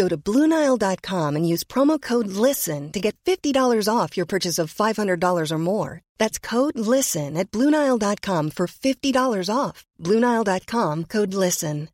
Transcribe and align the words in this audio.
Go 0.00 0.08
to 0.08 0.16
BlueNile.com 0.16 1.36
and 1.36 1.46
use 1.46 1.62
promo 1.62 2.00
code 2.00 2.28
LISTEN 2.28 2.90
to 2.92 3.00
get 3.00 3.16
$50 3.26 3.86
off 3.86 4.16
your 4.16 4.24
purchase 4.24 4.58
of 4.58 4.72
$500 4.72 5.52
or 5.52 5.58
more. 5.58 6.00
That's 6.16 6.38
code 6.38 6.78
LISTEN 6.78 7.36
at 7.36 7.50
BlueNile.com 7.50 8.50
for 8.52 8.66
$50 8.66 9.54
off. 9.54 9.84
BlueNile.com 10.02 11.04
code 11.04 11.34
LISTEN. 11.34 11.88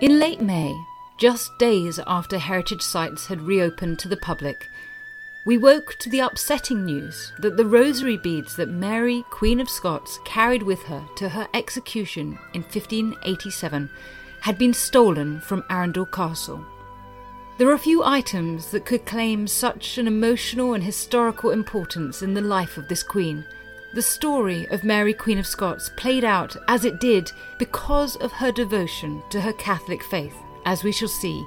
In 0.00 0.18
late 0.18 0.40
May, 0.40 0.74
just 1.20 1.56
days 1.60 2.00
after 2.08 2.36
heritage 2.36 2.82
sites 2.82 3.28
had 3.28 3.40
reopened 3.42 4.00
to 4.00 4.08
the 4.08 4.16
public, 4.16 4.56
we 5.44 5.58
woke 5.58 5.96
to 5.98 6.08
the 6.08 6.20
upsetting 6.20 6.84
news 6.84 7.32
that 7.40 7.56
the 7.56 7.64
rosary 7.64 8.16
beads 8.16 8.54
that 8.54 8.68
Mary, 8.68 9.24
Queen 9.30 9.60
of 9.60 9.68
Scots, 9.68 10.20
carried 10.24 10.62
with 10.62 10.84
her 10.84 11.04
to 11.16 11.28
her 11.28 11.48
execution 11.52 12.38
in 12.54 12.62
1587 12.62 13.90
had 14.40 14.56
been 14.56 14.72
stolen 14.72 15.40
from 15.40 15.64
Arundel 15.68 16.06
Castle. 16.06 16.64
There 17.58 17.70
are 17.70 17.78
few 17.78 18.04
items 18.04 18.70
that 18.70 18.84
could 18.84 19.04
claim 19.04 19.48
such 19.48 19.98
an 19.98 20.06
emotional 20.06 20.74
and 20.74 20.82
historical 20.82 21.50
importance 21.50 22.22
in 22.22 22.34
the 22.34 22.40
life 22.40 22.76
of 22.76 22.86
this 22.86 23.02
queen. 23.02 23.44
The 23.94 24.02
story 24.02 24.66
of 24.68 24.84
Mary, 24.84 25.12
Queen 25.12 25.38
of 25.38 25.46
Scots, 25.46 25.90
played 25.96 26.24
out 26.24 26.56
as 26.68 26.84
it 26.84 27.00
did 27.00 27.30
because 27.58 28.16
of 28.16 28.32
her 28.32 28.52
devotion 28.52 29.22
to 29.30 29.40
her 29.40 29.52
Catholic 29.54 30.02
faith, 30.04 30.34
as 30.64 30.84
we 30.84 30.92
shall 30.92 31.08
see. 31.08 31.44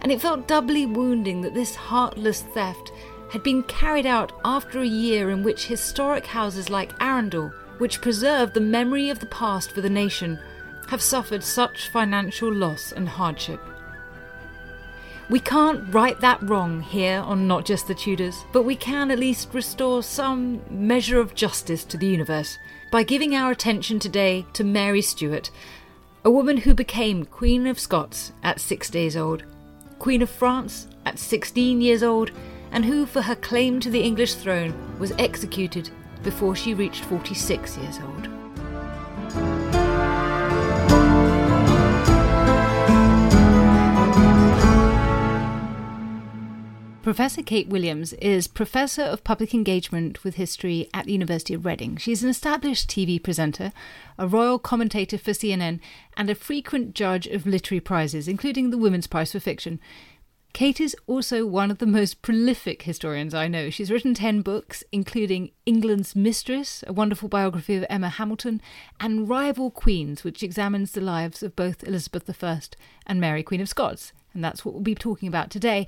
And 0.00 0.12
it 0.12 0.20
felt 0.20 0.48
doubly 0.48 0.86
wounding 0.86 1.40
that 1.42 1.54
this 1.54 1.74
heartless 1.74 2.42
theft 2.42 2.92
had 3.30 3.42
been 3.42 3.62
carried 3.64 4.06
out 4.06 4.32
after 4.44 4.80
a 4.80 4.86
year 4.86 5.30
in 5.30 5.42
which 5.42 5.66
historic 5.66 6.26
houses 6.26 6.70
like 6.70 6.92
Arundel, 7.00 7.52
which 7.78 8.00
preserve 8.00 8.52
the 8.52 8.60
memory 8.60 9.10
of 9.10 9.18
the 9.18 9.26
past 9.26 9.72
for 9.72 9.80
the 9.80 9.90
nation, 9.90 10.38
have 10.88 11.02
suffered 11.02 11.42
such 11.42 11.88
financial 11.88 12.52
loss 12.52 12.92
and 12.92 13.08
hardship. 13.08 13.60
We 15.28 15.40
can't 15.40 15.92
right 15.92 16.18
that 16.20 16.40
wrong 16.48 16.82
here 16.82 17.18
on 17.18 17.48
Not 17.48 17.64
Just 17.64 17.88
the 17.88 17.96
Tudors, 17.96 18.44
but 18.52 18.62
we 18.62 18.76
can 18.76 19.10
at 19.10 19.18
least 19.18 19.52
restore 19.52 20.04
some 20.04 20.62
measure 20.70 21.18
of 21.18 21.34
justice 21.34 21.84
to 21.86 21.96
the 21.96 22.06
universe 22.06 22.58
by 22.92 23.02
giving 23.02 23.34
our 23.34 23.50
attention 23.50 23.98
today 23.98 24.46
to 24.52 24.62
Mary 24.62 25.02
Stuart, 25.02 25.50
a 26.24 26.30
woman 26.30 26.58
who 26.58 26.74
became 26.74 27.24
Queen 27.24 27.66
of 27.66 27.80
Scots 27.80 28.30
at 28.44 28.60
six 28.60 28.88
days 28.88 29.16
old, 29.16 29.42
Queen 29.98 30.22
of 30.22 30.30
France 30.30 30.88
at 31.04 31.18
16 31.18 31.80
years 31.80 32.02
old, 32.02 32.30
and 32.70 32.84
who, 32.84 33.06
for 33.06 33.22
her 33.22 33.36
claim 33.36 33.80
to 33.80 33.90
the 33.90 34.02
English 34.02 34.34
throne, 34.34 34.74
was 34.98 35.12
executed 35.18 35.90
before 36.22 36.56
she 36.56 36.74
reached 36.74 37.04
46 37.04 37.78
years 37.78 37.98
old. 38.00 38.28
Professor 47.06 47.40
Kate 47.40 47.68
Williams 47.68 48.14
is 48.14 48.48
Professor 48.48 49.02
of 49.02 49.22
Public 49.22 49.54
Engagement 49.54 50.24
with 50.24 50.34
History 50.34 50.90
at 50.92 51.06
the 51.06 51.12
University 51.12 51.54
of 51.54 51.64
Reading. 51.64 51.96
She's 51.98 52.24
an 52.24 52.28
established 52.28 52.90
TV 52.90 53.22
presenter, 53.22 53.70
a 54.18 54.26
royal 54.26 54.58
commentator 54.58 55.16
for 55.16 55.30
CNN, 55.30 55.78
and 56.16 56.28
a 56.28 56.34
frequent 56.34 56.96
judge 56.96 57.28
of 57.28 57.46
literary 57.46 57.78
prizes, 57.78 58.26
including 58.26 58.70
the 58.70 58.76
Women's 58.76 59.06
Prize 59.06 59.30
for 59.30 59.38
Fiction. 59.38 59.78
Kate 60.52 60.80
is 60.80 60.96
also 61.06 61.46
one 61.46 61.70
of 61.70 61.78
the 61.78 61.86
most 61.86 62.22
prolific 62.22 62.82
historians 62.82 63.34
I 63.34 63.46
know. 63.46 63.70
She's 63.70 63.92
written 63.92 64.12
10 64.12 64.42
books, 64.42 64.82
including 64.90 65.52
England's 65.64 66.16
Mistress, 66.16 66.82
a 66.88 66.92
wonderful 66.92 67.28
biography 67.28 67.76
of 67.76 67.86
Emma 67.88 68.08
Hamilton, 68.08 68.60
and 68.98 69.28
Rival 69.28 69.70
Queens, 69.70 70.24
which 70.24 70.42
examines 70.42 70.90
the 70.90 71.00
lives 71.00 71.44
of 71.44 71.54
both 71.54 71.84
Elizabeth 71.84 72.42
I 72.42 72.60
and 73.06 73.20
Mary, 73.20 73.44
Queen 73.44 73.60
of 73.60 73.68
Scots. 73.68 74.12
And 74.34 74.44
that's 74.44 74.64
what 74.64 74.74
we'll 74.74 74.82
be 74.82 74.94
talking 74.94 75.28
about 75.28 75.50
today. 75.50 75.86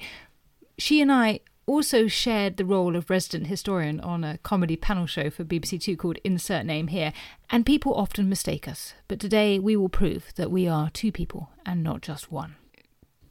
She 0.78 1.00
and 1.00 1.10
I 1.10 1.40
also 1.66 2.06
shared 2.06 2.56
the 2.56 2.64
role 2.64 2.94
of 2.94 3.10
resident 3.10 3.48
historian 3.48 3.98
on 4.00 4.22
a 4.22 4.38
comedy 4.38 4.76
panel 4.76 5.06
show 5.06 5.28
for 5.28 5.44
BBC 5.44 5.80
Two 5.82 5.96
called 5.96 6.18
Insert 6.22 6.64
Name 6.64 6.86
Here, 6.86 7.12
and 7.50 7.66
people 7.66 7.94
often 7.94 8.28
mistake 8.28 8.68
us. 8.68 8.94
But 9.08 9.18
today 9.18 9.58
we 9.58 9.76
will 9.76 9.88
prove 9.88 10.32
that 10.36 10.52
we 10.52 10.68
are 10.68 10.88
two 10.90 11.10
people 11.10 11.50
and 11.66 11.82
not 11.82 12.00
just 12.00 12.30
one. 12.30 12.54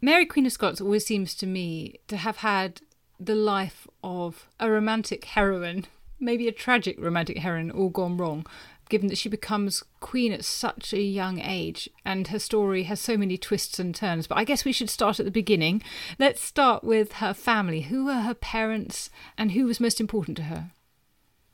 Mary 0.02 0.26
Queen 0.26 0.46
of 0.46 0.52
Scots 0.52 0.82
always 0.82 1.06
seems 1.06 1.34
to 1.36 1.48
me 1.48 1.96
to 2.10 2.18
have 2.18 2.38
had 2.38 2.82
the 3.18 3.34
life 3.34 3.88
of 4.04 4.50
a 4.60 4.70
romantic 4.70 5.24
heroine, 5.26 5.86
maybe 6.20 6.50
a 6.50 6.52
tragic 6.52 7.00
romantic 7.00 7.40
heroine, 7.40 7.72
all 7.72 7.90
gone 7.90 8.18
wrong 8.18 8.46
given 8.90 9.08
that 9.08 9.18
she 9.18 9.30
becomes 9.30 9.84
queen 10.00 10.32
at 10.32 10.46
such 10.46 10.94
a 10.94 11.02
young 11.02 11.40
age 11.40 11.90
and 12.06 12.28
her 12.30 12.40
story 12.40 12.84
has 12.84 13.00
so 13.00 13.18
many 13.18 13.38
twists 13.38 13.80
and 13.80 13.94
turns. 13.94 14.28
But 14.28 14.38
I 14.38 14.44
guess 14.44 14.66
we 14.66 14.72
should 14.72 14.90
start 14.90 15.20
at 15.20 15.26
the 15.26 15.32
beginning. 15.32 15.82
Let's 16.20 16.42
start 16.42 16.84
with 16.84 17.14
her 17.14 17.34
family. 17.34 17.82
Who 17.82 18.06
were 18.06 18.22
her 18.22 18.34
parents 18.34 19.10
and 19.38 19.52
who 19.52 19.66
was 19.66 19.80
most 19.80 20.00
important 20.00 20.38
to 20.38 20.44
her? 20.44 20.72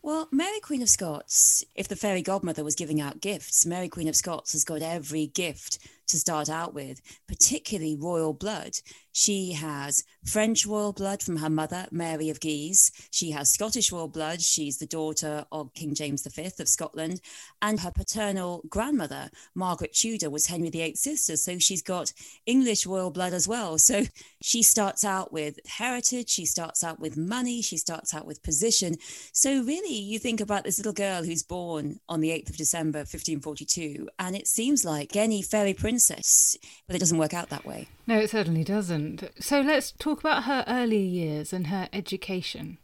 Well, 0.06 0.28
Mary 0.34 0.60
Queen 0.60 0.82
of 0.82 0.90
Scots, 0.90 1.64
if 1.76 1.88
the 1.88 1.96
fairy 1.96 2.22
godmother 2.22 2.62
was 2.62 2.76
giving 2.76 3.00
out 3.00 3.22
gifts, 3.22 3.66
Mary 3.66 3.88
Queen 3.88 4.10
of 4.10 4.18
Scots 4.18 4.52
has 4.52 4.66
got 4.66 4.82
every 4.82 5.28
gift 5.28 5.80
to 6.08 6.18
start 6.18 6.50
out 6.50 6.74
with, 6.74 7.02
particularly 7.26 7.96
royal 7.96 8.34
blood. 8.34 8.80
She 9.14 9.54
has 9.54 10.04
French 10.26 10.66
royal 10.66 10.92
blood 10.92 11.22
from 11.22 11.38
her 11.38 11.50
mother, 11.50 11.88
Mary 11.92 12.30
of 12.30 12.40
Guise. 12.40 12.92
She 13.12 13.32
has 13.32 13.50
Scottish 13.50 13.92
royal 13.92 14.08
blood. 14.08 14.42
She's 14.42 14.80
the 14.80 14.86
daughter 14.86 15.46
of 15.52 15.74
King 15.74 15.94
James 15.94 16.28
V 16.28 16.52
of 16.60 16.68
Scotland. 16.68 17.22
And 17.62 17.80
her 17.80 17.92
paternal 17.92 18.64
grandmother, 18.68 19.30
Margaret 19.56 19.94
Tudor, 19.94 20.30
was 20.30 20.48
Henry 20.48 20.70
VIII's 20.70 21.00
sister. 21.00 21.38
So 21.38 21.60
she's 21.60 21.82
got 21.82 22.12
English 22.46 22.86
royal 22.86 23.12
blood 23.12 23.34
as 23.34 23.48
well. 23.48 23.78
So 23.78 24.04
she 24.42 24.64
starts 24.64 25.06
out 25.06 25.32
with 25.32 25.60
heritage. 25.68 26.30
She 26.30 26.46
starts 26.46 26.84
out 26.84 27.00
with 27.00 27.16
money. 27.16 27.62
She 27.62 27.78
starts 27.78 28.14
out 28.14 28.26
with 28.26 28.44
position. 28.44 28.96
So 29.32 29.64
really, 29.64 29.96
you 29.96 30.18
think 30.20 30.42
about 30.42 30.64
this 30.64 30.80
little 30.80 30.94
girl 30.94 31.24
who's 31.24 31.44
born 31.44 32.00
on 32.10 32.20
the 32.20 32.30
8th 32.32 32.50
of 32.50 32.58
December, 32.58 33.00
1542, 33.00 34.10
and 34.18 34.36
it 34.36 34.48
seems 34.48 34.84
like 34.84 35.16
any 35.16 35.42
fairy 35.42 35.74
princess, 35.74 36.58
but 36.88 36.96
it 36.96 37.00
doesn't 37.00 37.18
work 37.18 37.34
out 37.34 37.50
that 37.50 37.66
way. 37.66 37.88
No, 38.08 38.18
it 38.18 38.30
certainly 38.30 38.64
doesn't. 38.64 39.03
So 39.40 39.62
let's 39.62 39.92
talk 39.92 40.20
about 40.20 40.44
her 40.44 40.64
early 40.68 41.02
years 41.02 41.54
and 41.54 41.68
her 41.68 41.90
education. 41.94 42.78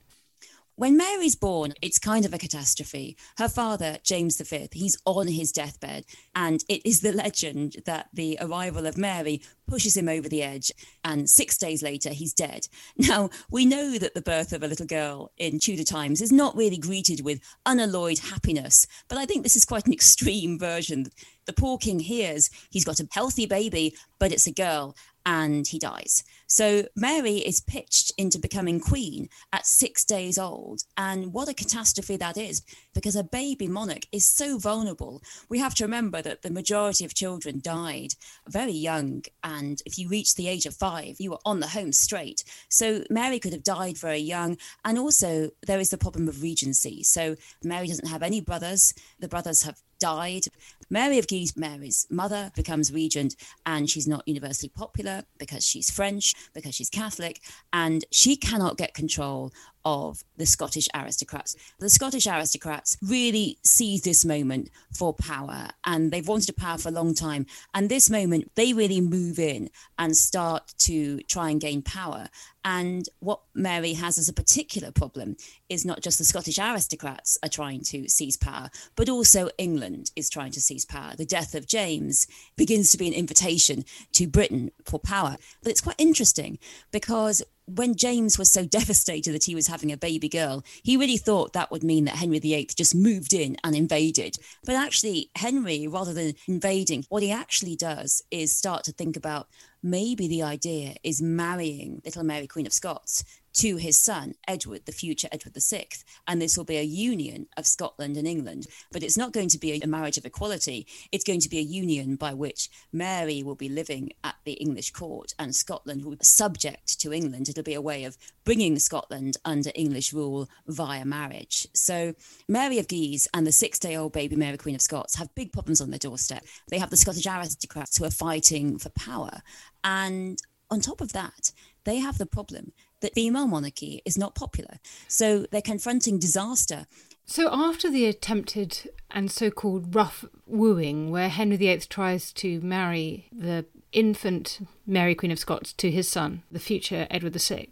When 0.80 0.96
Mary's 0.96 1.36
born, 1.36 1.74
it's 1.82 2.00
kind 2.00 2.24
of 2.24 2.34
a 2.34 2.38
catastrophe. 2.38 3.18
Her 3.38 3.50
father, 3.50 3.98
James 4.02 4.40
V, 4.40 4.70
he's 4.72 4.98
on 5.04 5.28
his 5.28 5.52
deathbed, 5.52 6.06
and 6.34 6.64
it 6.70 6.86
is 6.86 7.02
the 7.02 7.12
legend 7.12 7.76
that 7.86 8.08
the 8.14 8.38
arrival 8.40 8.86
of 8.86 8.98
Mary 8.98 9.42
pushes 9.68 9.98
him 9.98 10.08
over 10.08 10.30
the 10.30 10.42
edge, 10.42 10.72
and 11.04 11.30
six 11.30 11.58
days 11.58 11.84
later, 11.84 12.12
he's 12.12 12.34
dead. 12.34 12.70
Now, 12.98 13.30
we 13.52 13.66
know 13.66 13.98
that 13.98 14.14
the 14.14 14.22
birth 14.22 14.54
of 14.54 14.64
a 14.64 14.68
little 14.68 14.86
girl 14.86 15.32
in 15.38 15.60
Tudor 15.60 15.84
times 15.84 16.22
is 16.22 16.32
not 16.32 16.56
really 16.56 16.78
greeted 16.78 17.26
with 17.26 17.42
unalloyed 17.66 18.20
happiness, 18.20 18.88
but 19.10 19.18
I 19.18 19.26
think 19.26 19.44
this 19.44 19.58
is 19.58 19.66
quite 19.66 19.86
an 19.86 19.94
extreme 20.00 20.58
version. 20.58 21.08
The 21.46 21.52
poor 21.52 21.78
king 21.78 22.00
hears 22.00 22.50
he's 22.70 22.86
got 22.86 23.02
a 23.02 23.08
healthy 23.12 23.46
baby, 23.46 23.96
but 24.18 24.32
it's 24.32 24.48
a 24.48 24.54
girl, 24.54 24.96
and 25.26 25.68
he 25.68 25.80
dies. 25.80 26.24
So 26.50 26.86
Mary 26.96 27.38
is 27.38 27.62
pitched 27.62 28.12
into 28.18 28.40
becoming 28.40 28.80
queen 28.80 29.30
at 29.54 29.68
six 29.68 30.04
days 30.04 30.38
old. 30.38 30.82
And 30.98 31.32
what 31.32 31.48
a 31.48 31.54
catastrophe 31.54 32.18
that 32.18 32.38
is. 32.38 32.64
because 32.94 33.16
a 33.16 33.24
baby 33.24 33.68
monarch 33.68 34.06
is 34.12 34.26
so 34.26 34.58
vulnerable. 34.58 35.22
We 35.48 35.60
have 35.60 35.74
to 35.76 35.86
remember 35.86 36.22
that 36.22 36.42
the 36.42 36.50
majority 36.50 37.06
of 37.06 37.14
children 37.14 37.62
died 37.64 38.16
very 38.48 38.74
young. 38.74 39.24
And 39.42 39.82
if 39.86 39.98
you 39.98 40.10
reach 40.10 40.36
the 40.36 40.50
age 40.50 40.66
of 40.66 40.76
five, 40.76 41.16
you 41.20 41.32
were 41.32 41.40
on 41.46 41.62
the 41.62 41.68
home 41.68 41.94
straight. 41.94 42.44
So 42.68 43.04
Mary 43.10 43.40
could 43.40 43.54
have 43.54 43.64
died 43.64 43.98
very 43.98 44.18
young. 44.18 44.58
And 44.84 44.98
also, 44.98 45.52
there 45.66 45.80
is 45.80 45.92
the 45.92 45.98
problem 45.98 46.28
of 46.28 46.42
regency. 46.42 47.04
So 47.04 47.38
Mary 47.64 47.88
doesn't 47.88 48.10
have 48.10 48.24
any 48.24 48.42
brothers. 48.42 48.94
The 49.20 49.30
brothers 49.30 49.64
have 49.64 49.80
died. 50.00 50.44
Mary 50.90 51.20
of 51.20 51.28
Guise, 51.28 51.56
Mary's 51.56 52.08
mother, 52.10 52.52
becomes 52.56 52.92
regent, 52.92 53.36
and 53.66 53.90
she's 53.90 54.08
not 54.08 54.28
universally 54.28 54.70
popular 54.70 55.24
because 55.38 55.66
she's 55.66 55.92
French, 55.92 56.34
because 56.54 56.76
she's 56.76 56.90
Catholic, 56.90 57.42
and 57.74 58.06
she 58.12 58.36
cannot 58.36 58.78
get 58.78 58.94
control 58.94 59.52
of 59.86 60.24
the 60.38 60.46
Scottish 60.46 60.88
aristocrats. 60.94 61.56
The 61.80 61.90
Scottish 61.90 62.28
aristocrats 62.28 62.98
really 63.02 63.58
seize 63.64 64.02
this 64.02 64.26
moment 64.26 64.70
for 64.94 65.14
power 65.14 65.70
and 65.86 66.12
they've 66.12 66.28
wanted 66.28 66.56
power 66.58 66.78
for 66.78 66.90
a 66.90 66.94
long 66.94 67.14
time. 67.14 67.46
And 67.74 67.90
this 67.90 68.10
moment, 68.10 68.52
they 68.56 68.74
really 68.74 69.02
move 69.02 69.40
in 69.40 69.70
and 69.98 70.16
start 70.16 70.74
to 70.80 71.20
try 71.24 71.50
and 71.50 71.62
gain 71.62 71.82
power. 71.82 72.30
And 72.66 73.08
what 73.20 73.42
Mary 73.54 73.94
has 73.94 74.18
as 74.18 74.28
a 74.28 74.34
particular 74.34 74.92
problem 74.92 75.38
is 75.70 75.86
not 75.86 76.02
just 76.02 76.18
the 76.18 76.26
Scottish 76.26 76.60
aristocrats 76.60 77.38
are 77.42 77.50
trying 77.50 77.82
to 77.86 78.10
seize 78.10 78.36
power, 78.38 78.70
but 78.96 79.10
also 79.10 79.50
England 79.58 80.12
is 80.16 80.30
trying 80.30 80.52
to 80.52 80.62
seize 80.62 80.86
power. 80.86 81.14
The 81.16 81.26
death 81.26 81.56
of 81.56 81.68
James 81.68 82.28
begins 82.58 82.92
to 82.92 82.98
be 82.98 83.08
an 83.08 83.14
invitation 83.14 83.86
to 84.14 84.28
Britain 84.28 84.72
for 84.84 85.00
power. 85.00 85.38
But 85.64 85.72
it's 85.72 85.82
quite 85.82 85.96
interesting 85.98 86.60
because 86.92 87.42
when 87.76 87.96
James 87.96 88.38
was 88.38 88.50
so 88.50 88.66
devastated 88.80 89.34
that 89.34 89.44
he 89.44 89.56
was 89.56 89.68
having 89.68 89.92
a 89.92 89.98
baby 89.98 90.30
girl, 90.30 90.64
he 90.84 90.98
really 90.98 91.18
thought 91.18 91.54
that 91.54 91.72
would 91.72 91.84
mean 91.84 92.06
that 92.06 92.16
Henry 92.16 92.40
VIII 92.40 92.70
just 92.76 92.96
moved 92.96 93.34
in 93.34 93.58
and 93.64 93.76
invaded. 93.76 94.38
But 94.66 94.76
actually, 94.76 95.30
Henry, 95.36 95.88
rather 95.88 96.14
than 96.14 96.34
invading, 96.48 97.06
what 97.10 97.24
he 97.24 97.32
actually 97.32 97.76
does 97.76 98.22
is 98.32 98.56
start 98.56 98.84
to 98.86 98.92
think 98.92 99.16
about 99.16 99.48
maybe 99.82 100.28
the 100.28 100.44
idea 100.44 100.96
is 101.04 101.22
marrying 101.22 102.02
little 102.04 102.24
Mary, 102.24 102.48
Queen 102.48 102.66
of 102.66 102.74
Scots, 102.74 103.24
to 103.54 103.78
his 103.78 104.00
son, 104.00 104.36
Edward, 104.48 104.86
the 104.86 104.92
future 104.92 105.28
Edward 105.32 105.56
VI. 105.56 105.88
And 106.28 106.42
this 106.42 106.58
will 106.58 106.66
be 106.66 106.78
a 106.78 106.84
union 106.84 107.48
of 107.58 107.66
Scotland 107.66 108.18
and 108.18 108.28
England. 108.28 108.68
But 108.92 109.04
it's 109.04 109.18
not 109.18 109.34
going 109.34 109.50
to 109.50 109.58
be 109.58 109.82
a 109.82 109.88
marriage 109.88 110.18
of 110.18 110.26
equality. 110.26 110.88
It's 111.12 111.24
going 111.24 111.42
to 111.42 111.50
be 111.50 111.60
a 111.60 111.62
union 111.62 112.16
by 112.16 112.34
which 112.34 112.70
Mary 112.92 113.44
will 113.44 113.56
be 113.56 113.70
living 113.70 114.12
at 114.24 114.36
the 114.46 114.54
English 114.54 114.92
court 114.92 115.34
and 115.38 115.56
Scotland 115.56 116.04
will 116.04 116.16
be 116.16 116.24
subject 116.24 117.00
to 117.02 117.14
England. 117.14 117.50
It'll 117.50 117.64
be 117.64 117.74
a 117.74 117.82
way 117.82 118.04
of 118.04 118.18
bringing 118.44 118.80
Scotland 118.80 119.38
under 119.46 119.72
English 119.76 120.14
rule 120.14 120.48
via 120.68 121.06
marriage. 121.06 121.68
So 121.74 122.14
Mary 122.48 122.80
of 122.80 122.88
Guise 122.88 123.28
and 123.34 123.46
the 123.46 123.52
six 123.52 123.80
day 123.80 123.96
old 123.96 124.14
baby 124.14 124.36
Mary, 124.36 124.58
Queen 124.58 124.76
of 124.76 124.82
Scots, 124.82 125.16
have 125.16 125.34
big 125.36 125.52
problems 125.52 125.82
on 125.82 125.90
their 125.90 126.00
doorstep. 126.00 126.46
They 126.70 126.80
have 126.80 126.90
the 126.90 126.98
Scottish 126.98 127.26
aristocrats 127.26 127.98
who 127.98 128.06
are 128.06 128.12
fighting 128.12 128.78
for 128.78 128.90
power. 128.90 129.42
And 129.84 130.42
on 130.70 130.82
top 130.82 131.02
of 131.02 131.14
that, 131.14 131.52
they 131.84 131.98
have 131.98 132.18
the 132.18 132.26
problem 132.26 132.74
that 133.02 133.14
female 133.14 133.48
monarchy 133.48 134.02
is 134.06 134.18
not 134.18 134.36
popular. 134.36 134.80
So 135.08 135.46
they're 135.52 135.62
confronting 135.62 136.20
disaster. 136.20 136.86
So 137.26 137.50
after 137.52 137.92
the 137.92 138.06
attempted 138.06 138.90
and 139.12 139.32
so 139.32 139.52
called 139.52 139.94
rough 139.94 140.26
wooing, 140.48 141.12
where 141.12 141.30
Henry 141.30 141.58
VIII 141.58 141.82
tries 141.82 142.34
to 142.34 142.60
marry 142.62 143.28
the 143.32 143.66
infant 143.92 144.60
Mary, 144.88 145.14
Queen 145.16 145.32
of 145.32 145.40
Scots, 145.40 145.74
to 145.74 145.92
his 145.92 146.10
son, 146.10 146.44
the 146.52 146.60
future 146.60 147.08
Edward 147.10 147.34
VI, 147.40 147.68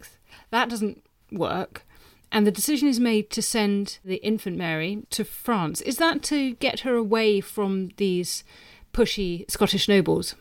that 0.50 0.68
doesn't 0.68 1.02
work. 1.32 1.84
And 2.30 2.46
the 2.46 2.52
decision 2.52 2.88
is 2.88 3.00
made 3.00 3.30
to 3.30 3.42
send 3.42 3.98
the 4.04 4.16
infant 4.16 4.56
Mary 4.56 5.02
to 5.10 5.24
France. 5.24 5.80
Is 5.80 5.96
that 5.96 6.22
to 6.24 6.54
get 6.54 6.80
her 6.80 6.94
away 6.94 7.40
from 7.40 7.90
these 7.96 8.44
pushy 8.92 9.50
Scottish 9.50 9.88
nobles? 9.88 10.34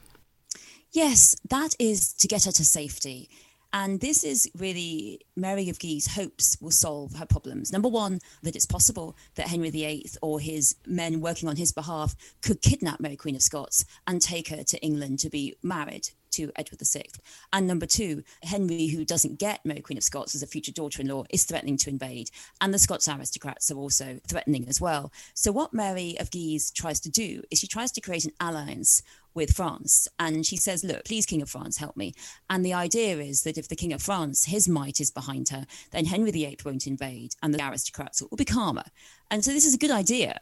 Yes, 0.92 1.36
that 1.50 1.75
is 1.80 2.13
to 2.13 2.28
get 2.28 2.45
her 2.45 2.51
to 2.51 2.66
safety. 2.66 3.30
And 3.74 4.00
this 4.00 4.24
is 4.24 4.50
really 4.58 5.22
Mary 5.36 5.69
of 5.69 5.80
Guise 5.80 6.08
hopes 6.08 6.58
will 6.62 6.72
solve 6.72 7.16
her 7.16 7.25
problems. 7.25 7.72
Number 7.72 7.90
one, 7.90 8.19
that 8.44 8.56
it's 8.56 8.66
possible 8.66 9.16
that 9.36 9.48
Henry 9.48 9.69
VIII 9.69 10.10
or 10.22 10.40
his 10.40 10.75
men 10.86 11.22
working 11.22 11.50
on 11.50 11.58
his 11.58 11.72
behalf 11.72 12.16
could 12.42 12.62
kidnap 12.62 13.00
Mary 13.00 13.16
Queen 13.16 13.36
of 13.36 13.42
Scots 13.42 13.86
and 14.06 14.22
take 14.22 14.50
her 14.50 14.64
to 14.64 14.78
England 14.80 15.19
to 15.19 15.30
be 15.30 15.56
married 15.62 16.10
to 16.38 16.51
Edward 16.56 16.80
VI. 16.81 17.04
And 17.51 17.68
number 17.68 17.86
two, 17.86 18.24
Henry, 18.44 18.88
who 18.88 19.04
doesn't 19.04 19.39
get 19.39 19.66
Mary 19.66 19.81
Queen 19.81 19.98
of 19.98 20.04
Scots 20.04 20.36
as 20.36 20.44
a 20.44 20.48
future 20.48 20.72
daughter 20.72 21.01
in 21.01 21.07
law, 21.07 21.24
is 21.30 21.44
threatening 21.44 21.78
to 21.78 21.89
invade. 21.89 22.30
And 22.62 22.74
the 22.74 22.80
Scots 22.80 23.07
aristocrats 23.07 23.72
are 23.72 23.78
also 23.78 24.19
threatening 24.28 24.68
as 24.68 24.80
well. 24.80 25.12
So, 25.34 25.51
what 25.51 25.74
Mary 25.74 26.16
of 26.19 26.31
Guise 26.31 26.72
tries 26.72 27.00
to 27.01 27.10
do 27.10 27.42
is 27.51 27.60
she 27.60 27.68
tries 27.68 27.92
to 27.94 28.01
create 28.01 28.25
an 28.25 28.34
alliance 28.39 29.01
with 29.38 29.56
France. 29.56 30.07
And 30.19 30.45
she 30.45 30.57
says, 30.57 30.84
Look, 30.84 31.06
please, 31.06 31.25
King 31.25 31.42
of 31.42 31.50
France, 31.50 31.78
help 31.78 31.95
me. 31.95 32.13
And 32.50 32.66
the 32.66 32.74
idea 32.74 33.18
is 33.18 33.44
that 33.44 33.57
if 33.57 33.68
the 33.68 33.75
King 33.75 33.94
of 33.94 34.01
France, 34.01 34.45
his 34.45 34.68
might 34.68 35.00
is 35.00 35.12
behind 35.12 35.50
her, 35.50 35.66
then 35.92 36.06
Henry 36.06 36.31
VIII 36.31 36.57
won't 36.66 36.88
invade 36.88 37.36
and 37.42 37.54
the 37.54 37.66
aristocrats 37.66 38.22
will 38.22 38.36
be 38.36 38.45
calmer. 38.45 38.86
And 39.30 39.45
so 39.45 39.51
this 39.51 39.66
is 39.66 39.75
a 39.75 39.78
good 39.78 39.92
idea. 39.92 40.40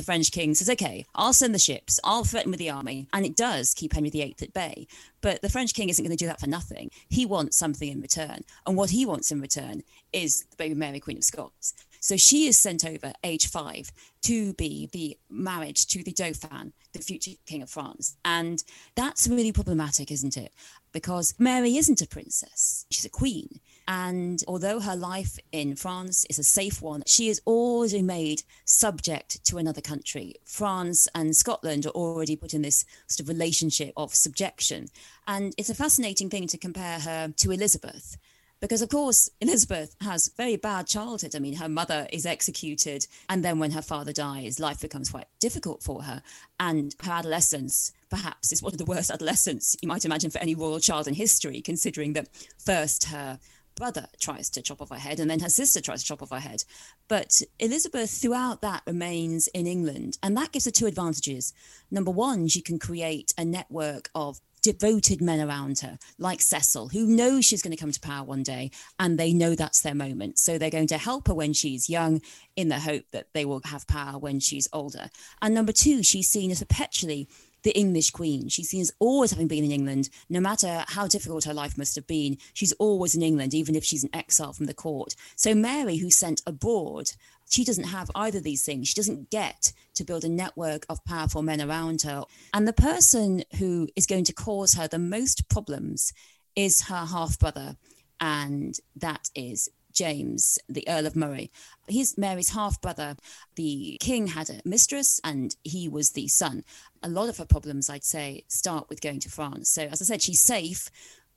The 0.00 0.06
French 0.06 0.32
king 0.32 0.54
says, 0.54 0.70
okay, 0.70 1.04
I'll 1.14 1.34
send 1.34 1.54
the 1.54 1.58
ships, 1.58 2.00
I'll 2.02 2.24
threaten 2.24 2.50
with 2.50 2.58
the 2.58 2.70
army. 2.70 3.06
And 3.12 3.26
it 3.26 3.36
does 3.36 3.74
keep 3.74 3.92
Henry 3.92 4.08
VIII 4.08 4.34
at 4.40 4.54
bay. 4.54 4.86
But 5.20 5.42
the 5.42 5.50
French 5.50 5.74
king 5.74 5.90
isn't 5.90 6.02
going 6.02 6.16
to 6.16 6.24
do 6.24 6.26
that 6.26 6.40
for 6.40 6.48
nothing. 6.48 6.90
He 7.10 7.26
wants 7.26 7.58
something 7.58 7.86
in 7.86 8.00
return. 8.00 8.44
And 8.66 8.78
what 8.78 8.88
he 8.88 9.04
wants 9.04 9.30
in 9.30 9.42
return 9.42 9.82
is 10.10 10.44
the 10.44 10.56
baby 10.56 10.74
Mary, 10.74 11.00
Queen 11.00 11.18
of 11.18 11.24
Scots. 11.24 11.74
So 12.00 12.16
she 12.16 12.46
is 12.46 12.58
sent 12.58 12.82
over, 12.82 13.12
age 13.22 13.48
five, 13.48 13.92
to 14.22 14.54
be 14.54 14.88
the 14.90 15.18
marriage 15.28 15.86
to 15.88 16.02
the 16.02 16.12
Dauphin, 16.12 16.72
the 16.94 17.00
future 17.00 17.32
King 17.44 17.60
of 17.60 17.68
France. 17.68 18.16
And 18.24 18.64
that's 18.94 19.28
really 19.28 19.52
problematic, 19.52 20.10
isn't 20.10 20.38
it? 20.38 20.54
Because 20.92 21.34
Mary 21.38 21.76
isn't 21.76 22.00
a 22.00 22.06
princess, 22.06 22.86
she's 22.90 23.04
a 23.04 23.10
queen. 23.10 23.60
And 23.90 24.40
although 24.46 24.78
her 24.78 24.94
life 24.94 25.36
in 25.50 25.74
France 25.74 26.24
is 26.30 26.38
a 26.38 26.44
safe 26.44 26.80
one, 26.80 27.02
she 27.08 27.28
is 27.28 27.42
already 27.44 28.02
made 28.02 28.44
subject 28.64 29.44
to 29.46 29.58
another 29.58 29.80
country. 29.80 30.36
France 30.44 31.08
and 31.12 31.34
Scotland 31.34 31.86
are 31.86 31.90
already 31.90 32.36
put 32.36 32.54
in 32.54 32.62
this 32.62 32.84
sort 33.08 33.24
of 33.24 33.28
relationship 33.28 33.92
of 33.96 34.14
subjection. 34.14 34.86
And 35.26 35.54
it's 35.58 35.70
a 35.70 35.74
fascinating 35.74 36.30
thing 36.30 36.46
to 36.46 36.56
compare 36.56 37.00
her 37.00 37.34
to 37.38 37.50
Elizabeth 37.50 38.16
because 38.60 38.82
of 38.82 38.90
course 38.90 39.30
elizabeth 39.40 39.96
has 40.02 40.30
very 40.36 40.56
bad 40.56 40.86
childhood 40.86 41.34
i 41.34 41.38
mean 41.38 41.56
her 41.56 41.68
mother 41.68 42.06
is 42.12 42.26
executed 42.26 43.06
and 43.30 43.42
then 43.42 43.58
when 43.58 43.70
her 43.70 43.80
father 43.80 44.12
dies 44.12 44.60
life 44.60 44.82
becomes 44.82 45.08
quite 45.08 45.24
difficult 45.38 45.82
for 45.82 46.02
her 46.02 46.22
and 46.58 46.94
her 47.02 47.12
adolescence 47.12 47.90
perhaps 48.10 48.52
is 48.52 48.62
one 48.62 48.72
of 48.72 48.78
the 48.78 48.84
worst 48.84 49.10
adolescents 49.14 49.76
you 49.80 49.88
might 49.88 50.04
imagine 50.04 50.30
for 50.30 50.40
any 50.40 50.54
royal 50.54 50.78
child 50.78 51.08
in 51.08 51.14
history 51.14 51.62
considering 51.62 52.12
that 52.12 52.28
first 52.58 53.04
her 53.04 53.38
brother 53.80 54.06
tries 54.20 54.50
to 54.50 54.60
chop 54.60 54.82
off 54.82 54.90
her 54.90 54.96
head 54.96 55.18
and 55.18 55.30
then 55.30 55.40
her 55.40 55.48
sister 55.48 55.80
tries 55.80 56.02
to 56.02 56.06
chop 56.06 56.22
off 56.22 56.30
her 56.30 56.38
head 56.38 56.62
but 57.08 57.40
elizabeth 57.58 58.10
throughout 58.10 58.60
that 58.60 58.82
remains 58.86 59.46
in 59.48 59.66
england 59.66 60.18
and 60.22 60.36
that 60.36 60.52
gives 60.52 60.66
her 60.66 60.70
two 60.70 60.86
advantages 60.86 61.54
number 61.90 62.10
one 62.10 62.46
she 62.46 62.60
can 62.60 62.78
create 62.78 63.32
a 63.38 63.44
network 63.44 64.10
of 64.14 64.38
devoted 64.62 65.22
men 65.22 65.40
around 65.40 65.78
her, 65.78 65.98
like 66.18 66.40
Cecil, 66.40 66.88
who 66.88 67.06
knows 67.06 67.44
she's 67.44 67.62
going 67.62 67.74
to 67.74 67.80
come 67.80 67.92
to 67.92 68.00
power 68.00 68.24
one 68.24 68.42
day 68.42 68.70
and 68.98 69.18
they 69.18 69.32
know 69.32 69.54
that's 69.54 69.80
their 69.80 69.94
moment. 69.94 70.38
So 70.38 70.58
they're 70.58 70.70
going 70.70 70.86
to 70.88 70.98
help 70.98 71.28
her 71.28 71.34
when 71.34 71.52
she's 71.52 71.88
young 71.88 72.20
in 72.56 72.68
the 72.68 72.78
hope 72.78 73.04
that 73.12 73.28
they 73.32 73.44
will 73.44 73.62
have 73.64 73.86
power 73.86 74.18
when 74.18 74.40
she's 74.40 74.68
older. 74.72 75.08
And 75.40 75.54
number 75.54 75.72
two, 75.72 76.02
she's 76.02 76.28
seen 76.28 76.50
as 76.50 76.60
perpetually 76.60 77.28
the 77.62 77.76
English 77.76 78.10
queen. 78.10 78.48
She's 78.48 78.70
seen 78.70 78.80
as 78.80 78.92
always 78.98 79.30
having 79.30 79.48
been 79.48 79.64
in 79.64 79.72
England, 79.72 80.08
no 80.28 80.40
matter 80.40 80.84
how 80.88 81.06
difficult 81.06 81.44
her 81.44 81.54
life 81.54 81.76
must 81.76 81.94
have 81.94 82.06
been. 82.06 82.38
She's 82.54 82.72
always 82.72 83.14
in 83.14 83.22
England, 83.22 83.54
even 83.54 83.74
if 83.74 83.84
she's 83.84 84.04
an 84.04 84.10
exile 84.14 84.52
from 84.52 84.66
the 84.66 84.74
court. 84.74 85.14
So 85.36 85.54
Mary, 85.54 85.96
who's 85.96 86.16
sent 86.16 86.42
abroad, 86.46 87.10
she 87.48 87.64
doesn't 87.64 87.84
have 87.84 88.10
either 88.14 88.38
of 88.38 88.44
these 88.44 88.64
things. 88.64 88.88
She 88.88 88.94
doesn't 88.94 89.30
get 89.30 89.72
to 89.94 90.04
build 90.04 90.24
a 90.24 90.28
network 90.28 90.86
of 90.88 91.04
powerful 91.04 91.42
men 91.42 91.60
around 91.60 92.02
her. 92.02 92.24
And 92.54 92.66
the 92.66 92.72
person 92.72 93.42
who 93.58 93.88
is 93.96 94.06
going 94.06 94.24
to 94.24 94.32
cause 94.32 94.74
her 94.74 94.86
the 94.86 94.98
most 94.98 95.48
problems 95.48 96.12
is 96.54 96.82
her 96.82 97.06
half 97.06 97.38
brother, 97.38 97.76
and 98.20 98.76
that 98.96 99.30
is 99.34 99.68
James, 99.92 100.58
the 100.68 100.84
Earl 100.88 101.06
of 101.06 101.16
Moray. 101.16 101.50
He's 101.88 102.16
Mary's 102.16 102.50
half 102.50 102.80
brother. 102.80 103.16
The 103.56 103.96
king 104.00 104.28
had 104.28 104.50
a 104.50 104.60
mistress 104.64 105.20
and 105.24 105.54
he 105.64 105.88
was 105.88 106.10
the 106.10 106.28
son. 106.28 106.64
A 107.02 107.08
lot 107.08 107.28
of 107.28 107.38
her 107.38 107.46
problems, 107.46 107.90
I'd 107.90 108.04
say, 108.04 108.44
start 108.48 108.88
with 108.88 109.00
going 109.00 109.20
to 109.20 109.30
France. 109.30 109.70
So, 109.70 109.82
as 109.82 110.00
I 110.00 110.04
said, 110.04 110.22
she's 110.22 110.42
safe, 110.42 110.90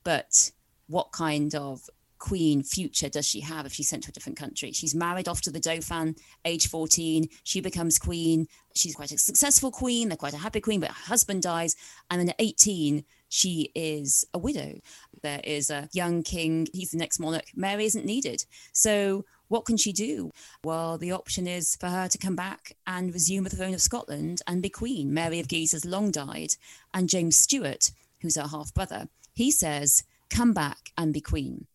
but 0.03 0.51
what 0.87 1.11
kind 1.11 1.55
of 1.55 1.89
queen 2.19 2.63
future 2.63 3.09
does 3.09 3.27
she 3.27 3.41
have 3.41 3.65
if 3.65 3.73
she's 3.73 3.89
sent 3.89 4.03
to 4.03 4.09
a 4.09 4.13
different 4.13 4.37
country? 4.37 4.71
She's 4.71 4.95
married 4.95 5.27
off 5.27 5.41
to 5.41 5.51
the 5.51 5.59
Dauphin, 5.59 6.15
age 6.45 6.69
14. 6.69 7.27
She 7.43 7.59
becomes 7.59 7.99
queen. 7.99 8.47
She's 8.75 8.95
quite 8.95 9.11
a 9.11 9.17
successful 9.17 9.71
queen. 9.71 10.07
They're 10.07 10.17
quite 10.17 10.33
a 10.33 10.37
happy 10.37 10.61
queen, 10.61 10.79
but 10.79 10.89
her 10.89 11.05
husband 11.07 11.41
dies. 11.41 11.75
And 12.09 12.21
then 12.21 12.29
at 12.29 12.35
18, 12.39 13.03
she 13.27 13.71
is 13.75 14.25
a 14.33 14.39
widow. 14.39 14.79
There 15.23 15.41
is 15.43 15.69
a 15.69 15.89
young 15.93 16.21
king. 16.21 16.67
He's 16.73 16.91
the 16.91 16.97
next 16.97 17.19
monarch. 17.19 17.47
Mary 17.55 17.85
isn't 17.85 18.05
needed. 18.05 18.45
So 18.71 19.25
what 19.47 19.65
can 19.65 19.77
she 19.77 19.93
do? 19.93 20.31
Well, 20.63 20.97
the 20.97 21.11
option 21.11 21.47
is 21.47 21.75
for 21.75 21.87
her 21.87 22.07
to 22.07 22.17
come 22.17 22.35
back 22.35 22.75
and 22.85 23.13
resume 23.13 23.45
the 23.45 23.49
throne 23.49 23.73
of 23.73 23.81
Scotland 23.81 24.41
and 24.47 24.61
be 24.61 24.69
queen. 24.69 25.13
Mary 25.13 25.39
of 25.39 25.47
Guise 25.47 25.71
has 25.71 25.85
long 25.85 26.11
died. 26.11 26.55
And 26.93 27.09
James 27.09 27.35
Stuart, 27.35 27.91
who's 28.21 28.35
her 28.35 28.47
half 28.47 28.73
brother, 28.73 29.07
he 29.33 29.49
says, 29.49 30.03
come 30.29 30.53
back 30.53 30.91
and 30.97 31.13
be 31.13 31.21
queen. 31.21 31.67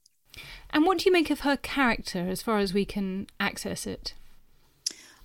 And 0.71 0.85
what 0.85 0.99
do 0.99 1.05
you 1.07 1.13
make 1.13 1.31
of 1.31 1.41
her 1.41 1.57
character 1.57 2.29
as 2.29 2.43
far 2.43 2.59
as 2.59 2.75
we 2.75 2.85
can 2.85 3.27
access 3.41 3.87
it? 3.87 4.15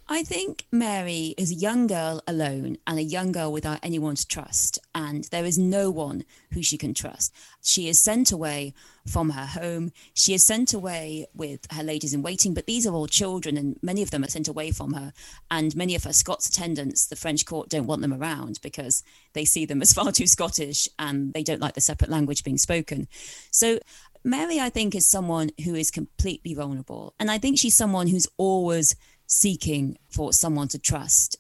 I 0.08 0.24
think 0.24 0.66
Mary 0.70 1.34
is 1.38 1.50
a 1.50 1.56
young 1.56 1.88
girl 1.88 2.22
alone 2.28 2.78
and 2.86 3.00
a 3.00 3.04
young 3.04 3.32
girl 3.32 3.54
without 3.54 3.80
anyone 3.82 4.16
to 4.16 4.28
trust. 4.28 4.78
And 4.94 5.24
there 5.26 5.46
is 5.46 5.58
no 5.58 5.90
one 5.90 6.26
who 6.52 6.62
she 6.62 6.78
can 6.78 6.94
trust. 6.94 7.34
She 7.62 7.88
is 7.88 8.02
sent 8.02 8.32
away 8.32 8.74
from 9.08 9.30
her 9.30 9.46
home. 9.46 9.94
She 10.14 10.34
is 10.34 10.46
sent 10.46 10.74
away 10.74 11.28
with 11.34 11.66
her 11.72 11.84
ladies 11.84 12.14
in 12.14 12.22
waiting, 12.22 12.54
but 12.54 12.66
these 12.66 12.86
are 12.86 12.94
all 12.94 13.08
children, 13.08 13.58
and 13.58 13.78
many 13.82 14.02
of 14.02 14.12
them 14.12 14.24
are 14.24 14.30
sent 14.30 14.50
away 14.50 14.72
from 14.72 14.94
her. 14.94 15.14
And 15.50 15.76
many 15.76 15.96
of 15.96 16.04
her 16.04 16.14
Scots 16.14 16.50
attendants, 16.50 17.08
the 17.08 17.16
French 17.16 17.46
court, 17.46 17.70
don't 17.70 17.88
want 17.88 18.02
them 18.02 18.14
around 18.14 18.60
because 18.62 19.04
they 19.32 19.46
see 19.46 19.66
them 19.66 19.82
as 19.82 19.94
far 19.94 20.12
too 20.12 20.28
Scottish 20.28 20.90
and 21.00 21.34
they 21.34 21.44
don't 21.44 21.62
like 21.62 21.76
the 21.76 21.82
separate 21.82 22.12
language 22.12 22.44
being 22.44 22.58
spoken. 22.58 23.08
So 23.52 23.80
Mary, 24.26 24.60
I 24.60 24.70
think, 24.70 24.96
is 24.96 25.08
someone 25.08 25.52
who 25.64 25.76
is 25.76 25.92
completely 25.92 26.54
vulnerable. 26.54 27.14
And 27.20 27.30
I 27.30 27.38
think 27.38 27.58
she's 27.58 27.76
someone 27.76 28.08
who's 28.08 28.28
always 28.38 28.96
seeking 29.34 29.98
for 30.10 30.34
someone 30.34 30.68
to 30.70 30.80
trust. 30.80 31.38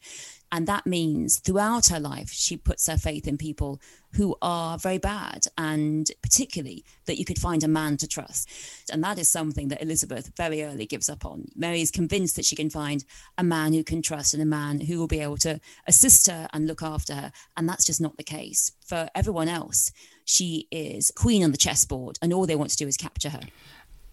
And 0.53 0.67
that 0.67 0.85
means 0.85 1.39
throughout 1.39 1.88
her 1.88 2.00
life, 2.00 2.29
she 2.31 2.57
puts 2.57 2.85
her 2.85 2.97
faith 2.97 3.27
in 3.27 3.39
people 3.39 3.81
who 4.17 4.35
are 4.39 4.77
very 4.77 5.00
bad, 5.00 5.45
and 5.57 6.12
particularly 6.21 6.85
that 7.05 7.17
you 7.17 7.25
could 7.25 7.39
find 7.39 7.63
a 7.63 7.67
man 7.67 7.97
to 7.97 8.07
trust. 8.07 8.47
And 8.91 9.03
that 9.03 9.17
is 9.17 9.27
something 9.27 9.69
that 9.69 9.81
Elizabeth 9.81 10.31
very 10.38 10.63
early 10.63 10.85
gives 10.85 11.09
up 11.09 11.25
on. 11.25 11.47
Mary 11.55 11.81
is 11.81 11.89
convinced 11.89 12.35
that 12.35 12.45
she 12.45 12.55
can 12.55 12.69
find 12.69 13.03
a 13.35 13.43
man 13.43 13.73
who 13.73 13.83
can 13.83 14.03
trust 14.03 14.35
and 14.35 14.43
a 14.43 14.45
man 14.45 14.81
who 14.81 15.00
will 15.00 15.07
be 15.07 15.21
able 15.21 15.38
to 15.38 15.59
assist 15.88 16.27
her 16.29 16.47
and 16.53 16.67
look 16.67 16.83
after 16.83 17.15
her. 17.15 17.31
And 17.57 17.67
that's 17.67 17.85
just 17.85 18.00
not 18.00 18.17
the 18.17 18.23
case. 18.23 18.73
For 18.85 19.09
everyone 19.15 19.50
else, 19.50 19.91
she 20.23 20.67
is 20.69 21.12
queen 21.15 21.43
on 21.43 21.50
the 21.50 21.57
chessboard, 21.57 22.19
and 22.21 22.31
all 22.31 22.45
they 22.45 22.55
want 22.55 22.69
to 22.69 22.77
do 22.77 22.88
is 22.88 22.95
capture 22.95 23.29
her. 23.29 23.41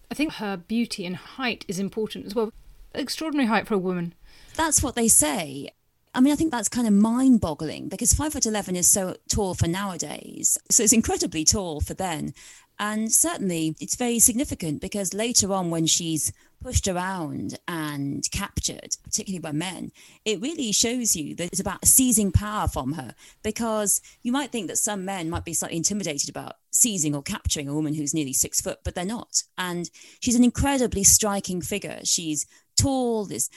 I 0.09 0.15
think 0.15 0.33
her 0.33 0.57
beauty 0.57 1.05
and 1.05 1.15
height 1.15 1.65
is 1.67 1.77
important 1.77 2.25
as 2.25 2.33
well 2.33 2.51
extraordinary 2.93 3.47
height 3.47 3.67
for 3.67 3.75
a 3.75 3.79
woman. 3.79 4.13
That's 4.55 4.83
what 4.83 4.95
they 4.95 5.07
say. 5.07 5.69
I 6.13 6.19
mean, 6.19 6.33
I 6.33 6.35
think 6.35 6.51
that's 6.51 6.67
kind 6.67 6.87
of 6.87 6.93
mind 6.93 7.39
boggling 7.39 7.87
because 7.87 8.13
five 8.13 8.33
foot 8.33 8.45
11 8.45 8.75
is 8.75 8.87
so 8.87 9.15
tall 9.29 9.53
for 9.53 9.67
nowadays. 9.67 10.57
So 10.69 10.83
it's 10.83 10.91
incredibly 10.91 11.45
tall 11.45 11.79
for 11.79 11.93
then. 11.93 12.33
And 12.79 13.11
certainly 13.11 13.75
it's 13.79 13.95
very 13.95 14.19
significant 14.19 14.81
because 14.81 15.13
later 15.13 15.53
on, 15.53 15.69
when 15.69 15.85
she's 15.85 16.33
pushed 16.61 16.87
around 16.87 17.59
and 17.67 18.27
captured, 18.31 18.97
particularly 19.03 19.39
by 19.39 19.51
men, 19.51 19.91
it 20.25 20.41
really 20.41 20.71
shows 20.71 21.15
you 21.15 21.35
that 21.35 21.45
it's 21.45 21.59
about 21.59 21.85
seizing 21.85 22.31
power 22.31 22.67
from 22.67 22.93
her. 22.93 23.13
Because 23.43 24.01
you 24.23 24.31
might 24.31 24.51
think 24.51 24.67
that 24.67 24.77
some 24.79 25.05
men 25.05 25.29
might 25.29 25.45
be 25.45 25.53
slightly 25.53 25.77
intimidated 25.77 26.29
about 26.29 26.55
seizing 26.71 27.13
or 27.13 27.21
capturing 27.21 27.67
a 27.69 27.73
woman 27.73 27.93
who's 27.93 28.15
nearly 28.15 28.33
six 28.33 28.59
foot, 28.59 28.79
but 28.83 28.95
they're 28.95 29.05
not. 29.05 29.43
And 29.59 29.89
she's 30.19 30.35
an 30.35 30.43
incredibly 30.43 31.03
striking 31.03 31.61
figure. 31.61 31.99
She's 32.03 32.47
tall, 32.81 33.25
this 33.25 33.49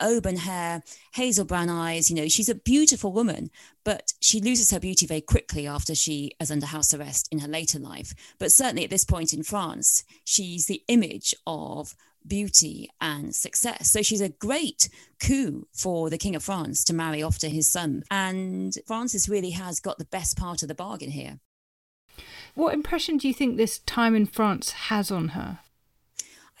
auburn 0.00 0.36
hair, 0.36 0.82
hazel 1.14 1.44
brown 1.44 1.68
eyes. 1.68 2.10
You 2.10 2.16
know, 2.16 2.28
she's 2.28 2.48
a 2.48 2.54
beautiful 2.54 3.12
woman, 3.12 3.50
but 3.84 4.12
she 4.20 4.40
loses 4.40 4.70
her 4.70 4.80
beauty 4.80 5.06
very 5.06 5.20
quickly 5.20 5.66
after 5.66 5.94
she 5.94 6.32
is 6.40 6.50
under 6.50 6.66
house 6.66 6.94
arrest 6.94 7.28
in 7.32 7.40
her 7.40 7.48
later 7.48 7.78
life. 7.78 8.14
But 8.38 8.52
certainly 8.52 8.84
at 8.84 8.90
this 8.90 9.04
point 9.04 9.32
in 9.32 9.42
France, 9.42 10.04
she's 10.24 10.66
the 10.66 10.82
image 10.88 11.34
of 11.46 11.94
beauty 12.26 12.90
and 13.00 13.34
success. 13.34 13.90
So 13.90 14.02
she's 14.02 14.20
a 14.20 14.28
great 14.28 14.88
coup 15.20 15.66
for 15.72 16.10
the 16.10 16.18
King 16.18 16.36
of 16.36 16.42
France 16.42 16.84
to 16.84 16.94
marry 16.94 17.22
off 17.22 17.38
to 17.38 17.48
his 17.48 17.70
son. 17.70 18.04
And 18.10 18.76
Francis 18.86 19.28
really 19.28 19.50
has 19.50 19.80
got 19.80 19.98
the 19.98 20.04
best 20.04 20.36
part 20.36 20.62
of 20.62 20.68
the 20.68 20.74
bargain 20.74 21.10
here. 21.10 21.40
What 22.54 22.74
impression 22.74 23.18
do 23.18 23.28
you 23.28 23.34
think 23.34 23.56
this 23.56 23.78
time 23.78 24.14
in 24.14 24.26
France 24.26 24.72
has 24.72 25.10
on 25.10 25.28
her? 25.28 25.60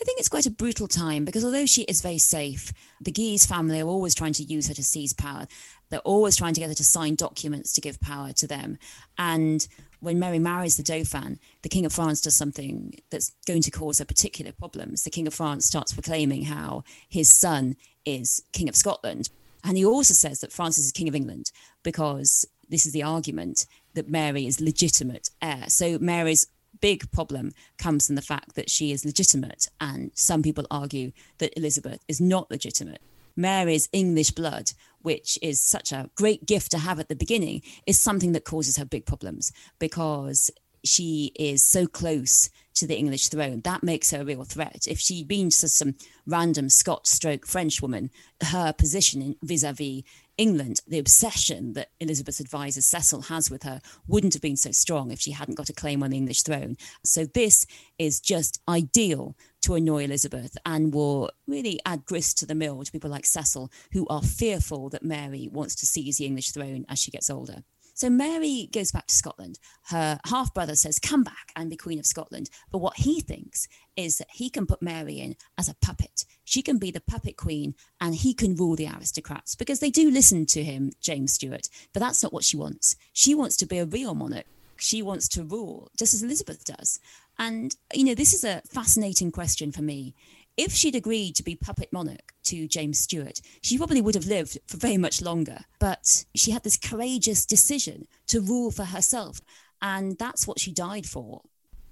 I 0.00 0.04
think 0.04 0.20
it's 0.20 0.28
quite 0.28 0.46
a 0.46 0.50
brutal 0.50 0.86
time 0.86 1.24
because 1.24 1.44
although 1.44 1.66
she 1.66 1.82
is 1.82 2.00
very 2.00 2.18
safe, 2.18 2.72
the 3.00 3.10
Guise 3.10 3.46
family 3.46 3.80
are 3.80 3.88
always 3.88 4.14
trying 4.14 4.32
to 4.34 4.44
use 4.44 4.68
her 4.68 4.74
to 4.74 4.84
seize 4.84 5.12
power. 5.12 5.46
They're 5.90 5.98
always 6.00 6.36
trying 6.36 6.54
to 6.54 6.60
get 6.60 6.68
her 6.68 6.74
to 6.74 6.84
sign 6.84 7.16
documents 7.16 7.72
to 7.72 7.80
give 7.80 8.00
power 8.00 8.32
to 8.34 8.46
them. 8.46 8.78
And 9.18 9.66
when 10.00 10.20
Mary 10.20 10.38
marries 10.38 10.76
the 10.76 10.84
Dauphin, 10.84 11.40
the 11.62 11.68
King 11.68 11.84
of 11.84 11.92
France 11.92 12.20
does 12.20 12.36
something 12.36 12.94
that's 13.10 13.32
going 13.46 13.62
to 13.62 13.70
cause 13.72 13.98
her 13.98 14.04
particular 14.04 14.52
problems. 14.52 15.02
The 15.02 15.10
King 15.10 15.26
of 15.26 15.34
France 15.34 15.66
starts 15.66 15.92
proclaiming 15.92 16.44
how 16.44 16.84
his 17.08 17.32
son 17.32 17.74
is 18.04 18.42
King 18.52 18.68
of 18.68 18.76
Scotland. 18.76 19.30
And 19.64 19.76
he 19.76 19.84
also 19.84 20.14
says 20.14 20.40
that 20.40 20.52
Francis 20.52 20.86
is 20.86 20.92
King 20.92 21.08
of 21.08 21.16
England 21.16 21.50
because 21.82 22.44
this 22.68 22.86
is 22.86 22.92
the 22.92 23.02
argument 23.02 23.66
that 23.94 24.08
Mary 24.08 24.46
is 24.46 24.60
legitimate 24.60 25.30
heir. 25.42 25.64
So 25.68 25.98
Mary's 25.98 26.46
big 26.80 27.10
problem 27.10 27.52
comes 27.78 28.06
from 28.06 28.16
the 28.16 28.22
fact 28.22 28.54
that 28.54 28.70
she 28.70 28.92
is 28.92 29.04
legitimate, 29.04 29.68
and 29.80 30.10
some 30.14 30.42
people 30.42 30.66
argue 30.70 31.12
that 31.38 31.56
Elizabeth 31.56 32.04
is 32.08 32.20
not 32.20 32.50
legitimate. 32.50 33.00
Mary's 33.36 33.88
English 33.92 34.32
blood, 34.32 34.72
which 35.00 35.38
is 35.40 35.60
such 35.60 35.92
a 35.92 36.10
great 36.16 36.44
gift 36.44 36.72
to 36.72 36.78
have 36.78 36.98
at 36.98 37.08
the 37.08 37.14
beginning, 37.14 37.62
is 37.86 38.00
something 38.00 38.32
that 38.32 38.44
causes 38.44 38.76
her 38.76 38.84
big 38.84 39.06
problems 39.06 39.52
because 39.78 40.50
she 40.84 41.32
is 41.38 41.62
so 41.62 41.86
close 41.86 42.50
to 42.74 42.86
the 42.86 42.96
English 42.96 43.28
throne. 43.28 43.60
That 43.62 43.82
makes 43.82 44.10
her 44.10 44.22
a 44.22 44.24
real 44.24 44.44
threat. 44.44 44.86
If 44.88 44.98
she'd 44.98 45.28
been 45.28 45.50
just 45.50 45.76
some 45.76 45.94
random 46.26 46.68
Scotch 46.68 47.06
stroke 47.06 47.46
French 47.46 47.80
woman, 47.82 48.10
her 48.42 48.72
position 48.72 49.36
vis 49.42 49.62
a 49.62 49.72
vis 49.72 50.02
England, 50.38 50.80
the 50.86 51.00
obsession 51.00 51.72
that 51.72 51.90
Elizabeth's 51.98 52.38
advisor 52.40 52.80
Cecil 52.80 53.22
has 53.22 53.50
with 53.50 53.64
her 53.64 53.80
wouldn't 54.06 54.34
have 54.34 54.42
been 54.42 54.56
so 54.56 54.70
strong 54.70 55.10
if 55.10 55.20
she 55.20 55.32
hadn't 55.32 55.56
got 55.56 55.68
a 55.68 55.74
claim 55.74 56.02
on 56.02 56.10
the 56.10 56.16
English 56.16 56.42
throne. 56.42 56.76
So 57.04 57.26
this 57.26 57.66
is 57.98 58.20
just 58.20 58.62
ideal 58.68 59.36
to 59.62 59.74
annoy 59.74 60.04
Elizabeth 60.04 60.56
and 60.64 60.94
will 60.94 61.30
really 61.48 61.80
add 61.84 62.06
grist 62.06 62.38
to 62.38 62.46
the 62.46 62.54
mill 62.54 62.84
to 62.84 62.92
people 62.92 63.10
like 63.10 63.26
Cecil, 63.26 63.70
who 63.92 64.06
are 64.08 64.22
fearful 64.22 64.88
that 64.90 65.02
Mary 65.02 65.48
wants 65.50 65.74
to 65.76 65.86
seize 65.86 66.18
the 66.18 66.26
English 66.26 66.52
throne 66.52 66.86
as 66.88 67.00
she 67.00 67.10
gets 67.10 67.28
older. 67.28 67.64
So 67.98 68.08
Mary 68.08 68.68
goes 68.72 68.92
back 68.92 69.08
to 69.08 69.14
Scotland. 69.14 69.58
Her 69.88 70.20
half 70.26 70.54
brother 70.54 70.76
says, 70.76 71.00
Come 71.00 71.24
back 71.24 71.50
and 71.56 71.68
be 71.68 71.76
Queen 71.76 71.98
of 71.98 72.06
Scotland. 72.06 72.48
But 72.70 72.78
what 72.78 72.96
he 72.96 73.20
thinks 73.20 73.66
is 73.96 74.18
that 74.18 74.28
he 74.30 74.50
can 74.50 74.66
put 74.66 74.80
Mary 74.80 75.18
in 75.18 75.34
as 75.58 75.68
a 75.68 75.74
puppet. 75.82 76.24
She 76.44 76.62
can 76.62 76.78
be 76.78 76.92
the 76.92 77.00
puppet 77.00 77.36
queen 77.36 77.74
and 78.00 78.14
he 78.14 78.34
can 78.34 78.54
rule 78.54 78.76
the 78.76 78.86
aristocrats 78.86 79.56
because 79.56 79.80
they 79.80 79.90
do 79.90 80.12
listen 80.12 80.46
to 80.46 80.62
him, 80.62 80.92
James 81.00 81.32
Stuart. 81.32 81.68
But 81.92 81.98
that's 81.98 82.22
not 82.22 82.32
what 82.32 82.44
she 82.44 82.56
wants. 82.56 82.94
She 83.12 83.34
wants 83.34 83.56
to 83.56 83.66
be 83.66 83.78
a 83.78 83.84
real 83.84 84.14
monarch. 84.14 84.46
She 84.76 85.02
wants 85.02 85.26
to 85.30 85.42
rule, 85.42 85.90
just 85.98 86.14
as 86.14 86.22
Elizabeth 86.22 86.64
does. 86.64 87.00
And, 87.36 87.74
you 87.92 88.04
know, 88.04 88.14
this 88.14 88.32
is 88.32 88.44
a 88.44 88.62
fascinating 88.72 89.32
question 89.32 89.72
for 89.72 89.82
me 89.82 90.14
if 90.58 90.72
she'd 90.72 90.96
agreed 90.96 91.36
to 91.36 91.44
be 91.44 91.54
puppet 91.54 91.92
monarch 91.92 92.34
to 92.42 92.66
James 92.66 92.98
Stuart, 92.98 93.40
she 93.62 93.78
probably 93.78 94.00
would 94.02 94.16
have 94.16 94.26
lived 94.26 94.58
for 94.66 94.76
very 94.76 94.98
much 94.98 95.22
longer. 95.22 95.60
But 95.78 96.24
she 96.34 96.50
had 96.50 96.64
this 96.64 96.76
courageous 96.76 97.46
decision 97.46 98.08
to 98.26 98.40
rule 98.40 98.72
for 98.72 98.84
herself. 98.84 99.40
And 99.80 100.18
that's 100.18 100.46
what 100.46 100.58
she 100.58 100.72
died 100.72 101.06
for. 101.06 101.42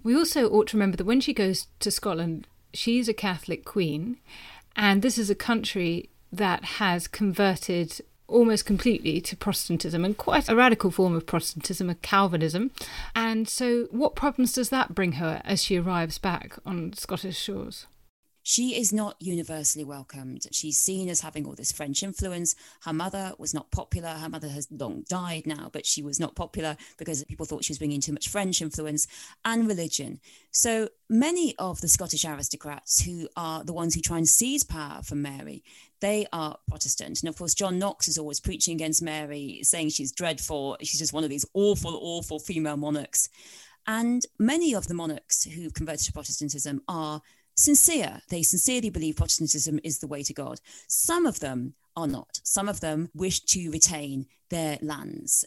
We 0.03 0.17
also 0.17 0.49
ought 0.49 0.67
to 0.69 0.77
remember 0.77 0.97
that 0.97 1.05
when 1.05 1.21
she 1.21 1.33
goes 1.33 1.69
to 1.79 1.91
Scotland, 1.93 2.49
she's 2.75 3.09
a 3.09 3.15
Catholic 3.15 3.65
queen. 3.65 4.19
And 4.75 5.01
this 5.01 5.17
is 5.17 5.31
a 5.31 5.37
country 5.37 6.11
that 6.33 6.65
has 6.65 7.07
converted 7.07 8.01
almost 8.27 8.67
completely 8.67 9.21
to 9.21 9.37
Protestantism 9.37 10.05
and 10.05 10.17
quite 10.17 10.49
a 10.49 10.57
radical 10.57 10.91
form 10.91 11.15
of 11.15 11.27
Protestantism, 11.27 11.89
a 11.89 11.95
Calvinism. 11.95 12.73
And 13.15 13.49
so, 13.49 13.87
what 13.93 14.17
problems 14.17 14.53
does 14.53 14.71
that 14.71 14.95
bring 14.95 15.13
her 15.13 15.41
as 15.45 15.63
she 15.63 15.77
arrives 15.77 16.19
back 16.19 16.59
on 16.67 16.93
Scottish 16.95 17.39
shores? 17.39 17.87
She 18.49 18.79
is 18.79 18.93
not 18.93 19.17
universally 19.19 19.85
welcomed. 19.85 20.47
She's 20.53 20.79
seen 20.79 21.09
as 21.09 21.19
having 21.19 21.47
all 21.47 21.57
this 21.57 21.73
French 21.73 22.05
influence. 22.05 22.55
Her 22.83 22.93
mother 22.93 23.33
was 23.39 23.53
not 23.53 23.73
popular. 23.73 24.11
Her 24.11 24.29
mother 24.29 24.47
has 24.47 24.69
long 24.71 25.03
died 25.09 25.49
now, 25.49 25.69
but 25.73 25.85
she 25.85 26.01
was 26.01 26.21
not 26.21 26.37
popular 26.37 26.77
because 26.97 27.25
people 27.25 27.45
thought 27.45 27.65
she 27.65 27.73
was 27.73 27.79
bringing 27.79 28.01
too 28.01 28.13
much 28.13 28.29
French 28.29 28.63
influence 28.63 29.09
and 29.45 29.67
religion. 29.67 30.21
So 30.53 30.91
many 31.11 31.57
of 31.59 31.81
the 31.81 31.89
Scottish 31.89 32.25
aristocrats 32.25 33.05
who 33.05 33.29
are 33.37 33.65
the 33.65 33.73
ones 33.73 33.97
who 33.97 34.01
try 34.01 34.19
and 34.19 34.29
seize 34.29 34.63
power 34.63 35.03
from 35.03 35.23
Mary, 35.23 35.65
they 35.99 36.29
are 36.33 36.57
Protestant. 36.69 37.23
And 37.23 37.29
of 37.29 37.37
course, 37.37 37.53
John 37.53 37.81
Knox 37.81 38.07
is 38.07 38.17
always 38.17 38.39
preaching 38.39 38.75
against 38.77 39.03
Mary, 39.03 39.59
saying 39.65 39.89
she's 39.89 40.13
dreadful. 40.13 40.77
She's 40.83 41.01
just 41.01 41.13
one 41.13 41.25
of 41.25 41.31
these 41.31 41.47
awful, 41.53 41.99
awful 42.01 42.39
female 42.39 42.77
monarchs. 42.77 43.29
And 43.89 44.25
many 44.39 44.75
of 44.75 44.89
the 44.89 44.95
monarchs 44.95 45.45
who 45.45 45.71
converted 45.71 46.07
to 46.07 46.13
Protestantism 46.13 46.83
are 46.89 47.23
sincere. 47.57 48.21
They 48.29 48.43
sincerely 48.43 48.91
believe 48.91 49.17
Protestantism 49.17 49.81
is 49.83 49.99
the 49.99 50.07
way 50.07 50.23
to 50.23 50.35
God. 50.35 50.61
Some 50.89 51.27
of 51.27 51.41
them 51.41 51.75
are 51.97 52.07
not. 52.07 52.41
Some 52.45 52.69
of 52.69 52.81
them 52.81 53.09
wish 53.15 53.41
to 53.41 53.71
retain 53.71 54.27
their 54.51 54.79
lands. 54.83 55.45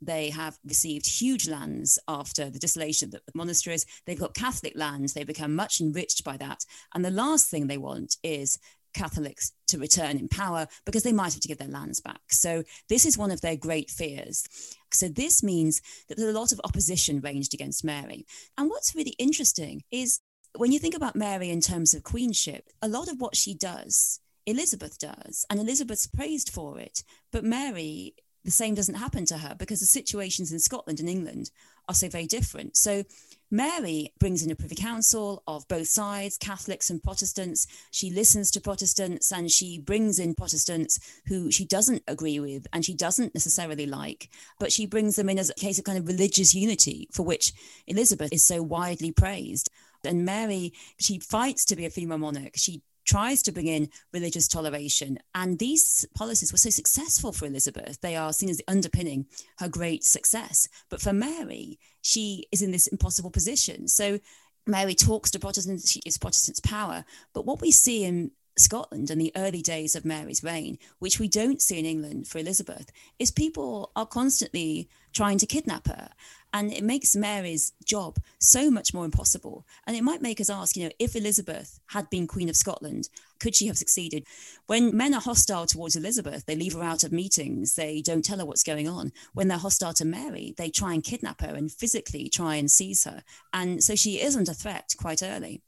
They 0.00 0.30
have 0.30 0.58
received 0.64 1.06
huge 1.06 1.48
lands 1.48 1.98
after 2.06 2.50
the 2.50 2.58
dissolution 2.58 3.06
of 3.06 3.12
the 3.12 3.20
monasteries. 3.34 3.86
They've 4.04 4.18
got 4.18 4.34
Catholic 4.34 4.74
lands. 4.76 5.14
They 5.14 5.24
become 5.24 5.54
much 5.54 5.80
enriched 5.80 6.22
by 6.22 6.36
that. 6.36 6.66
And 6.94 7.04
the 7.04 7.10
last 7.10 7.48
thing 7.48 7.66
they 7.66 7.78
want 7.78 8.16
is 8.22 8.58
Catholics 8.92 9.52
to 9.68 9.78
return 9.78 10.16
in 10.16 10.28
power 10.28 10.66
because 10.84 11.02
they 11.02 11.12
might 11.12 11.32
have 11.32 11.42
to 11.42 11.48
give 11.48 11.58
their 11.58 11.68
lands 11.68 12.00
back. 12.00 12.20
So, 12.30 12.62
this 12.88 13.04
is 13.04 13.18
one 13.18 13.30
of 13.30 13.40
their 13.42 13.56
great 13.56 13.90
fears. 13.90 14.44
So, 14.92 15.08
this 15.08 15.42
means 15.42 15.82
that 16.08 16.16
there's 16.16 16.34
a 16.34 16.38
lot 16.38 16.52
of 16.52 16.60
opposition 16.64 17.20
ranged 17.20 17.52
against 17.52 17.84
Mary. 17.84 18.26
And 18.56 18.70
what's 18.70 18.94
really 18.94 19.14
interesting 19.18 19.84
is 19.90 20.20
when 20.58 20.72
you 20.72 20.78
think 20.78 20.94
about 20.94 21.16
Mary 21.16 21.50
in 21.50 21.60
terms 21.60 21.94
of 21.94 22.02
queenship, 22.02 22.70
a 22.82 22.88
lot 22.88 23.08
of 23.08 23.20
what 23.20 23.36
she 23.36 23.54
does, 23.54 24.20
Elizabeth 24.46 24.98
does, 24.98 25.44
and 25.50 25.58
Elizabeth's 25.58 26.06
praised 26.06 26.50
for 26.50 26.78
it. 26.78 27.02
But 27.32 27.44
Mary, 27.44 28.14
the 28.44 28.50
same 28.50 28.74
doesn't 28.74 28.94
happen 28.94 29.26
to 29.26 29.38
her 29.38 29.56
because 29.58 29.80
the 29.80 29.86
situations 29.86 30.52
in 30.52 30.60
Scotland 30.60 31.00
and 31.00 31.08
England 31.08 31.50
are 31.88 31.94
so 31.94 32.08
very 32.08 32.26
different. 32.26 32.76
So 32.76 33.04
Mary 33.50 34.12
brings 34.18 34.44
in 34.44 34.50
a 34.50 34.56
privy 34.56 34.74
council 34.74 35.42
of 35.46 35.66
both 35.68 35.86
sides, 35.86 36.36
Catholics 36.36 36.90
and 36.90 37.02
Protestants. 37.02 37.66
She 37.92 38.10
listens 38.10 38.50
to 38.52 38.60
Protestants 38.60 39.32
and 39.32 39.50
she 39.50 39.78
brings 39.78 40.18
in 40.18 40.34
Protestants 40.34 40.98
who 41.26 41.50
she 41.50 41.64
doesn't 41.64 42.02
agree 42.08 42.40
with 42.40 42.66
and 42.72 42.84
she 42.84 42.94
doesn't 42.94 43.34
necessarily 43.34 43.86
like, 43.86 44.30
but 44.58 44.72
she 44.72 44.86
brings 44.86 45.14
them 45.14 45.28
in 45.28 45.38
as 45.38 45.50
a 45.50 45.54
case 45.54 45.78
of 45.78 45.84
kind 45.84 45.98
of 45.98 46.08
religious 46.08 46.54
unity 46.54 47.08
for 47.12 47.22
which 47.22 47.52
Elizabeth 47.86 48.32
is 48.32 48.44
so 48.44 48.62
widely 48.62 49.12
praised. 49.12 49.70
And 50.06 50.24
Mary, 50.24 50.72
she 50.98 51.18
fights 51.18 51.64
to 51.66 51.76
be 51.76 51.86
a 51.86 51.90
female 51.90 52.18
monarch. 52.18 52.52
She 52.56 52.82
tries 53.06 53.42
to 53.44 53.52
bring 53.52 53.68
in 53.68 53.88
religious 54.12 54.48
toleration. 54.48 55.18
And 55.34 55.58
these 55.58 56.06
policies 56.14 56.52
were 56.52 56.58
so 56.58 56.70
successful 56.70 57.32
for 57.32 57.46
Elizabeth. 57.46 58.00
They 58.00 58.16
are 58.16 58.32
seen 58.32 58.50
as 58.50 58.60
underpinning 58.66 59.26
her 59.58 59.68
great 59.68 60.04
success. 60.04 60.68
But 60.90 61.00
for 61.00 61.12
Mary, 61.12 61.78
she 62.02 62.46
is 62.50 62.62
in 62.62 62.72
this 62.72 62.88
impossible 62.88 63.30
position. 63.30 63.88
So 63.88 64.18
Mary 64.66 64.94
talks 64.94 65.30
to 65.30 65.38
Protestants, 65.38 65.90
she 65.90 66.00
gives 66.00 66.18
Protestants 66.18 66.60
power. 66.60 67.04
But 67.32 67.46
what 67.46 67.60
we 67.60 67.70
see 67.70 68.04
in 68.04 68.32
Scotland 68.58 69.10
in 69.10 69.18
the 69.18 69.32
early 69.36 69.62
days 69.62 69.94
of 69.94 70.04
Mary's 70.04 70.42
reign, 70.42 70.78
which 70.98 71.20
we 71.20 71.28
don't 71.28 71.60
see 71.60 71.78
in 71.78 71.84
England 71.84 72.26
for 72.26 72.38
Elizabeth, 72.38 72.90
is 73.18 73.30
people 73.30 73.92
are 73.94 74.06
constantly 74.06 74.88
trying 75.12 75.38
to 75.38 75.46
kidnap 75.46 75.86
her. 75.86 76.08
And 76.56 76.72
it 76.72 76.82
makes 76.82 77.14
Mary's 77.14 77.74
job 77.84 78.16
so 78.38 78.70
much 78.70 78.94
more 78.94 79.04
impossible. 79.04 79.66
And 79.86 79.94
it 79.94 80.02
might 80.02 80.22
make 80.22 80.40
us 80.40 80.48
ask, 80.48 80.74
you 80.74 80.84
know, 80.84 80.90
if 80.98 81.14
Elizabeth 81.14 81.80
had 81.88 82.08
been 82.08 82.26
Queen 82.26 82.48
of 82.48 82.56
Scotland, 82.56 83.10
could 83.38 83.54
she 83.54 83.66
have 83.66 83.76
succeeded? 83.76 84.24
When 84.66 84.96
men 84.96 85.12
are 85.12 85.20
hostile 85.20 85.66
towards 85.66 85.96
Elizabeth, 85.96 86.46
they 86.46 86.56
leave 86.56 86.72
her 86.72 86.82
out 86.82 87.04
of 87.04 87.12
meetings, 87.12 87.74
they 87.74 88.00
don't 88.00 88.24
tell 88.24 88.38
her 88.38 88.46
what's 88.46 88.62
going 88.62 88.88
on. 88.88 89.12
When 89.34 89.48
they're 89.48 89.58
hostile 89.58 89.92
to 89.92 90.06
Mary, 90.06 90.54
they 90.56 90.70
try 90.70 90.94
and 90.94 91.04
kidnap 91.04 91.42
her 91.42 91.54
and 91.54 91.70
physically 91.70 92.30
try 92.30 92.54
and 92.54 92.70
seize 92.70 93.04
her. 93.04 93.22
And 93.52 93.84
so 93.84 93.94
she 93.94 94.22
is 94.22 94.34
under 94.34 94.54
threat 94.54 94.94
quite 94.96 95.22
early. 95.22 95.60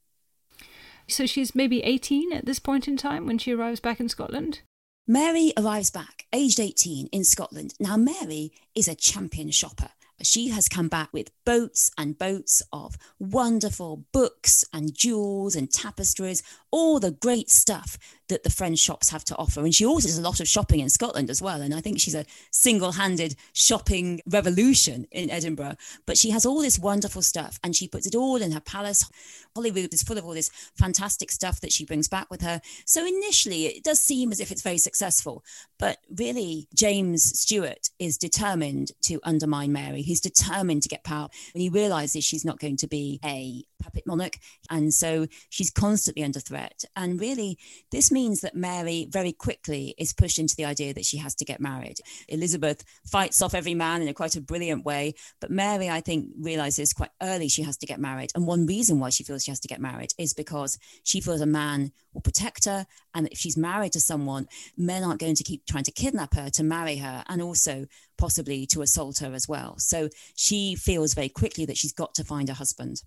So 1.06 1.26
she's 1.26 1.54
maybe 1.54 1.82
18 1.82 2.32
at 2.32 2.46
this 2.46 2.58
point 2.58 2.88
in 2.88 2.96
time 2.96 3.26
when 3.26 3.36
she 3.36 3.52
arrives 3.52 3.80
back 3.80 4.00
in 4.00 4.08
Scotland? 4.08 4.62
Mary 5.06 5.52
arrives 5.58 5.90
back, 5.90 6.24
aged 6.32 6.58
18, 6.58 7.08
in 7.12 7.24
Scotland. 7.24 7.74
Now, 7.78 7.98
Mary 7.98 8.52
is 8.74 8.88
a 8.88 8.94
champion 8.94 9.50
shopper. 9.50 9.90
She 10.22 10.48
has 10.48 10.68
come 10.68 10.88
back 10.88 11.12
with 11.12 11.30
boats 11.44 11.92
and 11.96 12.18
boats 12.18 12.60
of 12.72 12.96
wonderful 13.20 14.04
books 14.12 14.64
and 14.72 14.92
jewels 14.92 15.54
and 15.54 15.70
tapestries, 15.70 16.42
all 16.70 17.00
the 17.00 17.10
great 17.10 17.50
stuff 17.50 17.98
that 18.28 18.42
the 18.42 18.50
French 18.50 18.78
shops 18.78 19.08
have 19.08 19.24
to 19.24 19.36
offer. 19.36 19.60
And 19.60 19.74
she 19.74 19.86
also 19.86 20.06
does 20.06 20.18
a 20.18 20.22
lot 20.22 20.40
of 20.40 20.48
shopping 20.48 20.80
in 20.80 20.90
Scotland 20.90 21.30
as 21.30 21.40
well. 21.40 21.62
And 21.62 21.74
I 21.74 21.80
think 21.80 21.98
she's 21.98 22.14
a 22.14 22.26
single 22.50 22.92
handed 22.92 23.34
shopping 23.54 24.20
revolution 24.26 25.06
in 25.10 25.30
Edinburgh. 25.30 25.76
But 26.06 26.18
she 26.18 26.30
has 26.30 26.44
all 26.44 26.60
this 26.60 26.78
wonderful 26.78 27.22
stuff 27.22 27.58
and 27.64 27.74
she 27.74 27.88
puts 27.88 28.06
it 28.06 28.14
all 28.14 28.36
in 28.36 28.52
her 28.52 28.60
palace. 28.60 29.08
Holyrood 29.56 29.94
is 29.94 30.02
full 30.02 30.18
of 30.18 30.24
all 30.24 30.34
this 30.34 30.50
fantastic 30.76 31.30
stuff 31.30 31.60
that 31.60 31.72
she 31.72 31.84
brings 31.86 32.08
back 32.08 32.30
with 32.30 32.42
her. 32.42 32.60
So 32.84 33.06
initially, 33.06 33.66
it 33.66 33.82
does 33.82 34.00
seem 34.00 34.30
as 34.30 34.40
if 34.40 34.52
it's 34.52 34.62
very 34.62 34.78
successful. 34.78 35.42
But 35.78 35.98
really, 36.14 36.68
James 36.74 37.38
Stewart 37.38 37.88
is 37.98 38.18
determined 38.18 38.92
to 39.02 39.20
undermine 39.24 39.72
Mary. 39.72 40.02
He's 40.02 40.20
determined 40.20 40.82
to 40.82 40.88
get 40.88 41.02
power. 41.02 41.28
When 41.54 41.62
he 41.62 41.70
realizes 41.70 42.24
she's 42.24 42.44
not 42.44 42.58
going 42.58 42.76
to 42.78 42.86
be 42.86 43.20
a 43.24 43.64
puppet 43.82 44.06
monarch. 44.06 44.38
And 44.70 44.92
so 44.92 45.26
she's 45.48 45.70
constantly 45.70 46.24
under 46.24 46.40
threat. 46.40 46.57
And 46.96 47.20
really, 47.20 47.58
this 47.90 48.10
means 48.10 48.40
that 48.40 48.54
Mary 48.54 49.06
very 49.10 49.32
quickly 49.32 49.94
is 49.98 50.12
pushed 50.12 50.38
into 50.38 50.56
the 50.56 50.64
idea 50.64 50.94
that 50.94 51.04
she 51.04 51.18
has 51.18 51.34
to 51.36 51.44
get 51.44 51.60
married. 51.60 51.98
Elizabeth 52.28 52.84
fights 53.06 53.42
off 53.42 53.54
every 53.54 53.74
man 53.74 54.02
in 54.02 54.08
a 54.08 54.14
quite 54.14 54.36
a 54.36 54.40
brilliant 54.40 54.84
way. 54.84 55.14
But 55.40 55.50
Mary, 55.50 55.88
I 55.88 56.00
think, 56.00 56.30
realizes 56.40 56.92
quite 56.92 57.10
early 57.22 57.48
she 57.48 57.62
has 57.62 57.76
to 57.78 57.86
get 57.86 58.00
married. 58.00 58.30
And 58.34 58.46
one 58.46 58.66
reason 58.66 59.00
why 59.00 59.10
she 59.10 59.24
feels 59.24 59.44
she 59.44 59.50
has 59.50 59.60
to 59.60 59.68
get 59.68 59.80
married 59.80 60.10
is 60.18 60.34
because 60.34 60.78
she 61.04 61.20
feels 61.20 61.40
a 61.40 61.46
man 61.46 61.92
will 62.12 62.20
protect 62.20 62.64
her. 62.64 62.86
And 63.14 63.28
if 63.28 63.38
she's 63.38 63.56
married 63.56 63.92
to 63.92 64.00
someone, 64.00 64.48
men 64.76 65.04
aren't 65.04 65.20
going 65.20 65.36
to 65.36 65.44
keep 65.44 65.66
trying 65.66 65.84
to 65.84 65.92
kidnap 65.92 66.34
her 66.34 66.50
to 66.50 66.64
marry 66.64 66.96
her 66.96 67.24
and 67.28 67.42
also 67.42 67.86
possibly 68.16 68.66
to 68.66 68.82
assault 68.82 69.18
her 69.18 69.32
as 69.34 69.48
well. 69.48 69.76
So 69.78 70.08
she 70.34 70.74
feels 70.74 71.14
very 71.14 71.28
quickly 71.28 71.64
that 71.66 71.76
she's 71.76 71.92
got 71.92 72.14
to 72.14 72.24
find 72.24 72.48
a 72.48 72.54
husband. 72.54 73.02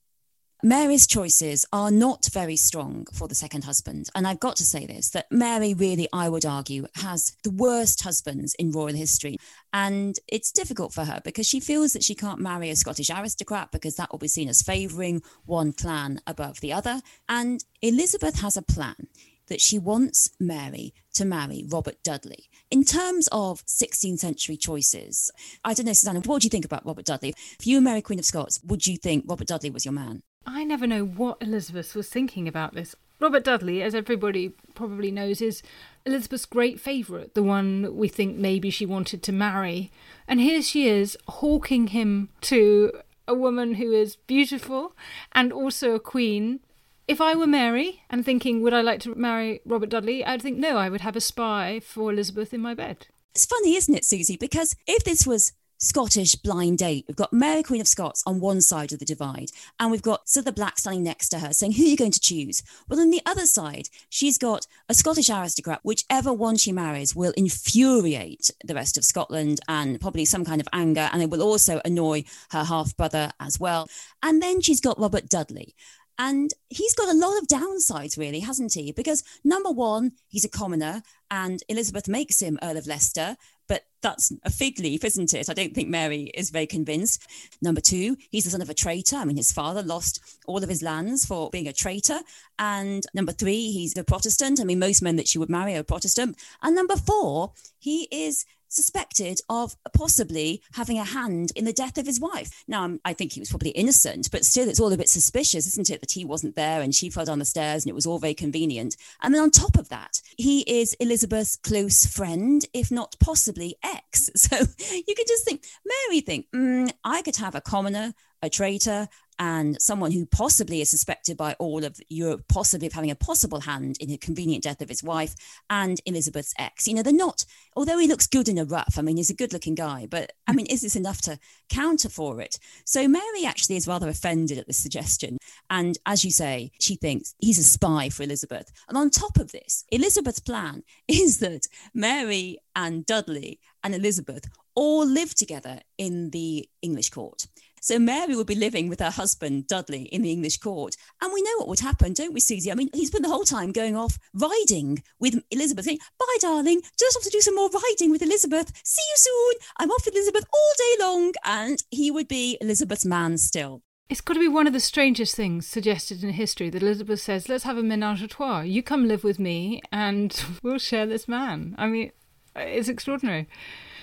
Mary's 0.63 1.07
choices 1.07 1.65
are 1.73 1.89
not 1.89 2.29
very 2.31 2.55
strong 2.55 3.07
for 3.13 3.27
the 3.27 3.33
second 3.33 3.63
husband. 3.63 4.09
And 4.13 4.27
I've 4.27 4.39
got 4.39 4.55
to 4.57 4.63
say 4.63 4.85
this 4.85 5.09
that 5.09 5.31
Mary 5.31 5.73
really, 5.73 6.07
I 6.13 6.29
would 6.29 6.45
argue, 6.45 6.85
has 6.95 7.35
the 7.43 7.49
worst 7.49 8.03
husbands 8.03 8.53
in 8.55 8.71
royal 8.71 8.93
history. 8.93 9.37
And 9.73 10.19
it's 10.27 10.51
difficult 10.51 10.93
for 10.93 11.05
her 11.05 11.19
because 11.23 11.47
she 11.47 11.59
feels 11.59 11.93
that 11.93 12.03
she 12.03 12.13
can't 12.13 12.39
marry 12.39 12.69
a 12.69 12.75
Scottish 12.75 13.09
aristocrat 13.09 13.71
because 13.71 13.95
that 13.95 14.11
will 14.11 14.19
be 14.19 14.27
seen 14.27 14.49
as 14.49 14.61
favouring 14.61 15.23
one 15.45 15.73
clan 15.73 16.21
above 16.27 16.59
the 16.59 16.73
other. 16.73 17.01
And 17.27 17.63
Elizabeth 17.81 18.41
has 18.41 18.55
a 18.55 18.61
plan 18.61 19.07
that 19.47 19.61
she 19.61 19.79
wants 19.79 20.29
Mary 20.39 20.93
to 21.15 21.25
marry 21.25 21.65
Robert 21.67 22.03
Dudley. 22.03 22.49
In 22.69 22.83
terms 22.83 23.27
of 23.31 23.65
16th 23.65 24.19
century 24.19 24.57
choices, 24.57 25.31
I 25.65 25.73
don't 25.73 25.87
know, 25.87 25.93
Suzannah, 25.93 26.21
what 26.21 26.43
do 26.43 26.45
you 26.45 26.51
think 26.51 26.65
about 26.65 26.85
Robert 26.85 27.05
Dudley? 27.05 27.33
If 27.59 27.65
you 27.65 27.77
were 27.77 27.81
Mary 27.81 28.03
Queen 28.03 28.19
of 28.19 28.25
Scots, 28.25 28.61
would 28.63 28.85
you 28.85 28.97
think 28.97 29.25
Robert 29.27 29.47
Dudley 29.47 29.71
was 29.71 29.85
your 29.85 29.93
man? 29.93 30.21
I 30.45 30.63
never 30.63 30.87
know 30.87 31.05
what 31.05 31.41
Elizabeth 31.41 31.95
was 31.95 32.09
thinking 32.09 32.47
about 32.47 32.73
this. 32.73 32.95
Robert 33.19 33.43
Dudley, 33.43 33.83
as 33.83 33.93
everybody 33.93 34.53
probably 34.73 35.11
knows, 35.11 35.41
is 35.41 35.61
Elizabeth's 36.05 36.45
great 36.45 36.79
favourite, 36.79 37.35
the 37.35 37.43
one 37.43 37.95
we 37.95 38.07
think 38.07 38.35
maybe 38.35 38.71
she 38.71 38.85
wanted 38.85 39.21
to 39.23 39.31
marry. 39.31 39.91
And 40.27 40.39
here 40.39 40.61
she 40.63 40.87
is, 40.87 41.15
hawking 41.27 41.87
him 41.87 42.29
to 42.41 42.91
a 43.27 43.35
woman 43.35 43.75
who 43.75 43.91
is 43.91 44.15
beautiful 44.15 44.95
and 45.33 45.53
also 45.53 45.93
a 45.93 45.99
queen. 45.99 46.61
If 47.07 47.21
I 47.21 47.35
were 47.35 47.47
Mary 47.47 48.01
and 48.09 48.25
thinking, 48.25 48.61
would 48.61 48.73
I 48.73 48.81
like 48.81 49.01
to 49.01 49.13
marry 49.13 49.61
Robert 49.65 49.89
Dudley, 49.89 50.25
I'd 50.25 50.41
think, 50.41 50.57
no, 50.57 50.77
I 50.77 50.89
would 50.89 51.01
have 51.01 51.15
a 51.15 51.21
spy 51.21 51.79
for 51.79 52.11
Elizabeth 52.11 52.53
in 52.53 52.61
my 52.61 52.73
bed. 52.73 53.07
It's 53.35 53.45
funny, 53.45 53.75
isn't 53.75 53.93
it, 53.93 54.03
Susie? 54.03 54.37
Because 54.37 54.75
if 54.87 55.03
this 55.03 55.27
was 55.27 55.53
Scottish 55.81 56.35
blind 56.35 56.77
date. 56.77 57.05
We've 57.07 57.17
got 57.17 57.33
Mary 57.33 57.63
Queen 57.63 57.81
of 57.81 57.87
Scots 57.87 58.21
on 58.27 58.39
one 58.39 58.61
side 58.61 58.93
of 58.93 58.99
the 58.99 59.05
divide, 59.05 59.51
and 59.79 59.89
we've 59.89 60.03
got 60.03 60.27
Cilla 60.27 60.53
Black 60.53 60.77
standing 60.77 61.03
next 61.03 61.29
to 61.29 61.39
her 61.39 61.53
saying, 61.53 61.73
Who 61.73 61.83
are 61.83 61.87
you 61.87 61.97
going 61.97 62.11
to 62.11 62.19
choose? 62.19 62.61
Well, 62.87 62.99
on 62.99 63.09
the 63.09 63.21
other 63.25 63.47
side, 63.47 63.89
she's 64.07 64.37
got 64.37 64.67
a 64.87 64.93
Scottish 64.93 65.31
aristocrat. 65.31 65.79
Whichever 65.81 66.31
one 66.31 66.57
she 66.57 66.71
marries 66.71 67.15
will 67.15 67.33
infuriate 67.35 68.51
the 68.63 68.75
rest 68.75 68.95
of 68.95 69.03
Scotland 69.03 69.59
and 69.67 69.99
probably 69.99 70.23
some 70.23 70.45
kind 70.45 70.61
of 70.61 70.67
anger, 70.71 71.09
and 71.11 71.23
it 71.23 71.31
will 71.31 71.41
also 71.41 71.81
annoy 71.83 72.25
her 72.51 72.63
half 72.63 72.95
brother 72.95 73.31
as 73.39 73.59
well. 73.59 73.89
And 74.21 74.39
then 74.39 74.61
she's 74.61 74.81
got 74.81 74.99
Robert 74.99 75.29
Dudley. 75.29 75.73
And 76.19 76.51
he's 76.69 76.93
got 76.93 77.09
a 77.09 77.17
lot 77.17 77.39
of 77.39 77.47
downsides, 77.47 78.15
really, 78.15 78.41
hasn't 78.41 78.75
he? 78.75 78.91
Because 78.91 79.23
number 79.43 79.71
one, 79.71 80.11
he's 80.27 80.45
a 80.45 80.49
commoner, 80.49 81.01
and 81.31 81.63
Elizabeth 81.67 82.07
makes 82.07 82.39
him 82.39 82.59
Earl 82.61 82.77
of 82.77 82.85
Leicester, 82.85 83.37
but 83.71 83.85
that's 84.01 84.33
a 84.43 84.49
fig 84.49 84.79
leaf, 84.79 85.05
isn't 85.05 85.33
it? 85.33 85.49
I 85.49 85.53
don't 85.53 85.73
think 85.73 85.87
Mary 85.87 86.23
is 86.33 86.49
very 86.49 86.67
convinced. 86.67 87.25
Number 87.61 87.79
two, 87.79 88.17
he's 88.29 88.43
the 88.43 88.49
son 88.49 88.61
of 88.61 88.69
a 88.69 88.73
traitor. 88.73 89.15
I 89.15 89.23
mean, 89.23 89.37
his 89.37 89.53
father 89.53 89.81
lost 89.81 90.19
all 90.45 90.61
of 90.61 90.67
his 90.67 90.81
lands 90.81 91.25
for 91.25 91.49
being 91.51 91.69
a 91.69 91.73
traitor. 91.73 92.19
And 92.59 93.05
number 93.13 93.31
three, 93.31 93.71
he's 93.71 93.95
a 93.95 94.03
Protestant. 94.03 94.59
I 94.59 94.65
mean, 94.65 94.79
most 94.79 95.01
men 95.01 95.15
that 95.15 95.29
she 95.29 95.37
would 95.37 95.49
marry 95.49 95.73
are 95.75 95.83
Protestant. 95.83 96.37
And 96.61 96.75
number 96.75 96.97
four, 96.97 97.53
he 97.79 98.09
is 98.11 98.43
suspected 98.71 99.41
of 99.49 99.75
possibly 99.93 100.61
having 100.73 100.97
a 100.97 101.03
hand 101.03 101.51
in 101.55 101.65
the 101.65 101.73
death 101.73 101.97
of 101.97 102.05
his 102.05 102.19
wife. 102.19 102.63
Now, 102.67 102.83
um, 102.83 102.99
I 103.05 103.13
think 103.13 103.33
he 103.33 103.39
was 103.39 103.49
probably 103.49 103.71
innocent, 103.71 104.29
but 104.31 104.45
still, 104.45 104.67
it's 104.67 104.79
all 104.79 104.91
a 104.91 104.97
bit 104.97 105.09
suspicious, 105.09 105.67
isn't 105.67 105.89
it, 105.89 106.01
that 106.01 106.11
he 106.11 106.25
wasn't 106.25 106.55
there 106.55 106.81
and 106.81 106.95
she 106.95 107.09
fell 107.09 107.25
down 107.25 107.39
the 107.39 107.45
stairs 107.45 107.83
and 107.83 107.89
it 107.89 107.95
was 107.95 108.05
all 108.05 108.17
very 108.17 108.33
convenient. 108.33 108.95
And 109.21 109.33
then 109.33 109.41
on 109.41 109.51
top 109.51 109.77
of 109.77 109.89
that, 109.89 110.21
he 110.37 110.61
is 110.61 110.95
Elizabeth's 110.95 111.57
close 111.57 112.05
friend, 112.05 112.65
if 112.73 112.91
not 112.91 113.15
possibly 113.19 113.75
ex. 113.83 114.29
So 114.41 114.57
you 114.57 115.15
could 115.15 115.27
just 115.27 115.45
think, 115.45 115.65
Mary 115.85 116.21
think, 116.21 116.47
mm, 116.53 116.91
I 117.03 117.21
could 117.21 117.35
have 117.37 117.53
a 117.53 117.61
commoner 117.61 118.13
a 118.41 118.49
traitor 118.49 119.07
and 119.41 119.81
someone 119.81 120.11
who 120.11 120.27
possibly 120.27 120.81
is 120.81 120.89
suspected 120.91 121.35
by 121.35 121.55
all 121.57 121.83
of 121.83 121.99
Europe, 122.09 122.43
possibly 122.47 122.85
of 122.85 122.93
having 122.93 123.09
a 123.09 123.15
possible 123.15 123.61
hand 123.61 123.97
in 123.99 124.07
the 124.07 124.17
convenient 124.17 124.63
death 124.63 124.81
of 124.81 124.87
his 124.87 125.03
wife 125.03 125.33
and 125.67 125.99
Elizabeth's 126.05 126.53
ex. 126.59 126.87
You 126.87 126.93
know, 126.93 127.01
they're 127.01 127.11
not, 127.11 127.43
although 127.75 127.97
he 127.97 128.07
looks 128.07 128.27
good 128.27 128.47
in 128.47 128.59
a 128.59 128.65
rough, 128.65 128.99
I 128.99 129.01
mean, 129.01 129.17
he's 129.17 129.31
a 129.31 129.35
good 129.35 129.51
looking 129.51 129.73
guy, 129.73 130.05
but 130.07 130.31
I 130.45 130.53
mean, 130.53 130.67
is 130.67 130.81
this 130.81 130.95
enough 130.95 131.21
to 131.23 131.39
counter 131.69 132.07
for 132.07 132.39
it? 132.39 132.59
So 132.85 133.07
Mary 133.07 133.43
actually 133.43 133.77
is 133.77 133.87
rather 133.87 134.09
offended 134.09 134.59
at 134.59 134.67
this 134.67 134.77
suggestion. 134.77 135.39
And 135.71 135.97
as 136.05 136.23
you 136.23 136.29
say, 136.29 136.71
she 136.79 136.95
thinks 136.95 137.33
he's 137.39 137.57
a 137.57 137.63
spy 137.63 138.09
for 138.09 138.21
Elizabeth. 138.21 138.71
And 138.89 138.97
on 138.97 139.09
top 139.09 139.39
of 139.39 139.51
this, 139.51 139.85
Elizabeth's 139.91 140.39
plan 140.39 140.83
is 141.07 141.39
that 141.39 141.65
Mary 141.95 142.59
and 142.75 143.07
Dudley 143.07 143.59
and 143.83 143.95
Elizabeth 143.95 144.47
all 144.75 145.03
live 145.03 145.33
together 145.33 145.79
in 145.97 146.29
the 146.29 146.69
English 146.83 147.09
court. 147.09 147.47
So 147.81 147.97
Mary 147.97 148.35
would 148.35 148.45
be 148.45 148.53
living 148.53 148.89
with 148.89 148.99
her 148.99 149.09
husband, 149.09 149.65
Dudley, 149.65 150.03
in 150.03 150.21
the 150.21 150.31
English 150.31 150.59
court. 150.59 150.95
And 151.19 151.33
we 151.33 151.41
know 151.41 151.57
what 151.57 151.67
would 151.67 151.79
happen, 151.79 152.13
don't 152.13 152.33
we, 152.33 152.39
Susie? 152.39 152.71
I 152.71 152.75
mean, 152.75 152.89
he's 152.93 153.09
been 153.09 153.23
the 153.23 153.27
whole 153.27 153.43
time 153.43 153.71
going 153.71 153.95
off 153.95 154.19
riding 154.35 155.03
with 155.19 155.43
Elizabeth, 155.49 155.85
saying, 155.85 155.97
Bye, 156.19 156.37
darling. 156.39 156.81
Just 156.97 157.17
have 157.17 157.23
to 157.23 157.29
do 157.31 157.41
some 157.41 157.55
more 157.55 157.71
riding 157.71 158.11
with 158.11 158.21
Elizabeth. 158.21 158.71
See 158.85 159.01
you 159.01 159.15
soon. 159.17 159.67
I'm 159.77 159.89
off 159.89 160.05
with 160.05 160.13
Elizabeth 160.13 160.45
all 160.53 160.73
day 160.77 161.03
long. 161.03 161.33
And 161.43 161.83
he 161.89 162.11
would 162.11 162.27
be 162.27 162.59
Elizabeth's 162.61 163.05
man 163.05 163.39
still. 163.39 163.81
It's 164.09 164.21
got 164.21 164.35
to 164.35 164.39
be 164.39 164.47
one 164.47 164.67
of 164.67 164.73
the 164.73 164.79
strangest 164.79 165.35
things 165.35 165.65
suggested 165.65 166.23
in 166.23 166.31
history 166.31 166.69
that 166.69 166.83
Elizabeth 166.83 167.21
says, 167.21 167.49
Let's 167.49 167.63
have 167.63 167.77
a 167.77 167.83
menage 167.83 168.21
a 168.21 168.27
trois. 168.27 168.61
You 168.61 168.83
come 168.83 169.07
live 169.07 169.23
with 169.23 169.39
me 169.39 169.81
and 169.91 170.45
we'll 170.61 170.77
share 170.77 171.07
this 171.07 171.27
man. 171.27 171.73
I 171.79 171.87
mean, 171.87 172.11
it's 172.55 172.89
extraordinary. 172.89 173.47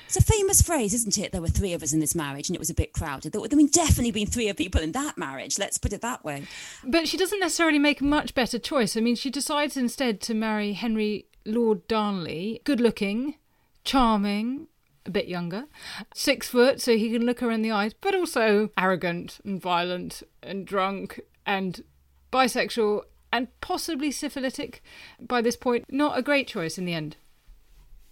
It's 0.09 0.17
a 0.17 0.23
famous 0.23 0.63
phrase, 0.63 0.95
isn't 0.95 1.19
it? 1.19 1.33
There 1.33 1.43
were 1.43 1.49
three 1.49 1.75
of 1.75 1.83
us 1.83 1.93
in 1.93 2.01
this 2.01 2.15
marriage 2.15 2.49
and 2.49 2.57
it 2.57 2.59
was 2.59 2.71
a 2.71 2.75
bit 2.75 2.95
crowded. 2.95 3.31
There 3.31 3.43
would 3.43 3.53
have 3.53 3.71
definitely 3.71 4.11
been 4.11 4.27
three 4.27 4.49
of 4.49 4.57
people 4.57 4.81
in 4.81 4.93
that 4.93 5.19
marriage, 5.19 5.59
let's 5.59 5.77
put 5.77 5.93
it 5.93 6.01
that 6.01 6.25
way. 6.25 6.45
But 6.83 7.07
she 7.07 7.19
doesn't 7.19 7.41
necessarily 7.41 7.79
make 7.79 8.01
a 8.01 8.05
much 8.05 8.35
better 8.35 8.59
choice. 8.59 8.97
I 8.97 9.01
mean, 9.01 9.17
she 9.17 9.29
decides 9.29 9.77
instead 9.77 10.23
to 10.23 10.33
marry 10.33 10.73
Henry 10.73 11.27
Lord 11.45 11.87
Darnley, 11.89 12.63
good 12.65 12.81
looking, 12.81 13.35
charming, 13.85 14.69
a 15.05 15.11
bit 15.11 15.29
younger, 15.29 15.67
six 16.15 16.49
foot, 16.49 16.81
so 16.81 16.97
he 16.97 17.13
can 17.13 17.27
look 17.27 17.41
her 17.41 17.51
in 17.51 17.61
the 17.61 17.73
eyes, 17.73 17.93
but 17.93 18.15
also 18.15 18.71
arrogant 18.79 19.41
and 19.45 19.61
violent 19.61 20.23
and 20.43 20.67
drunk 20.67 21.21
and 21.45 21.85
bisexual 22.33 23.03
and 23.31 23.49
possibly 23.61 24.11
syphilitic 24.11 24.83
by 25.21 25.43
this 25.43 25.57
point. 25.57 25.85
Not 25.91 26.17
a 26.17 26.23
great 26.23 26.49
choice 26.49 26.79
in 26.79 26.87
the 26.87 26.95
end 26.95 27.19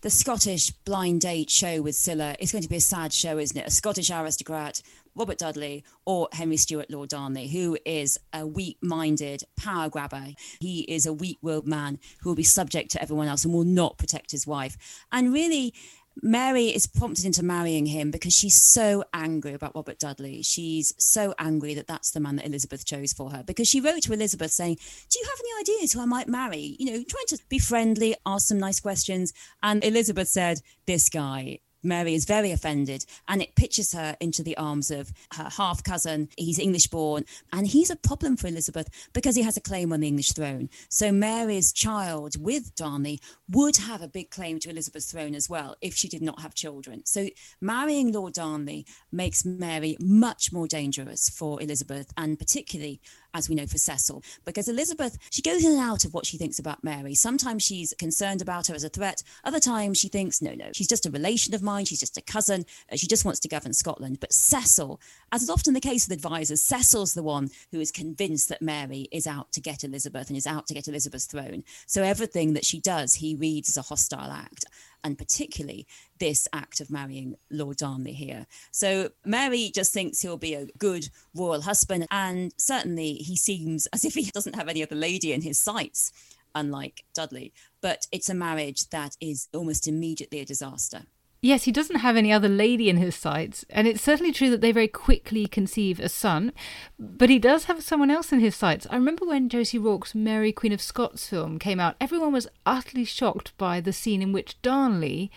the 0.07 0.11
Scottish 0.11 0.71
blind 0.85 1.21
date 1.21 1.51
show 1.51 1.83
with 1.83 1.97
Cilla 1.97 2.37
is 2.38 2.53
going 2.53 2.62
to 2.62 2.69
be 2.69 2.77
a 2.77 2.81
sad 2.81 3.12
show, 3.12 3.38
isn't 3.38 3.59
it? 3.59 3.66
A 3.66 3.73
Scottish 3.73 4.09
aristocrat, 4.09 4.81
Robert 5.16 5.37
Dudley, 5.37 5.83
or 6.05 6.29
Henry 6.31 6.57
Stuart 6.57 6.92
Lord 6.92 7.09
Darnley, 7.09 7.49
who 7.49 7.77
is 7.85 8.16
a 8.33 8.47
weak 8.47 8.79
minded 8.81 9.42
power 9.57 9.88
grabber. 9.88 10.29
He 10.61 10.83
is 10.83 11.07
a 11.07 11.12
weak 11.12 11.38
willed 11.42 11.66
man 11.66 11.99
who 12.21 12.31
will 12.31 12.37
be 12.37 12.45
subject 12.45 12.92
to 12.92 13.03
everyone 13.03 13.27
else 13.27 13.45
and 13.45 13.53
will 13.53 13.64
not 13.64 13.99
protect 13.99 14.31
his 14.31 14.47
wife. 14.47 14.77
And 15.11 15.33
really, 15.33 15.75
Mary 16.23 16.67
is 16.67 16.87
prompted 16.87 17.27
into 17.27 17.43
marrying 17.43 17.87
him 17.87 18.11
because 18.11 18.33
she's 18.33 18.61
so 18.61 19.05
angry 19.13 19.53
about 19.53 19.75
Robert 19.75 19.99
Dudley. 19.99 20.43
She's 20.43 20.95
so 20.99 21.35
angry 21.39 21.75
that 21.75 21.87
that's 21.87 22.11
the 22.11 22.21
man 22.21 22.37
that 22.37 22.47
Elizabeth 22.47 22.87
chose 22.87 23.13
for 23.13 23.31
her 23.31 23.43
because 23.43 23.69
she 23.69 23.81
wrote 23.81 24.03
to 24.03 24.13
Elizabeth 24.13 24.51
saying, 24.51 24.77
Do 25.11 25.19
you 25.19 25.27
have 25.27 25.41
any 25.41 25.61
ideas 25.61 25.93
who 25.93 26.01
I 26.01 26.07
might 26.07 26.29
marry? 26.29 26.77
You 26.79 26.87
know, 26.87 27.05
trying 27.07 27.27
to 27.29 27.39
be 27.49 27.59
friendly, 27.59 28.15
ask 28.25 28.49
some 28.49 28.59
nice 28.59 28.81
questions. 28.81 29.33
And 29.63 29.85
Elizabeth 29.85 30.29
said, 30.29 30.61
This 30.87 31.11
guy. 31.11 31.59
Mary 31.87 32.14
is 32.14 32.25
very 32.25 32.51
offended 32.51 33.07
and 33.29 33.40
it 33.40 33.55
pitches 33.55 33.92
her 33.92 34.16
into 34.20 34.42
the 34.42 34.57
arms 34.57 34.90
of 34.90 35.12
her 35.35 35.49
half 35.57 35.83
cousin. 35.83 36.29
He's 36.37 36.59
English 36.59 36.88
born 36.88 37.25
and 37.53 37.66
he's 37.66 37.90
a 37.90 37.96
problem 37.96 38.37
for 38.37 38.49
Elizabeth 38.49 38.88
because 39.12 39.37
he 39.37 39.42
has 39.42 39.57
a 39.57 39.61
claim 39.61 39.92
on 39.92 40.01
the 40.01 40.09
English 40.09 40.33
throne. 40.33 40.68
So 40.88 41.12
Mary's 41.12 41.72
child 41.72 42.42
with 42.42 42.75
Darnley 42.75 43.20
would 43.49 43.77
have 43.79 44.03
a 44.03 44.09
big 44.09 44.31
claim 44.31 44.59
to 44.61 44.70
Elizabeth's 44.70 45.11
throne 45.11 45.35
as 45.35 45.49
well 45.49 45.77
if 45.81 45.94
she 45.94 46.09
did 46.09 46.22
not 46.22 46.40
have 46.40 46.55
children. 46.55 47.03
So 47.07 47.29
marrying 47.61 48.12
Lord 48.12 48.35
Darnley 48.35 48.87
makes 49.12 49.44
Mary 49.44 49.96
much 50.01 50.53
more 50.53 50.66
dangerous 50.66 51.29
for 51.29 51.62
Elizabeth 51.62 52.12
and 52.16 52.38
particularly 52.38 53.01
as 53.35 53.49
we 53.49 53.55
know 53.55 53.67
for 53.67 53.79
Cecil, 53.79 54.23
because 54.45 54.69
Elizabeth, 54.69 55.19
she 55.31 55.43
goes 55.43 55.65
in 55.65 55.73
and 55.73 55.81
out 55.81 56.05
of 56.05 56.15
what 56.15 56.27
she 56.27 56.39
thinks 56.39 56.59
about 56.59 56.85
Mary. 56.85 57.15
Sometimes 57.15 57.62
she's 57.62 57.95
concerned 57.99 58.43
about 58.43 58.67
her 58.67 58.75
as 58.75 58.85
a 58.85 58.89
threat. 58.89 59.23
Other 59.45 59.61
times 59.61 59.99
she 59.99 60.09
thinks, 60.09 60.43
no, 60.43 60.55
no, 60.55 60.71
she's 60.73 60.89
just 60.89 61.07
a 61.07 61.11
relation 61.11 61.55
of 61.55 61.62
mine. 61.62 61.85
She's 61.85 62.01
just 62.01 62.17
a 62.17 62.23
cousin. 62.23 62.65
Uh, 62.91 62.97
she 62.97 63.07
just 63.07 63.25
wants 63.25 63.41
to 63.41 63.49
govern 63.49 63.73
Scotland. 63.73 64.19
But 64.21 64.33
Cecil, 64.33 65.01
as 65.33 65.43
is 65.43 65.51
often 65.51 65.75
the 65.75 65.81
case 65.81 66.09
with 66.09 66.17
advisors, 66.17 66.62
Cecil's 66.62 67.15
the 67.15 67.23
one 67.23 67.51
who 67.73 67.81
is 67.81 67.93
convinced 67.93 68.49
that 68.49 68.62
Mary 68.62 69.09
is 69.12 69.27
out 69.27 69.53
to 69.53 69.61
get 69.61 69.85
Elizabeth 69.85 70.29
and 70.29 70.37
is 70.37 70.47
out 70.47 70.67
to 70.67 70.75
get 70.75 70.89
Elizabeth's 70.89 71.27
throne. 71.27 71.65
So 71.87 72.03
everything 72.03 72.55
that 72.55 72.65
she 72.65 72.81
does, 72.81 73.15
he 73.15 73.35
reads 73.35 73.69
as 73.69 73.77
a 73.77 73.83
hostile 73.83 74.31
act 74.31 74.65
and 75.05 75.19
particularly 75.19 75.87
this 76.19 76.49
act 76.53 76.81
of 76.81 76.91
marrying 76.91 77.37
Lord 77.51 77.77
Darnley 77.77 78.13
here. 78.13 78.47
So 78.71 79.11
Mary 79.25 79.71
just 79.75 79.93
thinks 79.93 80.21
he'll 80.21 80.37
be 80.37 80.55
a 80.55 80.67
good 80.79 81.09
royal 81.35 81.63
husband, 81.63 82.07
and 82.11 82.53
certainly 82.57 83.15
he 83.15 83.37
seems 83.37 83.87
as 83.89 84.05
if 84.05 84.15
he 84.15 84.31
doesn't 84.35 84.57
have 84.57 84.69
any 84.69 84.83
other 84.83 84.97
lady 84.97 85.33
in 85.33 85.43
his 85.43 85.59
sights, 85.59 86.13
unlike 86.55 87.05
Dudley. 87.15 87.53
But 87.81 88.07
it's 88.13 88.29
a 88.29 88.35
marriage 88.35 88.89
that 88.91 89.17
is 89.21 89.49
almost 89.55 89.87
immediately 89.87 90.41
a 90.41 90.45
disaster. 90.45 91.03
Yes, 91.47 91.63
he 91.63 91.71
doesn't 91.71 92.01
have 92.01 92.17
any 92.17 92.33
other 92.33 92.49
lady 92.49 92.91
in 92.91 92.97
his 92.97 93.15
sights, 93.15 93.65
and 93.71 93.87
it's 93.87 94.03
certainly 94.03 94.33
true 94.33 94.51
that 94.51 94.61
they 94.61 94.73
very 94.73 94.89
quickly 94.89 95.47
conceive 95.47 96.01
a 96.01 96.09
son, 96.09 96.53
but 96.99 97.31
he 97.31 97.39
does 97.39 97.67
have 97.67 97.85
someone 97.85 98.11
else 98.11 98.33
in 98.33 98.41
his 98.41 98.57
sights. 98.57 98.85
I 98.91 98.97
remember 98.97 99.25
when 99.25 99.49
Josie 99.49 99.79
Rourke's 99.79 100.13
Mary 100.13 100.51
Queen 100.51 100.73
of 100.73 100.83
Scots 100.83 101.29
film 101.29 101.61
came 101.61 101.79
out, 101.79 101.95
everyone 102.01 102.33
was 102.33 102.49
utterly 102.67 103.05
shocked 103.05 103.57
by 103.59 103.81
the 103.81 103.93
scene 103.93 104.23
in 104.23 104.33
which 104.33 104.61
Darnley 104.61 105.31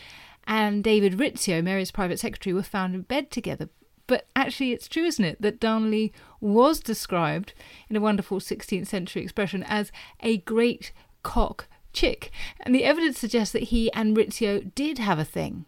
and 0.47 0.83
David 0.83 1.13
Rizzio, 1.13 1.63
Mary's 1.63 1.91
private 1.91 2.19
secretary, 2.19 2.55
were 2.55 2.63
found 2.63 2.95
in 2.95 3.01
bed 3.03 3.29
together. 3.29 3.69
But 4.07 4.25
actually, 4.35 4.71
it's 4.71 4.87
true, 4.87 5.05
isn't 5.05 5.23
it, 5.23 5.39
that 5.43 5.59
Darnley 5.59 6.11
was 6.41 6.79
described 6.79 7.53
in 7.87 7.95
a 7.95 8.01
wonderful 8.01 8.39
16th 8.39 8.87
century 8.87 9.21
expression 9.21 9.61
as 9.61 9.91
a 10.21 10.37
great 10.37 10.91
cock 11.21 11.67
chick, 11.93 12.31
and 12.61 12.73
the 12.73 12.83
evidence 12.83 13.19
suggests 13.19 13.53
that 13.53 13.69
he 13.69 13.93
and 13.93 14.17
Rizzio 14.17 14.73
did 14.73 14.97
have 14.97 15.19
a 15.19 15.23
thing 15.23 15.67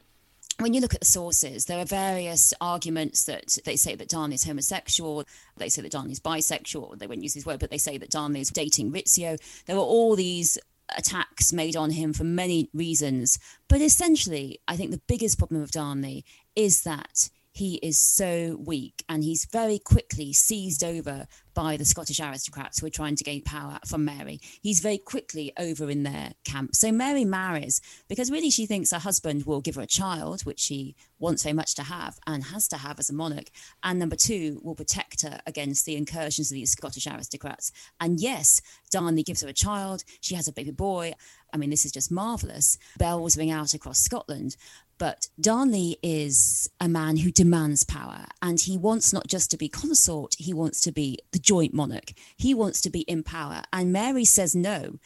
when 0.61 0.73
you 0.73 0.81
look 0.81 0.93
at 0.93 0.99
the 0.99 1.05
sources, 1.05 1.65
there 1.65 1.79
are 1.79 1.85
various 1.85 2.53
arguments 2.61 3.25
that 3.25 3.57
they 3.65 3.75
say 3.75 3.95
that 3.95 4.09
Darnley 4.09 4.35
is 4.35 4.43
homosexual, 4.43 5.23
they 5.57 5.69
say 5.69 5.81
that 5.81 5.91
Darnley 5.91 6.11
is 6.11 6.19
bisexual, 6.19 6.99
they 6.99 7.07
won't 7.07 7.23
use 7.23 7.33
this 7.33 7.45
word, 7.45 7.59
but 7.59 7.71
they 7.71 7.77
say 7.77 7.97
that 7.97 8.09
Darnley 8.09 8.41
is 8.41 8.49
dating 8.49 8.91
Rizzio. 8.91 9.37
There 9.65 9.75
were 9.75 9.81
all 9.81 10.15
these 10.15 10.57
attacks 10.97 11.53
made 11.53 11.75
on 11.75 11.91
him 11.91 12.13
for 12.13 12.23
many 12.23 12.69
reasons. 12.73 13.39
But 13.67 13.81
essentially, 13.81 14.59
I 14.67 14.75
think 14.75 14.91
the 14.91 15.01
biggest 15.07 15.37
problem 15.37 15.61
of 15.61 15.71
Darnley 15.71 16.25
is 16.55 16.81
that 16.81 17.29
he 17.51 17.75
is 17.83 17.99
so 17.99 18.57
weak 18.65 19.03
and 19.09 19.23
he's 19.23 19.45
very 19.45 19.79
quickly 19.79 20.31
seized 20.33 20.83
over 20.83 21.27
by 21.53 21.75
the 21.75 21.85
Scottish 21.85 22.19
aristocrats 22.19 22.79
who 22.79 22.87
are 22.87 22.91
trying 22.91 23.15
to 23.17 23.23
gain 23.23 23.41
power 23.43 23.77
from 23.85 24.05
Mary. 24.05 24.39
He's 24.61 24.79
very 24.79 24.97
quickly 24.97 25.51
over 25.59 25.89
in 25.89 26.03
their 26.03 26.31
camp. 26.45 26.75
So 26.75 26.91
Mary 26.91 27.25
marries 27.25 27.81
because 28.07 28.31
really 28.31 28.49
she 28.49 28.65
thinks 28.65 28.91
her 28.91 28.99
husband 28.99 29.45
will 29.45 29.59
give 29.59 29.75
her 29.75 29.81
a 29.81 29.87
child, 29.87 30.45
which 30.45 30.59
she 30.59 30.95
wants 31.19 31.43
very 31.43 31.53
much 31.53 31.75
to 31.75 31.83
have 31.83 32.17
and 32.25 32.45
has 32.45 32.67
to 32.69 32.77
have 32.77 32.99
as 32.99 33.09
a 33.09 33.13
monarch. 33.13 33.49
And 33.83 33.99
number 33.99 34.15
two, 34.15 34.59
will 34.63 34.75
protect 34.75 35.23
her 35.23 35.39
against 35.45 35.85
the 35.85 35.95
incursions 35.95 36.51
of 36.51 36.55
these 36.55 36.71
Scottish 36.71 37.07
aristocrats. 37.07 37.71
And 37.99 38.19
yes, 38.19 38.61
Darnley 38.89 39.23
gives 39.23 39.41
her 39.41 39.49
a 39.49 39.53
child. 39.53 40.03
She 40.21 40.35
has 40.35 40.47
a 40.47 40.53
baby 40.53 40.71
boy. 40.71 41.13
I 41.53 41.57
mean, 41.57 41.69
this 41.69 41.85
is 41.85 41.91
just 41.91 42.11
marvelous. 42.11 42.77
Bells 42.97 43.37
ring 43.37 43.51
out 43.51 43.73
across 43.73 43.99
Scotland. 43.99 44.55
But 45.01 45.29
Darnley 45.39 45.97
is 46.03 46.69
a 46.79 46.87
man 46.87 47.17
who 47.17 47.31
demands 47.31 47.83
power 47.83 48.25
and 48.39 48.59
he 48.59 48.77
wants 48.77 49.11
not 49.11 49.25
just 49.25 49.49
to 49.49 49.57
be 49.57 49.67
consort, 49.67 50.35
he 50.37 50.53
wants 50.53 50.79
to 50.81 50.91
be 50.91 51.17
the 51.31 51.39
joint 51.39 51.73
monarch. 51.73 52.13
He 52.37 52.53
wants 52.53 52.81
to 52.81 52.91
be 52.91 52.99
in 52.99 53.23
power. 53.23 53.63
And 53.73 53.91
Mary 53.91 54.25
says 54.25 54.55
no. 54.55 54.99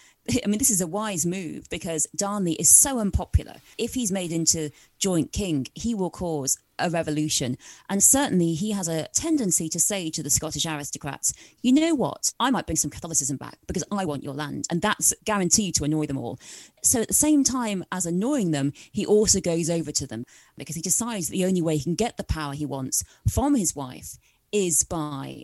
I 0.44 0.48
mean, 0.48 0.58
this 0.58 0.72
is 0.72 0.82
a 0.82 0.88
wise 0.88 1.26
move 1.26 1.70
because 1.70 2.08
Darnley 2.16 2.54
is 2.54 2.70
so 2.70 3.00
unpopular. 3.00 3.58
If 3.78 3.94
he's 3.94 4.12
made 4.12 4.32
into 4.32 4.72
joint 4.98 5.32
king, 5.32 5.68
he 5.76 5.94
will 5.94 6.10
cause 6.10 6.58
a 6.80 6.90
revolution. 6.90 7.58
And 7.90 8.04
certainly 8.04 8.54
he 8.54 8.72
has 8.72 8.88
a 8.88 9.08
tendency 9.14 9.70
to 9.70 9.80
say 9.80 10.10
to 10.10 10.24
the 10.24 10.30
Scottish 10.32 10.66
aristocrats, 10.66 11.34
you 11.62 11.72
know 11.72 11.94
what? 11.94 12.34
I 12.40 12.50
might 12.50 12.66
bring 12.66 12.76
some 12.76 12.92
Catholicism 12.92 13.38
back 13.38 13.60
because 13.68 13.84
I 13.92 14.06
want 14.06 14.24
your 14.24 14.34
land. 14.34 14.66
And 14.72 14.82
that's 14.82 15.14
guaranteed 15.26 15.76
to 15.76 15.84
annoy 15.84 16.08
them 16.08 16.18
all. 16.18 16.40
So 16.84 17.02
at 17.02 17.08
the 17.08 17.14
same 17.14 17.44
time 17.44 17.86
as 17.92 18.06
annoying 18.06 18.52
them, 18.52 18.74
he 18.92 19.06
also 19.06 19.40
goes 19.40 19.70
over 19.70 19.92
to 19.92 20.08
them 20.08 20.26
because 20.58 20.76
he 20.76 20.82
decides 20.82 21.28
the 21.28 21.46
only 21.46 21.62
way 21.62 21.78
he 21.78 21.84
can 21.84 21.96
get 21.96 22.18
the 22.18 22.24
power 22.24 22.54
he 22.54 22.66
wants 22.66 23.04
from 23.30 23.56
his 23.56 23.76
wife 23.76 24.18
is 24.52 24.84
by 24.84 25.44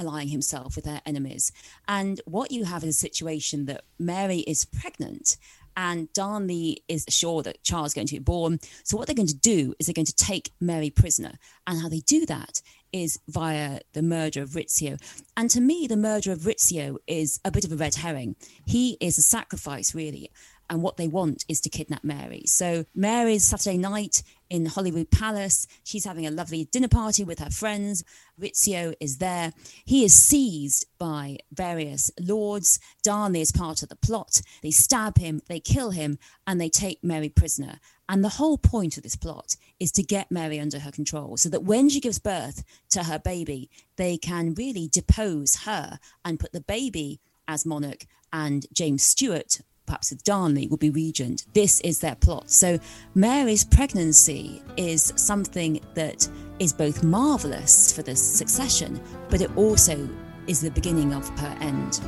allying 0.00 0.28
himself 0.28 0.74
with 0.74 0.84
their 0.84 1.02
enemies. 1.06 1.52
And 1.86 2.20
what 2.24 2.50
you 2.50 2.64
have 2.64 2.82
is 2.82 2.96
a 2.96 2.98
situation 2.98 3.66
that 3.66 3.84
Mary 3.98 4.38
is 4.38 4.64
pregnant 4.64 5.36
and 5.76 6.12
Darnley 6.12 6.82
is 6.88 7.04
sure 7.08 7.42
that 7.42 7.62
Charles 7.62 7.88
is 7.88 7.94
going 7.94 8.08
to 8.08 8.14
be 8.14 8.18
born. 8.18 8.58
So 8.82 8.96
what 8.96 9.06
they're 9.06 9.14
going 9.14 9.28
to 9.28 9.34
do 9.34 9.74
is 9.78 9.86
they're 9.86 9.94
going 9.94 10.06
to 10.06 10.14
take 10.14 10.52
Mary 10.60 10.90
prisoner. 10.90 11.34
And 11.66 11.80
how 11.80 11.88
they 11.88 12.00
do 12.00 12.26
that 12.26 12.60
is 12.92 13.20
via 13.28 13.80
the 13.92 14.02
murder 14.02 14.42
of 14.42 14.50
Rizzio. 14.50 15.00
And 15.36 15.48
to 15.50 15.60
me, 15.60 15.86
the 15.86 15.96
murder 15.96 16.32
of 16.32 16.40
Rizzio 16.40 16.96
is 17.06 17.38
a 17.44 17.52
bit 17.52 17.64
of 17.64 17.72
a 17.72 17.76
red 17.76 17.94
herring. 17.94 18.34
He 18.66 18.96
is 19.00 19.16
a 19.16 19.22
sacrifice, 19.22 19.94
really 19.94 20.30
and 20.70 20.82
what 20.82 20.96
they 20.96 21.08
want 21.08 21.44
is 21.48 21.60
to 21.60 21.68
kidnap 21.68 22.04
Mary. 22.04 22.44
So 22.46 22.84
Mary's 22.94 23.44
Saturday 23.44 23.76
night 23.76 24.22
in 24.50 24.66
Holyrood 24.66 25.10
Palace. 25.10 25.66
She's 25.84 26.04
having 26.04 26.26
a 26.26 26.30
lovely 26.30 26.64
dinner 26.64 26.88
party 26.88 27.24
with 27.24 27.38
her 27.38 27.50
friends. 27.50 28.04
Rizzio 28.38 28.94
is 29.00 29.18
there. 29.18 29.52
He 29.84 30.04
is 30.04 30.12
seized 30.12 30.86
by 30.98 31.38
various 31.52 32.10
lords. 32.20 32.80
Darnley 33.02 33.40
is 33.40 33.52
part 33.52 33.82
of 33.82 33.88
the 33.88 33.96
plot. 33.96 34.42
They 34.62 34.70
stab 34.70 35.18
him, 35.18 35.40
they 35.48 35.60
kill 35.60 35.90
him, 35.90 36.18
and 36.46 36.60
they 36.60 36.68
take 36.68 37.02
Mary 37.02 37.28
prisoner. 37.28 37.78
And 38.08 38.24
the 38.24 38.28
whole 38.30 38.58
point 38.58 38.96
of 38.96 39.04
this 39.04 39.14
plot 39.14 39.54
is 39.78 39.92
to 39.92 40.02
get 40.02 40.32
Mary 40.32 40.58
under 40.58 40.80
her 40.80 40.90
control 40.90 41.36
so 41.36 41.48
that 41.48 41.62
when 41.62 41.88
she 41.88 42.00
gives 42.00 42.18
birth 42.18 42.64
to 42.90 43.04
her 43.04 43.20
baby, 43.20 43.70
they 43.96 44.16
can 44.16 44.54
really 44.54 44.88
depose 44.88 45.62
her 45.64 46.00
and 46.24 46.40
put 46.40 46.52
the 46.52 46.60
baby 46.60 47.20
as 47.46 47.64
monarch 47.64 48.06
and 48.32 48.66
James 48.72 49.02
Stuart 49.02 49.60
perhaps 49.90 50.10
Darnley, 50.22 50.68
will 50.68 50.76
be 50.76 50.90
regent. 50.90 51.46
This 51.52 51.80
is 51.80 51.98
their 51.98 52.14
plot. 52.14 52.48
So 52.48 52.78
Mary's 53.16 53.64
pregnancy 53.64 54.62
is 54.76 55.12
something 55.16 55.80
that 55.94 56.28
is 56.60 56.72
both 56.72 57.02
marvelous 57.02 57.92
for 57.92 58.02
the 58.02 58.14
succession, 58.14 59.00
but 59.30 59.40
it 59.40 59.50
also 59.56 60.08
is 60.46 60.60
the 60.60 60.70
beginning 60.70 61.12
of 61.12 61.28
her 61.40 61.56
end. 61.60 62.00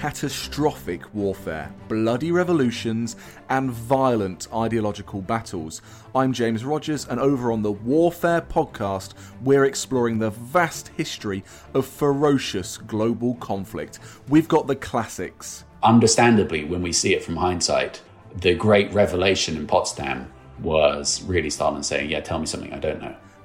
Catastrophic 0.00 1.02
warfare, 1.14 1.70
bloody 1.86 2.32
revolutions, 2.32 3.16
and 3.50 3.70
violent 3.70 4.48
ideological 4.50 5.20
battles. 5.20 5.82
I'm 6.14 6.32
James 6.32 6.64
Rogers, 6.64 7.06
and 7.06 7.20
over 7.20 7.52
on 7.52 7.60
the 7.60 7.72
Warfare 7.72 8.40
podcast, 8.40 9.12
we're 9.42 9.66
exploring 9.66 10.18
the 10.18 10.30
vast 10.30 10.88
history 10.96 11.44
of 11.74 11.84
ferocious 11.84 12.78
global 12.78 13.34
conflict. 13.34 13.98
We've 14.30 14.48
got 14.48 14.66
the 14.66 14.74
classics. 14.74 15.64
Understandably, 15.82 16.64
when 16.64 16.80
we 16.80 16.92
see 16.92 17.14
it 17.14 17.22
from 17.22 17.36
hindsight, 17.36 18.00
the 18.36 18.54
great 18.54 18.90
revelation 18.94 19.54
in 19.58 19.66
Potsdam 19.66 20.32
was 20.62 21.22
really 21.24 21.50
Stalin 21.50 21.82
saying, 21.82 22.08
Yeah, 22.08 22.20
tell 22.20 22.38
me 22.38 22.46
something 22.46 22.72
I 22.72 22.78
don't 22.78 23.02
know. 23.02 23.14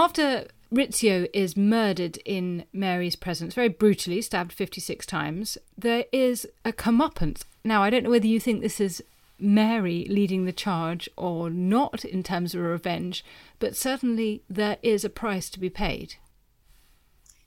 After 0.00 0.46
Rizzio 0.72 1.26
is 1.34 1.56
murdered 1.56 2.18
in 2.18 2.66
Mary's 2.72 3.16
presence, 3.16 3.54
very 3.54 3.68
brutally, 3.68 4.22
stabbed 4.22 4.52
56 4.52 5.04
times, 5.04 5.58
there 5.76 6.04
is 6.12 6.46
a 6.64 6.72
comeuppance. 6.72 7.42
Now, 7.64 7.82
I 7.82 7.90
don't 7.90 8.04
know 8.04 8.10
whether 8.10 8.28
you 8.28 8.38
think 8.38 8.60
this 8.60 8.80
is 8.80 9.02
Mary 9.40 10.06
leading 10.08 10.44
the 10.44 10.52
charge 10.52 11.08
or 11.16 11.50
not 11.50 12.04
in 12.04 12.22
terms 12.22 12.54
of 12.54 12.60
revenge, 12.60 13.24
but 13.58 13.74
certainly 13.74 14.44
there 14.48 14.76
is 14.82 15.04
a 15.04 15.10
price 15.10 15.50
to 15.50 15.58
be 15.58 15.68
paid. 15.68 16.14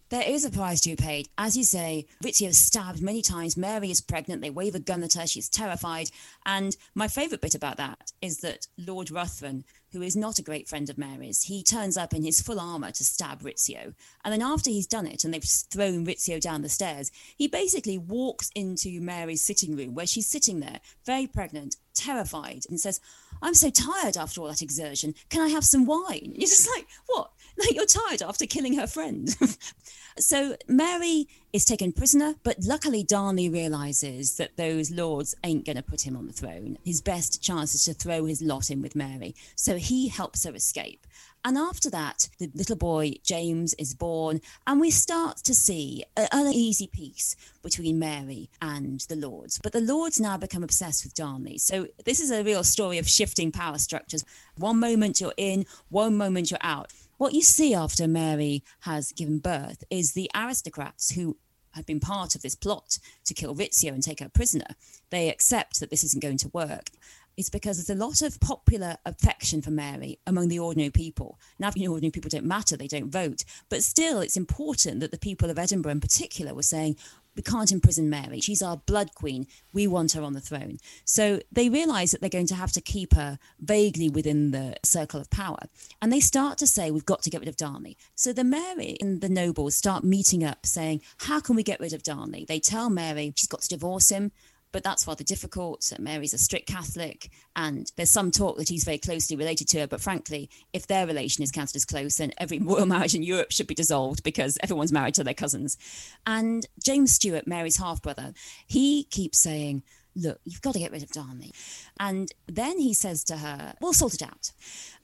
There 0.09 0.27
is 0.27 0.43
a 0.43 0.51
price 0.51 0.81
to 0.81 0.89
be 0.89 0.97
paid. 0.97 1.29
As 1.37 1.55
you 1.55 1.63
say, 1.63 2.05
Rizzio 2.21 2.49
is 2.49 2.57
stabbed 2.57 3.01
many 3.01 3.21
times. 3.21 3.55
Mary 3.55 3.89
is 3.89 4.01
pregnant. 4.01 4.41
They 4.41 4.49
wave 4.49 4.75
a 4.75 4.79
gun 4.81 5.03
at 5.03 5.13
her. 5.13 5.25
She's 5.25 5.47
terrified. 5.47 6.09
And 6.45 6.75
my 6.95 7.07
favourite 7.07 7.39
bit 7.39 7.55
about 7.55 7.77
that 7.77 8.11
is 8.21 8.39
that 8.39 8.67
Lord 8.77 9.09
Ruthven, 9.09 9.63
who 9.91 10.01
is 10.01 10.15
not 10.15 10.39
a 10.39 10.43
great 10.43 10.67
friend 10.67 10.89
of 10.89 10.97
Mary's, 10.97 11.43
he 11.43 11.63
turns 11.63 11.97
up 11.97 12.13
in 12.13 12.23
his 12.23 12.41
full 12.41 12.59
armour 12.59 12.91
to 12.91 13.03
stab 13.03 13.41
Rizzio. 13.41 13.93
And 14.23 14.33
then 14.33 14.41
after 14.41 14.69
he's 14.69 14.87
done 14.87 15.07
it 15.07 15.23
and 15.23 15.33
they've 15.33 15.43
thrown 15.43 16.05
Rizzio 16.05 16.39
down 16.39 16.61
the 16.61 16.69
stairs, 16.69 17.11
he 17.37 17.47
basically 17.47 17.97
walks 17.97 18.49
into 18.55 19.01
Mary's 19.01 19.41
sitting 19.41 19.75
room 19.75 19.93
where 19.93 20.07
she's 20.07 20.27
sitting 20.27 20.59
there, 20.59 20.79
very 21.05 21.27
pregnant, 21.27 21.75
terrified, 21.93 22.63
and 22.69 22.79
says, 22.79 22.99
I'm 23.41 23.53
so 23.53 23.69
tired 23.69 24.17
after 24.17 24.41
all 24.41 24.47
that 24.47 24.61
exertion. 24.61 25.15
Can 25.29 25.41
I 25.41 25.49
have 25.49 25.65
some 25.65 25.85
wine? 25.85 26.33
You're 26.35 26.47
just 26.47 26.69
like, 26.75 26.87
what? 27.07 27.31
Like 27.57 27.75
you're 27.75 27.85
tired 27.85 28.21
after 28.21 28.45
killing 28.45 28.73
her 28.77 28.87
friend. 28.87 29.35
so 30.17 30.55
Mary 30.67 31.27
is 31.53 31.65
taken 31.65 31.91
prisoner, 31.91 32.35
but 32.43 32.57
luckily 32.63 33.03
Darnley 33.03 33.49
realizes 33.49 34.37
that 34.37 34.57
those 34.57 34.89
lords 34.89 35.35
ain't 35.43 35.65
going 35.65 35.75
to 35.75 35.83
put 35.83 36.01
him 36.01 36.15
on 36.15 36.27
the 36.27 36.33
throne. 36.33 36.77
His 36.83 37.01
best 37.01 37.43
chance 37.43 37.75
is 37.75 37.85
to 37.85 37.93
throw 37.93 38.25
his 38.25 38.41
lot 38.41 38.69
in 38.71 38.81
with 38.81 38.95
Mary. 38.95 39.35
So 39.55 39.77
he 39.77 40.07
helps 40.07 40.45
her 40.45 40.55
escape. 40.55 41.05
And 41.43 41.57
after 41.57 41.89
that, 41.89 42.29
the 42.37 42.51
little 42.53 42.75
boy 42.75 43.13
James 43.23 43.73
is 43.75 43.95
born, 43.95 44.41
and 44.67 44.79
we 44.79 44.91
start 44.91 45.37
to 45.37 45.55
see 45.55 46.03
an 46.15 46.27
uneasy 46.31 46.85
peace 46.85 47.35
between 47.63 47.97
Mary 47.97 48.49
and 48.61 48.99
the 49.01 49.15
Lords. 49.15 49.59
But 49.61 49.73
the 49.73 49.81
Lords 49.81 50.19
now 50.19 50.37
become 50.37 50.63
obsessed 50.63 51.03
with 51.03 51.15
Darnley. 51.15 51.57
So 51.57 51.87
this 52.05 52.19
is 52.19 52.29
a 52.29 52.43
real 52.43 52.63
story 52.63 52.99
of 52.99 53.09
shifting 53.09 53.51
power 53.51 53.79
structures. 53.79 54.23
One 54.57 54.79
moment 54.79 55.19
you're 55.19 55.33
in, 55.35 55.65
one 55.89 56.15
moment 56.15 56.51
you're 56.51 56.59
out. 56.61 56.93
What 57.21 57.35
you 57.35 57.43
see 57.43 57.75
after 57.75 58.07
Mary 58.07 58.63
has 58.79 59.11
given 59.11 59.37
birth 59.37 59.83
is 59.91 60.13
the 60.13 60.31
aristocrats 60.33 61.11
who 61.11 61.37
had 61.75 61.85
been 61.85 61.99
part 61.99 62.33
of 62.33 62.41
this 62.41 62.55
plot 62.55 62.97
to 63.25 63.35
kill 63.35 63.53
Rizzio 63.53 63.93
and 63.93 64.01
take 64.01 64.21
her 64.21 64.27
prisoner. 64.27 64.75
They 65.11 65.29
accept 65.29 65.79
that 65.79 65.91
this 65.91 66.03
isn't 66.03 66.23
going 66.23 66.39
to 66.39 66.49
work 66.51 66.89
It's 67.37 67.49
because 67.49 67.77
there's 67.77 67.95
a 67.95 68.03
lot 68.03 68.21
of 68.21 68.39
popular 68.39 68.97
affection 69.05 69.61
for 69.61 69.71
Mary 69.71 70.19
among 70.27 70.47
the 70.47 70.59
ordinary 70.59 70.89
people. 70.89 71.39
Now, 71.59 71.69
the 71.69 71.87
ordinary 71.87 72.11
people 72.11 72.29
don't 72.29 72.45
matter, 72.45 72.75
they 72.75 72.87
don't 72.87 73.11
vote, 73.11 73.43
but 73.69 73.83
still, 73.83 74.19
it's 74.19 74.35
important 74.35 74.99
that 74.99 75.11
the 75.11 75.17
people 75.17 75.49
of 75.49 75.57
Edinburgh 75.57 75.93
in 75.93 76.01
particular 76.01 76.53
were 76.53 76.63
saying, 76.63 76.97
we 77.35 77.41
can't 77.41 77.71
imprison 77.71 78.09
Mary. 78.09 78.41
She's 78.41 78.61
our 78.61 78.77
blood 78.77 79.15
queen. 79.15 79.47
We 79.73 79.87
want 79.87 80.13
her 80.13 80.21
on 80.21 80.33
the 80.33 80.41
throne. 80.41 80.77
So 81.05 81.39
they 81.51 81.69
realize 81.69 82.11
that 82.11 82.21
they're 82.21 82.29
going 82.29 82.47
to 82.47 82.55
have 82.55 82.71
to 82.73 82.81
keep 82.81 83.13
her 83.13 83.39
vaguely 83.59 84.09
within 84.09 84.51
the 84.51 84.75
circle 84.83 85.19
of 85.19 85.29
power. 85.29 85.59
And 86.01 86.11
they 86.11 86.19
start 86.19 86.57
to 86.59 86.67
say, 86.67 86.91
we've 86.91 87.05
got 87.05 87.21
to 87.23 87.29
get 87.29 87.39
rid 87.39 87.49
of 87.49 87.55
Darnley. 87.55 87.97
So 88.15 88.33
the 88.33 88.43
Mary 88.43 88.97
and 88.99 89.21
the 89.21 89.29
nobles 89.29 89.75
start 89.75 90.03
meeting 90.03 90.43
up 90.43 90.65
saying, 90.65 91.01
how 91.19 91.39
can 91.39 91.55
we 91.55 91.63
get 91.63 91.79
rid 91.79 91.93
of 91.93 92.03
Darnley? 92.03 92.45
They 92.45 92.59
tell 92.59 92.89
Mary 92.89 93.33
she's 93.35 93.47
got 93.47 93.61
to 93.61 93.69
divorce 93.69 94.09
him 94.09 94.31
but 94.71 94.83
that's 94.83 95.07
rather 95.07 95.23
difficult. 95.23 95.91
Mary's 95.99 96.33
a 96.33 96.37
strict 96.37 96.67
Catholic, 96.67 97.29
and 97.55 97.91
there's 97.95 98.11
some 98.11 98.31
talk 98.31 98.57
that 98.57 98.69
he's 98.69 98.83
very 98.83 98.97
closely 98.97 99.35
related 99.35 99.67
to 99.69 99.79
her. 99.81 99.87
But 99.87 100.01
frankly, 100.01 100.49
if 100.73 100.87
their 100.87 101.05
relation 101.07 101.43
is 101.43 101.51
counted 101.51 101.75
as 101.75 101.85
close, 101.85 102.17
then 102.17 102.33
every 102.37 102.59
royal 102.61 102.85
marriage 102.85 103.15
in 103.15 103.23
Europe 103.23 103.51
should 103.51 103.67
be 103.67 103.75
dissolved 103.75 104.23
because 104.23 104.57
everyone's 104.61 104.91
married 104.91 105.15
to 105.15 105.23
their 105.23 105.33
cousins. 105.33 105.77
And 106.25 106.65
James 106.83 107.13
Stuart, 107.13 107.47
Mary's 107.47 107.77
half 107.77 108.01
brother, 108.01 108.33
he 108.65 109.03
keeps 109.05 109.39
saying, 109.39 109.83
Look, 110.13 110.41
you've 110.43 110.61
got 110.61 110.73
to 110.73 110.79
get 110.79 110.91
rid 110.91 111.03
of 111.03 111.11
Darnley. 111.11 111.53
And 111.97 112.33
then 112.45 112.79
he 112.79 112.93
says 112.93 113.23
to 113.25 113.37
her, 113.37 113.75
We'll 113.79 113.93
sort 113.93 114.13
it 114.13 114.21
out. 114.21 114.51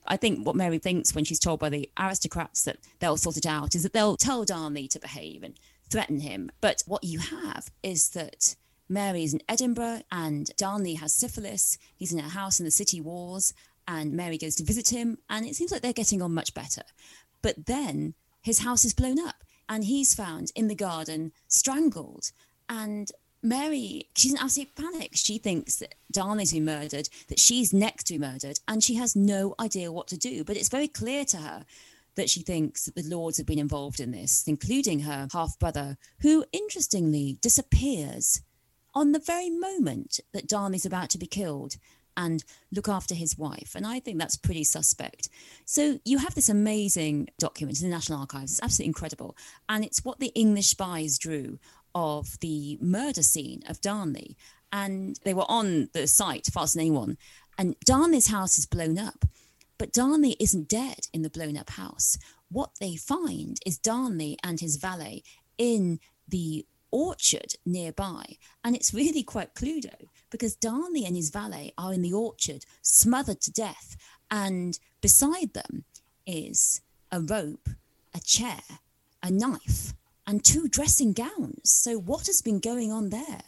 I 0.06 0.18
think 0.18 0.46
what 0.46 0.56
Mary 0.56 0.80
thinks 0.80 1.14
when 1.14 1.26
she's 1.26 1.40
told 1.40 1.60
by 1.60 1.70
the 1.70 1.90
aristocrats 2.00 2.64
that 2.64 2.78
they'll 3.00 3.18
sort 3.18 3.38
it 3.38 3.46
out 3.46 3.76
is 3.76 3.84
that 3.84 3.94
they'll 3.94 4.18
tell 4.18 4.46
Darnley 4.46 4.88
to 4.90 5.00
behave 5.00 5.44
and 5.44 5.60
threaten 5.90 6.20
him. 6.22 6.52
But 6.62 6.84
what 6.86 7.04
you 7.04 7.20
have 7.20 7.72
is 7.84 8.10
that 8.10 8.56
Mary's 8.89 9.34
in 9.34 9.41
Edinburgh 9.50 10.02
and 10.12 10.50
Darnley 10.58 10.95
has 10.95 11.13
syphilis. 11.13 11.78
He's 11.95 12.13
in 12.13 12.19
a 12.19 12.30
house 12.30 12.60
in 12.60 12.65
the 12.65 12.71
city 12.71 13.02
walls 13.02 13.54
and 13.88 14.13
Mary 14.13 14.38
goes 14.38 14.56
to 14.56 14.63
visit 14.63 14.89
him 14.89 15.17
and 15.30 15.45
it 15.45 15.56
seems 15.56 15.71
like 15.71 15.82
they're 15.82 15.93
getting 15.93 16.21
on 16.21 16.34
much 16.34 16.54
better. 16.54 16.84
But 17.41 17.65
then 17.65 18.13
his 18.41 18.60
house 18.60 18.86
is 18.86 18.93
blown 18.93 19.19
up 19.19 19.43
and 19.69 19.84
he's 19.84 20.15
found 20.15 20.52
in 20.56 20.67
the 20.67 20.76
garden 20.76 21.32
strangled 21.47 22.32
and 22.69 23.12
Mary, 23.43 24.10
she's 24.15 24.34
in 24.34 24.39
absolute 24.39 24.76
panic. 24.76 25.12
She 25.13 25.38
thinks 25.38 25.76
that 25.78 25.95
Darnley's 26.12 26.54
been 26.54 26.65
murdered, 26.65 27.08
that 27.30 27.39
she's 27.39 27.71
next 27.71 28.06
to 28.06 28.13
be 28.13 28.19
murdered, 28.19 28.60
and 28.67 28.84
she 28.84 28.95
has 28.95 29.15
no 29.15 29.54
idea 29.60 29.91
what 29.91 30.08
to 30.08 30.17
do. 30.17 30.43
But 30.43 30.58
it's 30.58 30.69
very 30.69 30.88
clear 30.88 31.23
to 31.26 31.38
her 31.38 31.63
that 32.15 32.30
she 32.30 32.41
thinks 32.41 32.86
that 32.86 32.95
the 32.95 33.04
Lords 33.04 33.38
have 33.38 33.45
been 33.45 33.60
involved 33.60 34.00
in 34.00 34.12
this, 34.12 34.43
including 34.47 35.02
her 35.02 35.28
half 35.32 35.58
brother, 35.60 35.97
who 36.21 36.43
interestingly 36.52 37.38
disappears 37.41 38.41
on 38.98 39.12
the 39.12 39.20
very 39.20 39.52
moment 39.52 40.20
that 40.34 40.48
Darnley's 40.48 40.86
about 40.86 41.12
to 41.12 41.20
be 41.20 41.28
killed 41.28 41.78
and 42.18 42.44
look 42.72 42.90
after 42.90 43.14
his 43.14 43.38
wife. 43.38 43.74
And 43.76 43.86
I 43.86 44.00
think 44.00 44.18
that's 44.18 44.36
pretty 44.36 44.64
suspect. 44.64 45.30
So 45.66 46.00
you 46.04 46.18
have 46.18 46.34
this 46.34 46.50
amazing 46.50 47.28
document 47.38 47.80
in 47.80 47.88
the 47.88 47.96
National 47.96 48.22
Archives. 48.22 48.54
It's 48.54 48.64
absolutely 48.64 48.88
incredible. 48.88 49.38
And 49.70 49.86
it's 49.86 50.04
what 50.04 50.20
the 50.20 50.32
English 50.34 50.70
spies 50.70 51.20
drew 51.20 51.60
of 51.94 52.40
the 52.40 52.80
murder 52.82 53.22
scene 53.22 53.62
of 53.70 53.82
Darnley. 53.82 54.36
And 54.74 55.20
they 55.24 55.36
were 55.36 55.46
on 55.48 55.90
the 55.94 56.08
site 56.08 56.48
faster 56.48 56.80
than 56.80 56.88
anyone. 56.88 57.20
And 57.56 57.76
Darnley's 57.86 58.30
house 58.30 58.58
is 58.58 58.66
blown 58.66 58.98
up. 58.98 59.26
But 59.78 59.94
Darnley 59.94 60.36
isn't 60.40 60.70
dead 60.70 61.08
in 61.14 61.22
the 61.22 61.30
blown 61.30 61.56
up 61.56 61.70
house. 61.70 62.18
What 62.50 62.72
they 62.80 62.96
find 62.96 63.60
is 63.64 63.78
Darnley 63.78 64.40
and 64.44 64.60
his 64.60 64.78
valet 64.78 65.22
in 65.60 66.00
the 66.28 66.66
orchard 66.91 67.56
nearby. 67.65 68.38
And 68.63 68.76
it's 68.76 68.93
really 68.93 69.23
quite 69.23 69.56
Cluedo 69.56 70.08
because 70.30 70.56
Darnley 70.56 71.06
and 71.06 71.15
his 71.15 71.30
valet 71.30 71.73
are 71.78 71.93
in 71.93 72.02
the 72.02 72.13
orchard, 72.13 72.65
smothered 72.82 73.41
to 73.41 73.52
death. 73.52 73.97
And 74.30 74.80
beside 75.02 75.54
them 75.54 75.86
is 76.26 76.82
a 77.12 77.21
rope, 77.21 77.69
a 78.13 78.19
chair, 78.19 78.62
a 79.23 79.32
knife, 79.32 79.93
and 80.26 80.43
two 80.43 80.67
dressing 80.67 81.13
gowns. 81.13 81.71
So, 81.71 81.97
what 81.97 82.28
has 82.28 82.41
been 82.41 82.60
going 82.60 82.91
on 82.91 83.10
there? 83.10 83.41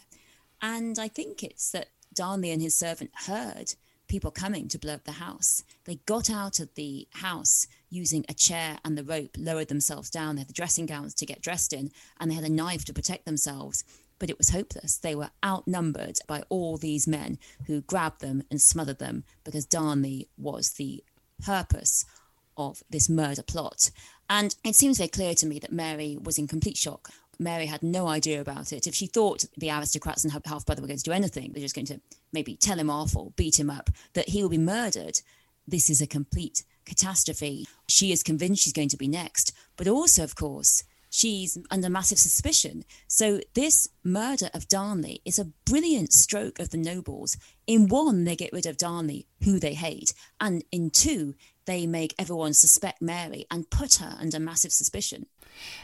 And 0.62 0.98
I 0.98 1.08
think 1.08 1.42
it's 1.42 1.70
that 1.72 1.88
Darnley 2.14 2.50
and 2.50 2.62
his 2.62 2.74
servant 2.74 3.10
heard 3.26 3.74
people 4.10 4.32
coming 4.32 4.66
to 4.66 4.78
blow 4.78 4.94
up 4.94 5.04
the 5.04 5.12
house. 5.12 5.62
They 5.84 6.00
got 6.04 6.28
out 6.28 6.58
of 6.58 6.74
the 6.74 7.06
house 7.12 7.68
using 7.88 8.26
a 8.28 8.34
chair 8.34 8.78
and 8.84 8.98
the 8.98 9.04
rope, 9.04 9.36
lowered 9.38 9.68
themselves 9.68 10.10
down. 10.10 10.34
They 10.34 10.40
had 10.40 10.48
the 10.48 10.52
dressing 10.52 10.86
gowns 10.86 11.14
to 11.14 11.26
get 11.26 11.40
dressed 11.40 11.72
in, 11.72 11.92
and 12.18 12.28
they 12.28 12.34
had 12.34 12.44
a 12.44 12.48
knife 12.48 12.84
to 12.86 12.92
protect 12.92 13.24
themselves. 13.24 13.84
But 14.18 14.28
it 14.28 14.36
was 14.36 14.50
hopeless. 14.50 14.98
They 14.98 15.14
were 15.14 15.30
outnumbered 15.44 16.18
by 16.26 16.42
all 16.48 16.76
these 16.76 17.06
men 17.06 17.38
who 17.68 17.82
grabbed 17.82 18.20
them 18.20 18.42
and 18.50 18.60
smothered 18.60 18.98
them 18.98 19.22
because 19.44 19.64
Darnley 19.64 20.28
was 20.36 20.70
the 20.70 21.04
purpose 21.42 22.04
of 22.56 22.82
this 22.90 23.08
murder 23.08 23.44
plot. 23.44 23.92
And 24.28 24.54
it 24.64 24.74
seems 24.74 24.98
very 24.98 25.08
clear 25.08 25.34
to 25.34 25.46
me 25.46 25.60
that 25.60 25.72
Mary 25.72 26.18
was 26.20 26.36
in 26.36 26.48
complete 26.48 26.76
shock 26.76 27.10
Mary 27.40 27.66
had 27.66 27.82
no 27.82 28.06
idea 28.06 28.40
about 28.40 28.70
it. 28.72 28.86
If 28.86 28.94
she 28.94 29.06
thought 29.06 29.46
the 29.56 29.70
aristocrats 29.70 30.22
and 30.22 30.32
her 30.32 30.40
half 30.44 30.66
brother 30.66 30.82
were 30.82 30.88
going 30.88 30.98
to 30.98 31.04
do 31.04 31.10
anything, 31.10 31.52
they're 31.52 31.62
just 31.62 31.74
going 31.74 31.86
to 31.86 32.00
maybe 32.32 32.54
tell 32.54 32.78
him 32.78 32.90
off 32.90 33.16
or 33.16 33.32
beat 33.34 33.58
him 33.58 33.70
up, 33.70 33.88
that 34.12 34.28
he 34.28 34.42
will 34.42 34.50
be 34.50 34.58
murdered. 34.58 35.20
This 35.66 35.88
is 35.88 36.02
a 36.02 36.06
complete 36.06 36.64
catastrophe. 36.84 37.66
She 37.88 38.12
is 38.12 38.22
convinced 38.22 38.62
she's 38.62 38.74
going 38.74 38.90
to 38.90 38.96
be 38.98 39.08
next. 39.08 39.52
But 39.76 39.88
also, 39.88 40.22
of 40.22 40.34
course, 40.34 40.84
she's 41.08 41.56
under 41.70 41.88
massive 41.88 42.18
suspicion. 42.18 42.84
So, 43.08 43.40
this 43.54 43.88
murder 44.04 44.50
of 44.52 44.68
Darnley 44.68 45.22
is 45.24 45.38
a 45.38 45.50
brilliant 45.64 46.12
stroke 46.12 46.58
of 46.58 46.70
the 46.70 46.76
nobles. 46.76 47.38
In 47.66 47.88
one, 47.88 48.24
they 48.24 48.36
get 48.36 48.52
rid 48.52 48.66
of 48.66 48.76
Darnley, 48.76 49.26
who 49.44 49.58
they 49.58 49.74
hate. 49.74 50.12
And 50.40 50.62
in 50.70 50.90
two, 50.90 51.34
they 51.70 51.86
make 51.86 52.14
everyone 52.18 52.52
suspect 52.52 53.00
Mary 53.00 53.46
and 53.50 53.70
put 53.70 53.94
her 53.96 54.16
under 54.18 54.40
massive 54.40 54.72
suspicion. 54.72 55.26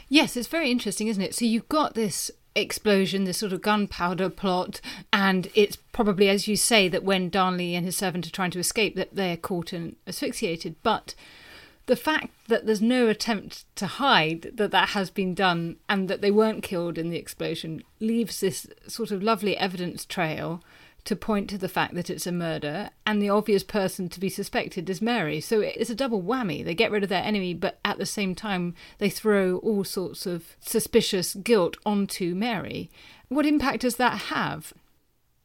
Yes, 0.09 0.35
it's 0.35 0.47
very 0.47 0.69
interesting, 0.69 1.07
isn't 1.07 1.23
it? 1.23 1.33
So 1.33 1.45
you've 1.45 1.69
got 1.69 1.93
this 1.93 2.29
explosion, 2.55 3.23
this 3.23 3.37
sort 3.37 3.53
of 3.53 3.61
gunpowder 3.61 4.29
plot, 4.29 4.81
and 5.13 5.47
it's 5.53 5.77
probably, 5.93 6.27
as 6.27 6.47
you 6.47 6.55
say, 6.55 6.87
that 6.89 7.03
when 7.03 7.29
Darnley 7.29 7.75
and 7.75 7.85
his 7.85 7.95
servant 7.95 8.27
are 8.27 8.31
trying 8.31 8.51
to 8.51 8.59
escape, 8.59 8.95
that 8.95 9.15
they're 9.15 9.37
caught 9.37 9.71
and 9.71 9.95
asphyxiated. 10.07 10.75
But 10.83 11.13
the 11.85 11.95
fact 11.95 12.29
that 12.47 12.65
there's 12.65 12.81
no 12.81 13.07
attempt 13.07 13.63
to 13.77 13.87
hide 13.87 14.51
that 14.55 14.71
that 14.71 14.89
has 14.89 15.09
been 15.09 15.33
done 15.33 15.77
and 15.87 16.09
that 16.09 16.21
they 16.21 16.31
weren't 16.31 16.63
killed 16.63 16.97
in 16.97 17.09
the 17.09 17.17
explosion 17.17 17.81
leaves 17.99 18.41
this 18.41 18.67
sort 18.87 19.11
of 19.11 19.23
lovely 19.23 19.55
evidence 19.55 20.03
trail 20.03 20.61
to 21.07 21.15
point 21.15 21.49
to 21.49 21.57
the 21.57 21.69
fact 21.69 21.95
that 21.95 22.09
it's 22.09 22.27
a 22.27 22.31
murder, 22.31 22.89
and 23.05 23.21
the 23.21 23.29
obvious 23.29 23.63
person 23.63 24.09
to 24.09 24.19
be 24.19 24.29
suspected 24.29 24.89
is 24.89 25.01
Mary. 25.01 25.39
So 25.39 25.61
it's 25.61 25.89
a 25.89 25.95
double 25.95 26.21
whammy. 26.21 26.63
They 26.63 26.75
get 26.75 26.91
rid 26.91 27.03
of 27.03 27.09
their 27.09 27.23
enemy, 27.23 27.53
but 27.53 27.79
at 27.83 27.97
the 27.97 28.05
same 28.05 28.35
time, 28.35 28.75
they 28.97 29.09
throw 29.09 29.57
all 29.57 29.83
sorts 29.83 30.25
of 30.25 30.57
suspicious 30.59 31.33
guilt 31.35 31.77
onto 31.85 32.35
Mary. 32.35 32.91
What 33.29 33.45
impact 33.45 33.81
does 33.81 33.95
that 33.95 34.23
have? 34.23 34.73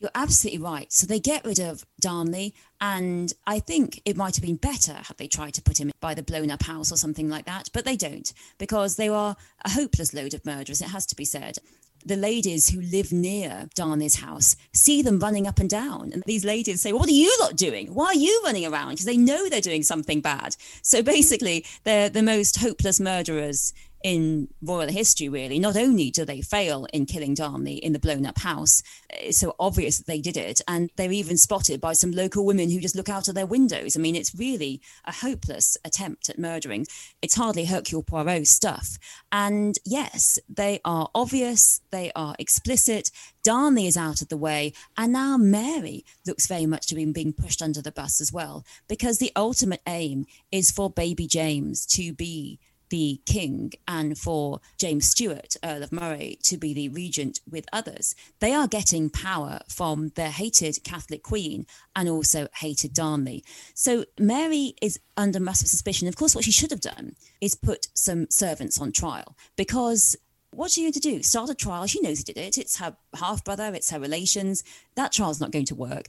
You're 0.01 0.11
absolutely 0.16 0.59
right. 0.59 0.92
So 0.92 1.07
they 1.07 1.20
get 1.20 1.44
rid 1.44 1.61
of 1.61 1.87
Darnley, 2.01 2.55
and 2.81 3.33
I 3.46 3.61
think 3.61 4.03
it 4.05 4.16
might 4.16 4.35
have 4.35 4.44
been 4.44 4.57
better 4.57 4.94
had 4.94 5.16
they 5.16 5.29
tried 5.29 5.55
to 5.55 5.62
put 5.62 5.79
him 5.79 5.92
by 6.01 6.14
the 6.14 6.25
blown 6.25 6.51
up 6.51 6.64
house 6.64 6.90
or 6.90 6.96
something 6.96 7.29
like 7.29 7.46
that, 7.46 7.68
but 7.72 7.85
they 7.85 7.96
don't 7.96 8.33
because 8.59 8.96
they 8.96 9.09
are 9.09 9.37
a 9.64 9.70
hopeless 9.70 10.12
load 10.12 10.35
of 10.35 10.44
murderers, 10.44 10.83
it 10.83 10.88
has 10.88 11.07
to 11.07 11.14
be 11.14 11.25
said 11.25 11.59
the 12.05 12.17
ladies 12.17 12.69
who 12.71 12.81
live 12.81 13.12
near 13.12 13.69
Darnley's 13.75 14.17
house 14.17 14.57
see 14.73 15.03
them 15.03 15.19
running 15.19 15.47
up 15.47 15.59
and 15.59 15.71
down. 15.71 16.11
And 16.12 16.23
these 16.27 16.45
ladies 16.45 16.81
say, 16.81 16.93
What 16.93 17.09
are 17.09 17.12
you 17.12 17.35
lot 17.41 17.57
doing? 17.57 17.95
Why 17.95 18.07
are 18.07 18.15
you 18.15 18.41
running 18.45 18.67
around? 18.67 18.91
Because 18.91 19.07
they 19.07 19.17
know 19.17 19.49
they're 19.49 19.61
doing 19.61 19.83
something 19.83 20.21
bad. 20.21 20.57
So 20.83 21.03
basically, 21.03 21.65
they're 21.85 22.09
the 22.09 22.23
most 22.23 22.57
hopeless 22.57 23.01
murderers 23.01 23.73
in 24.03 24.49
royal 24.61 24.88
history, 24.88 25.29
really. 25.29 25.59
Not 25.59 25.77
only 25.77 26.11
do 26.11 26.25
they 26.25 26.41
fail 26.41 26.87
in 26.93 27.07
killing 27.07 27.35
Darnley 27.35 27.75
in 27.75 27.93
the 27.93 27.99
blown 27.99 28.27
up 28.27 28.38
house, 28.38 28.83
it's 29.11 29.38
so 29.38 29.55
obvious 29.59 29.99
that 29.99 30.07
they 30.07 30.21
did 30.21 30.37
it, 30.37 30.61
and 30.67 30.91
they're 30.97 31.12
even 31.12 31.37
spotted 31.37 31.81
by 31.81 31.93
some 31.93 32.12
local 32.12 32.45
women 32.45 32.71
who 32.71 32.81
just 32.81 32.97
look 32.97 33.09
out 33.09 33.29
of 33.29 33.35
their 33.35 33.47
windows. 33.47 33.97
I 33.97 34.01
mean, 34.01 34.17
it's 34.17 34.35
really 34.35 34.81
a 35.05 35.12
hopeless 35.12 35.77
attempt 35.85 36.29
at 36.29 36.38
murdering. 36.38 36.87
It's 37.21 37.35
hardly 37.35 37.67
Hercule 37.67 38.03
Poirot 38.03 38.47
stuff. 38.47 38.99
And 39.31 39.77
yes, 39.85 40.38
they 40.49 40.81
are 40.85 41.09
obvious, 41.15 41.81
they 41.90 42.13
are 42.17 42.35
explicit. 42.38 43.11
Darnley 43.42 43.87
is 43.87 43.96
out 43.96 44.23
of 44.23 44.29
the 44.29 44.37
way, 44.37 44.73
and 44.96 45.13
now 45.13 45.37
Mary 45.37 46.05
looks 46.27 46.46
very 46.46 46.67
much 46.67 46.87
to 46.87 46.94
be 46.94 47.05
being 47.07 47.33
pushed 47.33 47.61
under 47.61 47.83
the 47.83 47.92
bus 47.92 48.21
as 48.21 48.33
well, 48.33 48.65
because 48.88 49.19
the 49.19 49.33
ultimate 49.35 49.83
aim 49.87 50.27
is 50.50 50.71
for 50.71 50.88
baby 50.88 51.27
James 51.27 51.85
to 51.87 52.13
be 52.13 52.59
the 52.93 53.23
king 53.25 53.73
and 53.88 54.19
for 54.19 54.61
James 54.77 55.07
Stuart, 55.09 55.57
Earl 55.65 55.83
of 55.83 55.93
Moray, 55.93 56.37
to 56.43 56.59
be 56.59 56.75
the 56.75 56.90
regent 56.90 57.40
with 57.51 57.65
others. 57.73 58.15
They 58.38 58.53
are 58.53 58.69
getting 58.69 59.09
power 59.09 59.61
from 59.67 60.11
their 60.11 60.31
hated 60.31 60.85
Catholic 60.85 61.23
queen 61.23 61.65
and 61.97 62.07
also 62.07 62.49
hated 62.57 62.93
Darnley. 62.93 63.45
So 63.73 64.05
Mary 64.19 64.75
is 64.83 65.01
under 65.17 65.40
massive 65.40 65.69
suspicion. 65.69 66.07
Of 66.07 66.17
course, 66.17 66.35
what 66.35 66.45
she 66.45 66.53
should 66.53 66.71
have 66.71 66.83
done 66.83 67.17
is 67.40 67.55
put 67.55 67.88
some 67.95 68.27
servants 68.29 68.79
on 68.79 68.93
trial 68.93 69.37
because 69.57 70.15
What's 70.55 70.75
she 70.75 70.83
going 70.83 70.93
to 70.93 71.01
do? 71.01 71.23
Start 71.23 71.49
a 71.49 71.55
trial? 71.55 71.87
She 71.87 72.03
knows 72.03 72.19
he 72.19 72.25
did 72.25 72.37
it. 72.37 72.59
It's 72.59 72.77
her 72.77 72.95
half 73.15 73.43
brother, 73.43 73.73
it's 73.75 73.88
her 73.88 73.99
relations. 73.99 74.63
That 74.97 75.11
trial's 75.11 75.40
not 75.40 75.51
going 75.51 75.65
to 75.65 75.75
work. 75.75 76.09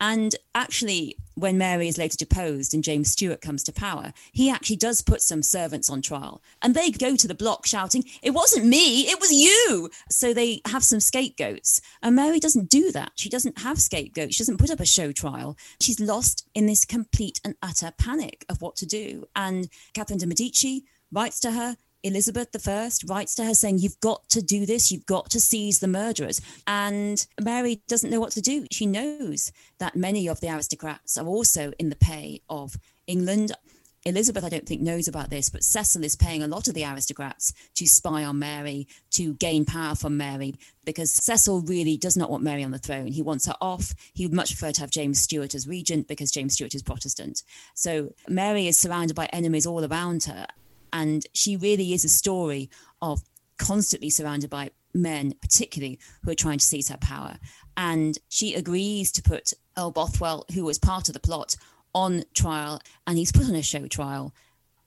And 0.00 0.34
actually, 0.54 1.16
when 1.34 1.58
Mary 1.58 1.88
is 1.88 1.98
later 1.98 2.16
deposed 2.16 2.74
and 2.74 2.84
James 2.84 3.10
Stewart 3.10 3.40
comes 3.40 3.62
to 3.64 3.72
power, 3.72 4.12
he 4.32 4.50
actually 4.50 4.76
does 4.76 5.02
put 5.02 5.22
some 5.22 5.42
servants 5.42 5.90
on 5.90 6.02
trial. 6.02 6.42
And 6.62 6.74
they 6.74 6.90
go 6.90 7.16
to 7.16 7.28
the 7.28 7.34
block 7.34 7.66
shouting, 7.66 8.04
It 8.22 8.30
wasn't 8.30 8.66
me, 8.66 9.02
it 9.08 9.20
was 9.20 9.32
you. 9.32 9.90
So 10.10 10.32
they 10.32 10.60
have 10.66 10.84
some 10.84 11.00
scapegoats. 11.00 11.80
And 12.02 12.16
Mary 12.16 12.40
doesn't 12.40 12.70
do 12.70 12.92
that. 12.92 13.12
She 13.14 13.28
doesn't 13.28 13.58
have 13.58 13.80
scapegoats. 13.80 14.34
She 14.34 14.42
doesn't 14.42 14.58
put 14.58 14.70
up 14.70 14.80
a 14.80 14.86
show 14.86 15.12
trial. 15.12 15.56
She's 15.80 16.00
lost 16.00 16.48
in 16.54 16.66
this 16.66 16.84
complete 16.84 17.40
and 17.44 17.54
utter 17.62 17.92
panic 17.98 18.44
of 18.48 18.60
what 18.62 18.76
to 18.76 18.86
do. 18.86 19.24
And 19.34 19.68
Catherine 19.94 20.18
de' 20.18 20.26
Medici 20.26 20.84
writes 21.12 21.40
to 21.40 21.52
her, 21.52 21.76
Elizabeth 22.04 22.68
I 22.68 22.90
writes 23.06 23.34
to 23.34 23.44
her 23.44 23.54
saying, 23.54 23.78
You've 23.78 23.98
got 24.00 24.28
to 24.28 24.42
do 24.42 24.66
this, 24.66 24.92
you've 24.92 25.06
got 25.06 25.30
to 25.30 25.40
seize 25.40 25.80
the 25.80 25.88
murderers. 25.88 26.40
And 26.66 27.26
Mary 27.40 27.82
doesn't 27.88 28.10
know 28.10 28.20
what 28.20 28.32
to 28.32 28.42
do. 28.42 28.66
She 28.70 28.84
knows 28.84 29.50
that 29.78 29.96
many 29.96 30.28
of 30.28 30.40
the 30.40 30.50
aristocrats 30.50 31.16
are 31.16 31.26
also 31.26 31.72
in 31.78 31.88
the 31.88 31.96
pay 31.96 32.42
of 32.48 32.76
England. 33.06 33.52
Elizabeth, 34.06 34.44
I 34.44 34.50
don't 34.50 34.66
think, 34.66 34.82
knows 34.82 35.08
about 35.08 35.30
this, 35.30 35.48
but 35.48 35.64
Cecil 35.64 36.04
is 36.04 36.14
paying 36.14 36.42
a 36.42 36.46
lot 36.46 36.68
of 36.68 36.74
the 36.74 36.84
aristocrats 36.84 37.54
to 37.76 37.86
spy 37.86 38.22
on 38.22 38.38
Mary, 38.38 38.86
to 39.12 39.32
gain 39.32 39.64
power 39.64 39.94
from 39.94 40.18
Mary, 40.18 40.56
because 40.84 41.10
Cecil 41.10 41.62
really 41.62 41.96
does 41.96 42.18
not 42.18 42.30
want 42.30 42.42
Mary 42.42 42.62
on 42.62 42.70
the 42.70 42.78
throne. 42.78 43.06
He 43.06 43.22
wants 43.22 43.46
her 43.46 43.56
off. 43.62 43.94
He 44.12 44.26
would 44.26 44.34
much 44.34 44.50
prefer 44.50 44.72
to 44.72 44.80
have 44.82 44.90
James 44.90 45.20
Stuart 45.20 45.54
as 45.54 45.66
regent 45.66 46.06
because 46.06 46.30
James 46.30 46.52
Stuart 46.52 46.74
is 46.74 46.82
Protestant. 46.82 47.42
So 47.72 48.12
Mary 48.28 48.68
is 48.68 48.76
surrounded 48.76 49.14
by 49.14 49.24
enemies 49.32 49.64
all 49.64 49.82
around 49.82 50.24
her. 50.24 50.48
And 50.94 51.26
she 51.34 51.56
really 51.56 51.92
is 51.92 52.04
a 52.04 52.08
story 52.08 52.70
of 53.02 53.22
constantly 53.58 54.08
surrounded 54.08 54.48
by 54.48 54.70
men, 54.94 55.34
particularly 55.42 55.98
who 56.22 56.30
are 56.30 56.36
trying 56.36 56.58
to 56.58 56.64
seize 56.64 56.88
her 56.88 56.96
power. 56.96 57.36
And 57.76 58.16
she 58.28 58.54
agrees 58.54 59.10
to 59.12 59.22
put 59.22 59.52
Earl 59.76 59.90
Bothwell, 59.90 60.46
who 60.54 60.64
was 60.64 60.78
part 60.78 61.08
of 61.08 61.14
the 61.14 61.20
plot, 61.20 61.56
on 61.94 62.24
trial, 62.32 62.80
and 63.06 63.18
he's 63.18 63.32
put 63.32 63.48
on 63.48 63.56
a 63.56 63.62
show 63.62 63.88
trial. 63.88 64.32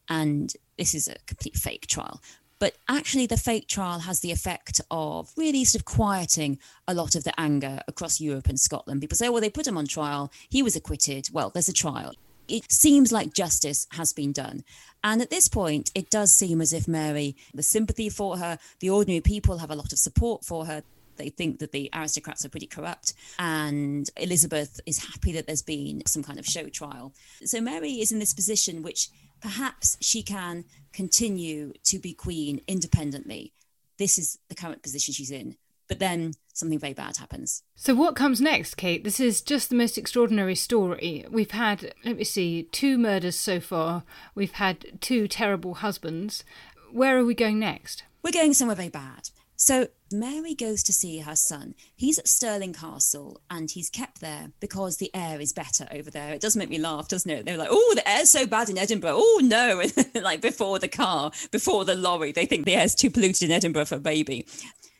And 0.09 0.53
this 0.77 0.95
is 0.95 1.09
a 1.09 1.15
complete 1.25 1.57
fake 1.57 1.87
trial. 1.87 2.21
But 2.59 2.77
actually, 2.89 3.27
the 3.27 3.37
fake 3.37 3.67
trial 3.67 3.99
has 3.99 4.21
the 4.21 4.31
effect 4.31 4.79
of 4.89 5.31
really 5.35 5.65
sort 5.65 5.81
of 5.81 5.85
quieting 5.85 6.57
a 6.87 6.93
lot 6.93 7.15
of 7.15 7.25
the 7.25 7.37
anger 7.39 7.81
across 7.87 8.21
Europe 8.21 8.47
and 8.47 8.59
Scotland. 8.59 9.01
People 9.01 9.17
say, 9.17 9.29
well, 9.29 9.41
they 9.41 9.49
put 9.49 9.67
him 9.67 9.77
on 9.77 9.85
trial. 9.87 10.31
He 10.49 10.63
was 10.63 10.75
acquitted. 10.75 11.27
Well, 11.33 11.49
there's 11.49 11.69
a 11.69 11.73
trial 11.73 12.13
it 12.47 12.71
seems 12.71 13.11
like 13.11 13.33
justice 13.33 13.87
has 13.91 14.13
been 14.13 14.31
done. 14.31 14.63
And 15.03 15.21
at 15.21 15.29
this 15.29 15.47
point, 15.47 15.91
it 15.95 16.09
does 16.09 16.33
seem 16.33 16.61
as 16.61 16.73
if 16.73 16.87
Mary, 16.87 17.35
the 17.53 17.63
sympathy 17.63 18.09
for 18.09 18.37
her, 18.37 18.57
the 18.79 18.89
ordinary 18.89 19.21
people 19.21 19.59
have 19.59 19.71
a 19.71 19.75
lot 19.75 19.93
of 19.93 19.99
support 19.99 20.43
for 20.43 20.65
her. 20.65 20.83
They 21.17 21.29
think 21.29 21.59
that 21.59 21.71
the 21.71 21.89
aristocrats 21.93 22.45
are 22.45 22.49
pretty 22.49 22.67
corrupt. 22.67 23.13
And 23.39 24.09
Elizabeth 24.17 24.79
is 24.85 25.05
happy 25.05 25.31
that 25.33 25.47
there's 25.47 25.61
been 25.61 26.03
some 26.05 26.23
kind 26.23 26.39
of 26.39 26.45
show 26.45 26.69
trial. 26.69 27.13
So 27.43 27.61
Mary 27.61 27.93
is 27.93 28.11
in 28.11 28.19
this 28.19 28.33
position 28.33 28.83
which 28.83 29.09
perhaps 29.41 29.97
she 30.01 30.23
can 30.23 30.65
continue 30.93 31.73
to 31.83 31.99
be 31.99 32.13
queen 32.13 32.61
independently. 32.67 33.53
This 33.97 34.17
is 34.17 34.39
the 34.49 34.55
current 34.55 34.83
position 34.83 35.13
she's 35.13 35.31
in. 35.31 35.57
But 35.87 35.99
then 35.99 36.33
something 36.53 36.79
very 36.79 36.93
bad 36.93 37.17
happens. 37.17 37.63
So, 37.75 37.95
what 37.95 38.15
comes 38.15 38.41
next, 38.41 38.75
Kate? 38.75 39.03
This 39.03 39.19
is 39.19 39.41
just 39.41 39.69
the 39.69 39.75
most 39.75 39.97
extraordinary 39.97 40.55
story. 40.55 41.25
We've 41.29 41.51
had, 41.51 41.93
let 42.03 42.17
me 42.17 42.23
see, 42.23 42.63
two 42.63 42.97
murders 42.97 43.39
so 43.39 43.59
far, 43.59 44.03
we've 44.35 44.53
had 44.53 44.99
two 45.01 45.27
terrible 45.27 45.75
husbands. 45.75 46.43
Where 46.91 47.17
are 47.17 47.25
we 47.25 47.35
going 47.35 47.59
next? 47.59 48.03
We're 48.23 48.31
going 48.31 48.53
somewhere 48.53 48.75
very 48.75 48.89
bad. 48.89 49.29
So, 49.59 49.87
Mary 50.11 50.53
goes 50.53 50.83
to 50.83 50.93
see 50.93 51.19
her 51.19 51.35
son. 51.35 51.73
He's 51.95 52.19
at 52.19 52.27
Stirling 52.27 52.73
Castle 52.73 53.41
and 53.49 53.71
he's 53.71 53.89
kept 53.89 54.21
there 54.21 54.51
because 54.59 54.97
the 54.97 55.09
air 55.15 55.41
is 55.41 55.51
better 55.51 55.87
over 55.91 56.11
there. 56.11 56.33
It 56.33 56.41
does 56.41 56.55
make 56.55 56.69
me 56.69 56.77
laugh, 56.77 57.07
doesn't 57.07 57.29
it? 57.29 57.45
They're 57.45 57.57
like, 57.57 57.69
oh, 57.71 57.93
the 57.95 58.07
air's 58.07 58.29
so 58.29 58.45
bad 58.45 58.69
in 58.69 58.77
Edinburgh. 58.77 59.15
Oh, 59.15 59.41
no. 59.43 59.83
like 60.21 60.41
before 60.41 60.77
the 60.77 60.87
car, 60.87 61.31
before 61.51 61.85
the 61.85 61.95
lorry, 61.95 62.31
they 62.31 62.45
think 62.45 62.65
the 62.65 62.75
air's 62.75 62.93
too 62.93 63.09
polluted 63.09 63.49
in 63.49 63.55
Edinburgh 63.55 63.85
for 63.85 63.95
a 63.95 63.99
baby. 63.99 64.45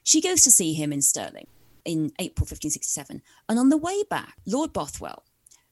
She 0.07 0.21
goes 0.21 0.41
to 0.43 0.51
see 0.51 0.73
him 0.73 0.93
in 0.93 1.01
Stirling 1.01 1.47
in 1.83 2.13
April 2.17 2.45
1567. 2.45 3.21
And 3.49 3.59
on 3.59 3.67
the 3.67 3.75
way 3.75 4.03
back, 4.09 4.37
Lord 4.45 4.71
Bothwell, 4.71 5.25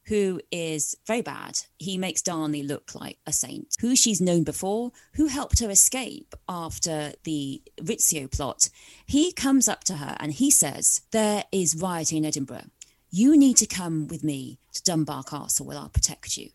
who 0.08 0.42
is 0.52 0.94
very 1.08 1.22
bad, 1.22 1.60
he 1.78 1.98
makes 1.98 2.22
Darnley 2.22 2.62
look 2.62 2.94
like 2.94 3.18
a 3.26 3.32
saint, 3.32 3.78
who 3.80 3.96
she's 3.96 4.20
known 4.20 4.44
before, 4.44 4.92
who 5.14 5.28
helped 5.28 5.62
her 5.62 5.70
escape 5.70 6.36
after 6.50 7.14
the 7.24 7.62
Rizzio 7.82 8.30
plot. 8.30 8.68
He 9.06 9.32
comes 9.32 9.70
up 9.70 9.86
to 9.86 9.94
her 9.94 10.18
and 10.20 10.34
he 10.34 10.52
says, 10.52 11.04
There 11.12 11.46
is 11.54 11.82
rioting 11.82 12.18
in 12.18 12.26
Edinburgh. 12.26 12.72
You 13.10 13.38
need 13.38 13.56
to 13.56 13.66
come 13.66 14.06
with 14.06 14.22
me 14.22 14.60
to 14.74 14.84
Dunbar 14.84 15.24
Castle 15.24 15.66
where 15.66 15.78
I'll 15.78 15.88
protect 15.88 16.36
you. 16.36 16.50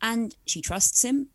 And 0.00 0.36
she 0.46 0.62
trusts 0.62 1.02
him, 1.02 1.30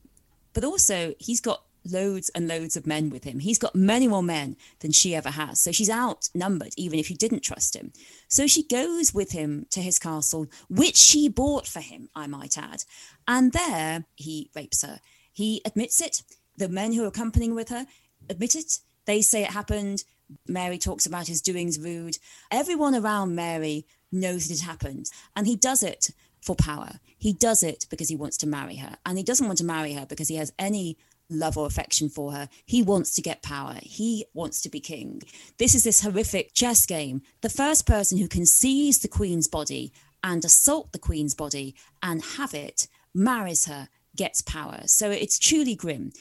but 0.54 0.64
also 0.64 1.14
he's 1.20 1.41
got 1.41 1.66
loads 1.91 2.29
and 2.29 2.47
loads 2.47 2.75
of 2.75 2.87
men 2.87 3.09
with 3.09 3.23
him. 3.23 3.39
He's 3.39 3.57
got 3.57 3.75
many 3.75 4.07
more 4.07 4.23
men 4.23 4.55
than 4.79 4.91
she 4.91 5.15
ever 5.15 5.29
has. 5.29 5.59
So 5.61 5.71
she's 5.71 5.89
outnumbered, 5.89 6.73
even 6.77 6.99
if 6.99 7.07
she 7.07 7.13
didn't 7.13 7.41
trust 7.41 7.75
him. 7.75 7.91
So 8.27 8.47
she 8.47 8.63
goes 8.63 9.13
with 9.13 9.31
him 9.31 9.65
to 9.71 9.81
his 9.81 9.99
castle, 9.99 10.47
which 10.69 10.95
she 10.95 11.29
bought 11.29 11.67
for 11.67 11.81
him, 11.81 12.09
I 12.15 12.27
might 12.27 12.57
add. 12.57 12.83
And 13.27 13.51
there 13.51 14.05
he 14.15 14.49
rapes 14.55 14.81
her. 14.83 14.99
He 15.31 15.61
admits 15.65 16.01
it. 16.01 16.23
The 16.57 16.69
men 16.69 16.93
who 16.93 17.03
are 17.03 17.07
accompanying 17.07 17.55
with 17.55 17.69
her 17.69 17.85
admit 18.29 18.55
it. 18.55 18.79
They 19.05 19.21
say 19.21 19.43
it 19.43 19.51
happened. 19.51 20.03
Mary 20.47 20.77
talks 20.77 21.05
about 21.05 21.27
his 21.27 21.41
doings 21.41 21.79
rude. 21.79 22.17
Everyone 22.51 22.95
around 22.95 23.35
Mary 23.35 23.85
knows 24.11 24.47
that 24.47 24.55
it 24.55 24.61
happened. 24.61 25.09
And 25.35 25.47
he 25.47 25.55
does 25.55 25.83
it 25.83 26.11
for 26.41 26.55
power. 26.55 26.99
He 27.17 27.33
does 27.33 27.63
it 27.63 27.85
because 27.89 28.09
he 28.09 28.15
wants 28.15 28.37
to 28.37 28.47
marry 28.47 28.77
her. 28.77 28.97
And 29.05 29.17
he 29.17 29.23
doesn't 29.23 29.45
want 29.45 29.57
to 29.59 29.65
marry 29.65 29.93
her 29.93 30.05
because 30.05 30.27
he 30.27 30.35
has 30.35 30.53
any 30.57 30.97
love 31.30 31.57
or 31.57 31.65
affection 31.65 32.09
for 32.09 32.32
her. 32.34 32.49
He 32.65 32.82
wants 32.82 33.13
to 33.15 33.21
get 33.21 33.43
power. 33.43 33.77
He 33.82 34.25
wants 34.34 34.61
to 34.61 34.69
be 34.69 34.80
king. 34.80 35.21
This 35.57 35.75
is 35.75 35.84
this 35.84 36.01
horrific 36.01 36.53
chess 36.53 36.86
game. 36.86 37.21
The 37.41 37.49
first 37.49 37.86
person 37.86 38.17
who 38.17 38.27
can 38.27 38.45
seize 38.45 38.99
the 38.99 39.07
queen's 39.07 39.47
body 39.47 39.93
and 40.23 40.43
assault 40.43 40.91
the 40.91 40.99
queen's 40.99 41.36
body 41.36 41.75
and 42.03 42.23
have 42.38 42.53
it 42.53 42.88
marries 43.13 43.65
her, 43.65 43.89
gets 44.15 44.41
power. 44.41 44.82
So 44.86 45.09
it's 45.11 45.39
truly 45.39 45.75
grim. 45.75 46.11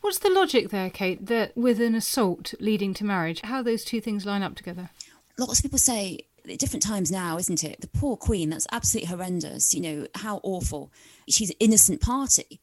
What's 0.00 0.18
the 0.18 0.30
logic 0.30 0.70
there, 0.70 0.90
Kate, 0.90 1.26
that 1.26 1.56
with 1.56 1.80
an 1.80 1.94
assault 1.94 2.54
leading 2.60 2.94
to 2.94 3.04
marriage, 3.04 3.40
how 3.42 3.62
those 3.62 3.84
two 3.84 4.00
things 4.00 4.26
line 4.26 4.42
up 4.42 4.54
together? 4.54 4.90
Lots 5.38 5.58
of 5.58 5.62
people 5.62 5.78
say 5.78 6.26
at 6.48 6.58
different 6.58 6.82
times 6.82 7.10
now, 7.10 7.38
isn't 7.38 7.64
it? 7.64 7.80
The 7.80 7.88
poor 7.88 8.16
queen, 8.16 8.50
that's 8.50 8.66
absolutely 8.72 9.08
horrendous. 9.08 9.74
You 9.74 9.80
know, 9.80 10.06
how 10.16 10.40
awful. 10.42 10.92
She's 11.28 11.50
an 11.50 11.56
innocent 11.60 12.00
party 12.00 12.60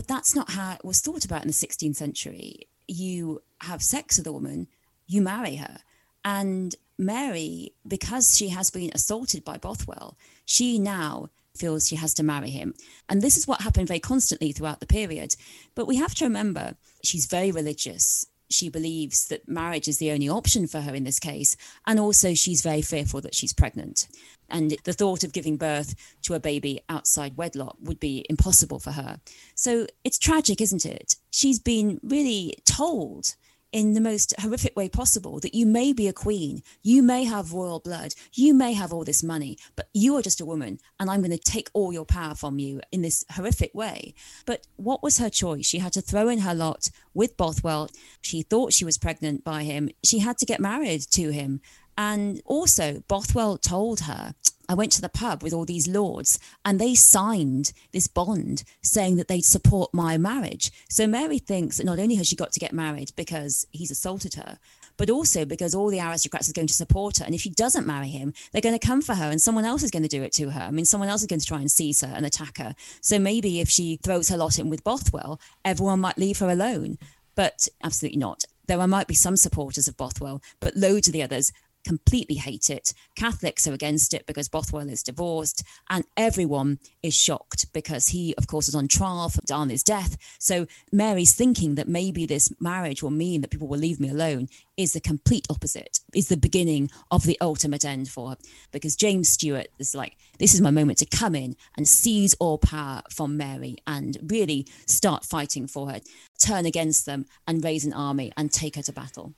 but 0.00 0.08
that's 0.08 0.34
not 0.34 0.52
how 0.52 0.72
it 0.72 0.82
was 0.82 1.02
thought 1.02 1.26
about 1.26 1.42
in 1.42 1.48
the 1.48 1.52
16th 1.52 1.96
century. 1.96 2.66
You 2.88 3.42
have 3.60 3.82
sex 3.82 4.16
with 4.16 4.26
a 4.26 4.32
woman, 4.32 4.66
you 5.06 5.20
marry 5.20 5.56
her. 5.56 5.80
And 6.24 6.74
Mary, 6.96 7.74
because 7.86 8.34
she 8.34 8.48
has 8.48 8.70
been 8.70 8.90
assaulted 8.94 9.44
by 9.44 9.58
Bothwell, 9.58 10.16
she 10.46 10.78
now 10.78 11.28
feels 11.54 11.86
she 11.86 11.96
has 11.96 12.14
to 12.14 12.22
marry 12.22 12.48
him. 12.48 12.72
And 13.10 13.20
this 13.20 13.36
is 13.36 13.46
what 13.46 13.60
happened 13.60 13.88
very 13.88 14.00
constantly 14.00 14.52
throughout 14.52 14.80
the 14.80 14.86
period. 14.86 15.36
But 15.74 15.86
we 15.86 15.96
have 15.96 16.14
to 16.14 16.24
remember 16.24 16.76
she's 17.04 17.26
very 17.26 17.52
religious. 17.52 18.24
She 18.50 18.68
believes 18.68 19.28
that 19.28 19.48
marriage 19.48 19.88
is 19.88 19.98
the 19.98 20.10
only 20.10 20.28
option 20.28 20.66
for 20.66 20.80
her 20.80 20.94
in 20.94 21.04
this 21.04 21.18
case. 21.18 21.56
And 21.86 21.98
also, 21.98 22.34
she's 22.34 22.62
very 22.62 22.82
fearful 22.82 23.20
that 23.22 23.34
she's 23.34 23.52
pregnant. 23.52 24.08
And 24.48 24.76
the 24.84 24.92
thought 24.92 25.22
of 25.22 25.32
giving 25.32 25.56
birth 25.56 25.94
to 26.22 26.34
a 26.34 26.40
baby 26.40 26.80
outside 26.88 27.36
wedlock 27.36 27.76
would 27.80 28.00
be 28.00 28.26
impossible 28.28 28.80
for 28.80 28.92
her. 28.92 29.20
So 29.54 29.86
it's 30.04 30.18
tragic, 30.18 30.60
isn't 30.60 30.84
it? 30.84 31.16
She's 31.30 31.58
been 31.58 32.00
really 32.02 32.56
told 32.64 33.34
in 33.72 33.94
the 33.94 34.00
most 34.00 34.34
horrific 34.38 34.76
way 34.76 34.88
possible 34.88 35.40
that 35.40 35.54
you 35.54 35.66
may 35.66 35.92
be 35.92 36.08
a 36.08 36.12
queen, 36.12 36.62
you 36.82 37.02
may 37.02 37.24
have 37.24 37.52
royal 37.52 37.80
blood, 37.80 38.14
you 38.32 38.52
may 38.54 38.72
have 38.72 38.92
all 38.92 39.04
this 39.04 39.22
money, 39.22 39.56
but 39.76 39.88
you 39.92 40.16
are 40.16 40.22
just 40.22 40.40
a 40.40 40.44
woman, 40.44 40.78
and 40.98 41.10
I'm 41.10 41.20
going 41.20 41.30
to 41.30 41.38
take 41.38 41.70
all 41.72 41.92
your 41.92 42.04
power 42.04 42.34
from 42.34 42.58
you 42.58 42.80
in 42.90 43.02
this 43.02 43.24
horrific 43.30 43.74
way. 43.74 44.14
But 44.46 44.66
what 44.76 45.02
was 45.02 45.18
her 45.18 45.30
choice? 45.30 45.66
She 45.66 45.78
had 45.78 45.92
to 45.94 46.00
throw 46.00 46.28
in 46.28 46.40
her 46.40 46.54
lot 46.54 46.90
with 47.14 47.36
Bothwell. 47.36 47.90
She 48.20 48.42
thought 48.42 48.72
she 48.72 48.84
was 48.84 48.98
pregnant 48.98 49.44
by 49.44 49.62
him. 49.62 49.90
She 50.02 50.18
had 50.18 50.38
to 50.38 50.46
get 50.46 50.60
married 50.60 51.02
to 51.12 51.30
him. 51.30 51.60
And 52.00 52.40
also, 52.46 53.02
Bothwell 53.08 53.58
told 53.58 54.00
her, 54.00 54.34
I 54.70 54.72
went 54.72 54.90
to 54.92 55.02
the 55.02 55.10
pub 55.10 55.42
with 55.42 55.52
all 55.52 55.66
these 55.66 55.86
lords 55.86 56.38
and 56.64 56.80
they 56.80 56.94
signed 56.94 57.74
this 57.92 58.06
bond 58.06 58.64
saying 58.80 59.16
that 59.16 59.28
they'd 59.28 59.44
support 59.44 59.92
my 59.92 60.16
marriage. 60.16 60.72
So 60.88 61.06
Mary 61.06 61.38
thinks 61.38 61.76
that 61.76 61.84
not 61.84 61.98
only 61.98 62.14
has 62.14 62.26
she 62.26 62.36
got 62.36 62.52
to 62.52 62.60
get 62.60 62.72
married 62.72 63.12
because 63.16 63.66
he's 63.70 63.90
assaulted 63.90 64.32
her, 64.36 64.58
but 64.96 65.10
also 65.10 65.44
because 65.44 65.74
all 65.74 65.90
the 65.90 66.00
aristocrats 66.00 66.48
are 66.48 66.54
going 66.54 66.68
to 66.68 66.72
support 66.72 67.18
her. 67.18 67.26
And 67.26 67.34
if 67.34 67.42
she 67.42 67.50
doesn't 67.50 67.86
marry 67.86 68.08
him, 68.08 68.32
they're 68.50 68.62
going 68.62 68.78
to 68.78 68.86
come 68.86 69.02
for 69.02 69.16
her 69.16 69.30
and 69.30 69.42
someone 69.42 69.66
else 69.66 69.82
is 69.82 69.90
going 69.90 70.04
to 70.04 70.08
do 70.08 70.22
it 70.22 70.32
to 70.36 70.52
her. 70.52 70.62
I 70.62 70.70
mean, 70.70 70.86
someone 70.86 71.10
else 71.10 71.20
is 71.20 71.26
going 71.26 71.40
to 71.40 71.46
try 71.46 71.60
and 71.60 71.70
seize 71.70 72.00
her 72.00 72.14
and 72.16 72.24
attack 72.24 72.56
her. 72.56 72.74
So 73.02 73.18
maybe 73.18 73.60
if 73.60 73.68
she 73.68 73.98
throws 74.02 74.30
her 74.30 74.38
lot 74.38 74.58
in 74.58 74.70
with 74.70 74.84
Bothwell, 74.84 75.38
everyone 75.66 76.00
might 76.00 76.16
leave 76.16 76.38
her 76.38 76.48
alone. 76.48 76.96
But 77.34 77.68
absolutely 77.84 78.20
not. 78.20 78.44
There 78.68 78.86
might 78.86 79.08
be 79.08 79.14
some 79.14 79.36
supporters 79.36 79.88
of 79.88 79.98
Bothwell, 79.98 80.40
but 80.60 80.76
loads 80.76 81.08
of 81.08 81.12
the 81.12 81.24
others 81.24 81.52
completely 81.86 82.36
hate 82.36 82.70
it. 82.70 82.92
Catholics 83.16 83.66
are 83.66 83.72
against 83.72 84.14
it 84.14 84.26
because 84.26 84.48
Bothwell 84.48 84.88
is 84.88 85.02
divorced, 85.02 85.62
and 85.88 86.04
everyone 86.16 86.78
is 87.02 87.14
shocked 87.14 87.72
because 87.72 88.08
he, 88.08 88.34
of 88.36 88.46
course, 88.46 88.68
is 88.68 88.74
on 88.74 88.88
trial 88.88 89.28
for 89.28 89.40
Darnley's 89.42 89.82
death. 89.82 90.16
So 90.38 90.66
Mary's 90.92 91.34
thinking 91.34 91.74
that 91.76 91.88
maybe 91.88 92.26
this 92.26 92.52
marriage 92.60 93.02
will 93.02 93.10
mean 93.10 93.40
that 93.40 93.50
people 93.50 93.68
will 93.68 93.78
leave 93.78 94.00
me 94.00 94.10
alone 94.10 94.48
is 94.76 94.94
the 94.94 95.00
complete 95.00 95.46
opposite, 95.50 96.00
is 96.14 96.28
the 96.28 96.36
beginning 96.36 96.90
of 97.10 97.24
the 97.24 97.38
ultimate 97.40 97.84
end 97.84 98.08
for 98.08 98.30
her. 98.30 98.36
Because 98.72 98.96
James 98.96 99.28
Stewart 99.28 99.68
is 99.78 99.94
like, 99.94 100.16
this 100.38 100.54
is 100.54 100.60
my 100.60 100.70
moment 100.70 100.98
to 100.98 101.06
come 101.06 101.34
in 101.34 101.56
and 101.76 101.86
seize 101.86 102.34
all 102.40 102.58
power 102.58 103.02
from 103.10 103.36
Mary 103.36 103.76
and 103.86 104.16
really 104.22 104.66
start 104.86 105.24
fighting 105.24 105.66
for 105.66 105.90
her, 105.90 106.00
turn 106.38 106.64
against 106.64 107.04
them 107.04 107.26
and 107.46 107.62
raise 107.62 107.84
an 107.84 107.92
army 107.92 108.32
and 108.36 108.50
take 108.50 108.76
her 108.76 108.82
to 108.82 108.92
battle. 108.92 109.34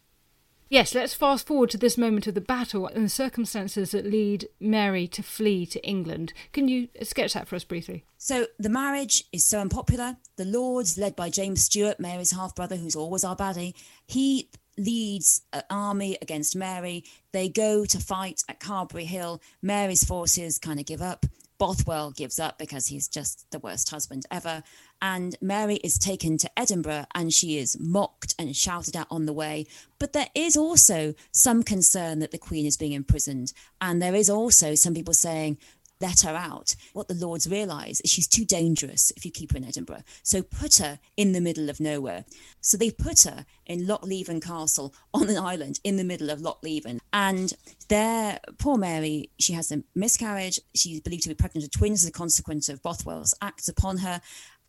Yes, 0.73 0.95
let's 0.95 1.12
fast 1.12 1.47
forward 1.47 1.68
to 1.68 1.77
this 1.77 1.99
moment 1.99 2.27
of 2.27 2.33
the 2.33 2.41
battle 2.41 2.87
and 2.87 3.05
the 3.05 3.11
circumstances 3.11 3.91
that 3.91 4.07
lead 4.07 4.49
Mary 4.59 5.07
to 5.09 5.23
flee 5.23 5.66
to 5.66 5.87
England. 5.87 6.33
Can 6.53 6.66
you 6.66 6.89
sketch 7.03 7.35
that 7.35 7.47
for 7.47 7.57
us 7.57 7.62
briefly? 7.62 8.07
So, 8.16 8.47
the 8.59 8.70
marriage 8.70 9.25
is 9.35 9.45
so 9.45 9.61
unpopular. 9.61 10.16
The 10.37 10.47
Lords, 10.47 10.97
led 10.97 11.14
by 11.14 11.29
James 11.29 11.62
Stuart, 11.62 12.01
Mary's 12.01 12.31
half 12.31 12.55
brother, 12.55 12.77
who's 12.77 12.97
always 12.97 13.23
our 13.23 13.37
baddie, 13.37 13.75
he 14.07 14.49
leads 14.79 15.43
an 15.53 15.62
army 15.68 16.16
against 16.23 16.57
Mary. 16.57 17.05
They 17.33 17.51
go 17.51 17.85
to 17.85 17.99
fight 17.99 18.43
at 18.49 18.59
Carberry 18.59 19.05
Hill. 19.05 19.43
Mary's 19.61 20.05
forces 20.05 20.59
kind 20.59 20.81
of 20.81 20.87
give 20.87 21.03
up. 21.03 21.27
Bothwell 21.63 22.11
gives 22.11 22.41
up 22.41 22.59
because 22.59 22.89
he's 22.89 23.07
just 23.07 23.49
the 23.53 23.61
worst 23.61 23.89
husband 23.91 24.27
ever. 24.33 24.65
And 25.01 25.37
Mary 25.41 25.77
is 25.77 25.97
taken 25.97 26.37
to 26.39 26.51
Edinburgh 26.59 27.07
and 27.15 27.33
she 27.33 27.57
is 27.57 27.79
mocked 27.79 28.35
and 28.37 28.57
shouted 28.57 28.97
at 28.97 29.07
on 29.13 29.27
the 29.27 29.33
way. 29.33 29.67
But 30.01 30.13
there 30.13 30.27
is 30.35 30.57
also 30.57 31.15
some 31.31 31.63
concern 31.63 32.19
that 32.19 32.33
the 32.33 32.37
Queen 32.37 32.67
is 32.67 32.77
being 32.77 32.91
imprisoned. 32.91 33.53
And 33.81 34.03
there 34.03 34.17
is 34.17 34.29
also 34.29 34.75
some 34.75 34.93
people 34.93 35.15
saying, 35.15 35.57
let 36.03 36.21
her 36.23 36.35
out. 36.35 36.75
What 36.93 37.09
the 37.09 37.15
Lords 37.15 37.49
realise 37.49 38.01
is 38.01 38.11
she's 38.11 38.27
too 38.27 38.45
dangerous 38.45 39.13
if 39.17 39.25
you 39.25 39.31
keep 39.31 39.53
her 39.53 39.57
in 39.59 39.65
Edinburgh. 39.65 40.03
So 40.23 40.43
put 40.43 40.77
her 40.77 40.99
in 41.17 41.33
the 41.33 41.41
middle 41.41 41.71
of 41.71 41.81
nowhere. 41.81 42.25
So 42.61 42.77
they 42.77 42.91
put 42.91 43.23
her 43.23 43.47
in 43.65 43.87
Lochleven 43.87 44.43
Castle 44.43 44.95
on 45.15 45.31
an 45.31 45.39
island 45.39 45.81
in 45.85 45.97
the 45.97 46.05
middle 46.05 46.29
of 46.29 46.41
Lochleven. 46.41 46.99
And 47.13 47.55
there, 47.89 48.41
poor 48.59 48.77
Mary, 48.77 49.31
she 49.39 49.53
has 49.55 49.71
a 49.73 49.83
miscarriage. 49.95 50.61
She's 50.75 51.01
believed 51.01 51.23
to 51.23 51.29
be 51.31 51.35
pregnant 51.35 51.65
with 51.65 51.73
twins 51.73 52.03
as 52.03 52.09
a 52.09 52.13
consequence 52.13 52.69
of 52.69 52.83
Bothwell's 52.83 53.35
acts 53.41 53.69
upon 53.69 53.99
her. 53.99 54.21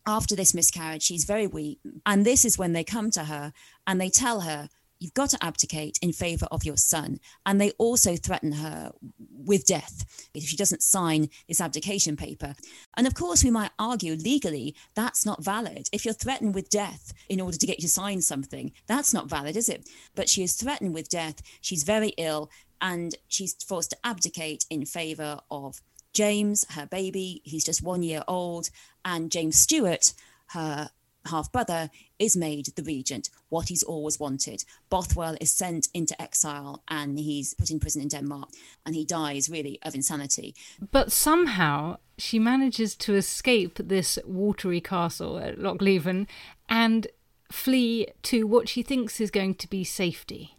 After 0.06 0.36
this 0.36 0.54
miscarriage, 0.54 1.02
she's 1.02 1.24
very 1.24 1.46
weak. 1.46 1.80
And 2.06 2.24
this 2.24 2.44
is 2.44 2.58
when 2.58 2.74
they 2.74 2.84
come 2.84 3.10
to 3.12 3.24
her 3.24 3.52
and 3.86 4.00
they 4.00 4.10
tell 4.10 4.40
her, 4.42 4.68
You've 5.00 5.14
got 5.14 5.30
to 5.30 5.44
abdicate 5.44 5.98
in 6.00 6.12
favor 6.12 6.46
of 6.50 6.64
your 6.64 6.76
son. 6.76 7.20
And 7.44 7.60
they 7.60 7.72
also 7.72 8.16
threaten 8.16 8.52
her 8.52 8.92
with 9.30 9.66
death 9.66 10.28
if 10.34 10.44
she 10.44 10.56
doesn't 10.56 10.82
sign 10.82 11.28
this 11.48 11.60
abdication 11.60 12.16
paper. 12.16 12.54
And 12.96 13.06
of 13.06 13.14
course, 13.14 13.44
we 13.44 13.50
might 13.50 13.72
argue 13.78 14.14
legally 14.14 14.74
that's 14.94 15.26
not 15.26 15.44
valid. 15.44 15.88
If 15.92 16.04
you're 16.04 16.14
threatened 16.14 16.54
with 16.54 16.70
death 16.70 17.12
in 17.28 17.40
order 17.40 17.56
to 17.56 17.66
get 17.66 17.78
you 17.78 17.82
to 17.82 17.88
sign 17.88 18.22
something, 18.22 18.72
that's 18.86 19.12
not 19.12 19.28
valid, 19.28 19.56
is 19.56 19.68
it? 19.68 19.88
But 20.14 20.28
she 20.28 20.42
is 20.42 20.54
threatened 20.54 20.94
with 20.94 21.08
death. 21.08 21.42
She's 21.60 21.82
very 21.82 22.14
ill 22.16 22.50
and 22.80 23.14
she's 23.28 23.54
forced 23.54 23.90
to 23.90 23.98
abdicate 24.04 24.66
in 24.70 24.84
favor 24.84 25.40
of 25.50 25.80
James, 26.12 26.64
her 26.70 26.86
baby. 26.86 27.42
He's 27.44 27.64
just 27.64 27.82
one 27.82 28.02
year 28.02 28.22
old. 28.28 28.70
And 29.04 29.30
James 29.30 29.56
Stewart, 29.56 30.14
her 30.48 30.90
half 31.26 31.50
brother, 31.50 31.90
is 32.18 32.36
made 32.36 32.66
the 32.76 32.82
regent, 32.82 33.30
what 33.54 33.68
he's 33.68 33.84
always 33.84 34.18
wanted. 34.18 34.64
Bothwell 34.90 35.36
is 35.40 35.52
sent 35.52 35.86
into 35.94 36.20
exile 36.20 36.82
and 36.88 37.20
he's 37.20 37.54
put 37.54 37.70
in 37.70 37.78
prison 37.78 38.02
in 38.02 38.08
Denmark 38.08 38.48
and 38.84 38.96
he 38.96 39.04
dies 39.04 39.48
really 39.48 39.78
of 39.82 39.94
insanity. 39.94 40.56
But 40.90 41.12
somehow 41.12 41.98
she 42.18 42.40
manages 42.40 42.96
to 42.96 43.14
escape 43.14 43.78
this 43.78 44.18
watery 44.26 44.80
castle 44.80 45.38
at 45.38 45.56
Lochleven 45.58 46.26
and 46.68 47.06
flee 47.52 48.08
to 48.22 48.44
what 48.44 48.68
she 48.68 48.82
thinks 48.82 49.20
is 49.20 49.30
going 49.30 49.54
to 49.54 49.68
be 49.68 49.84
safety. 49.84 50.56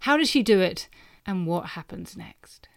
How 0.00 0.16
does 0.16 0.30
she 0.30 0.44
do 0.44 0.60
it 0.60 0.88
and 1.26 1.48
what 1.48 1.70
happens 1.78 2.16
next? 2.16 2.68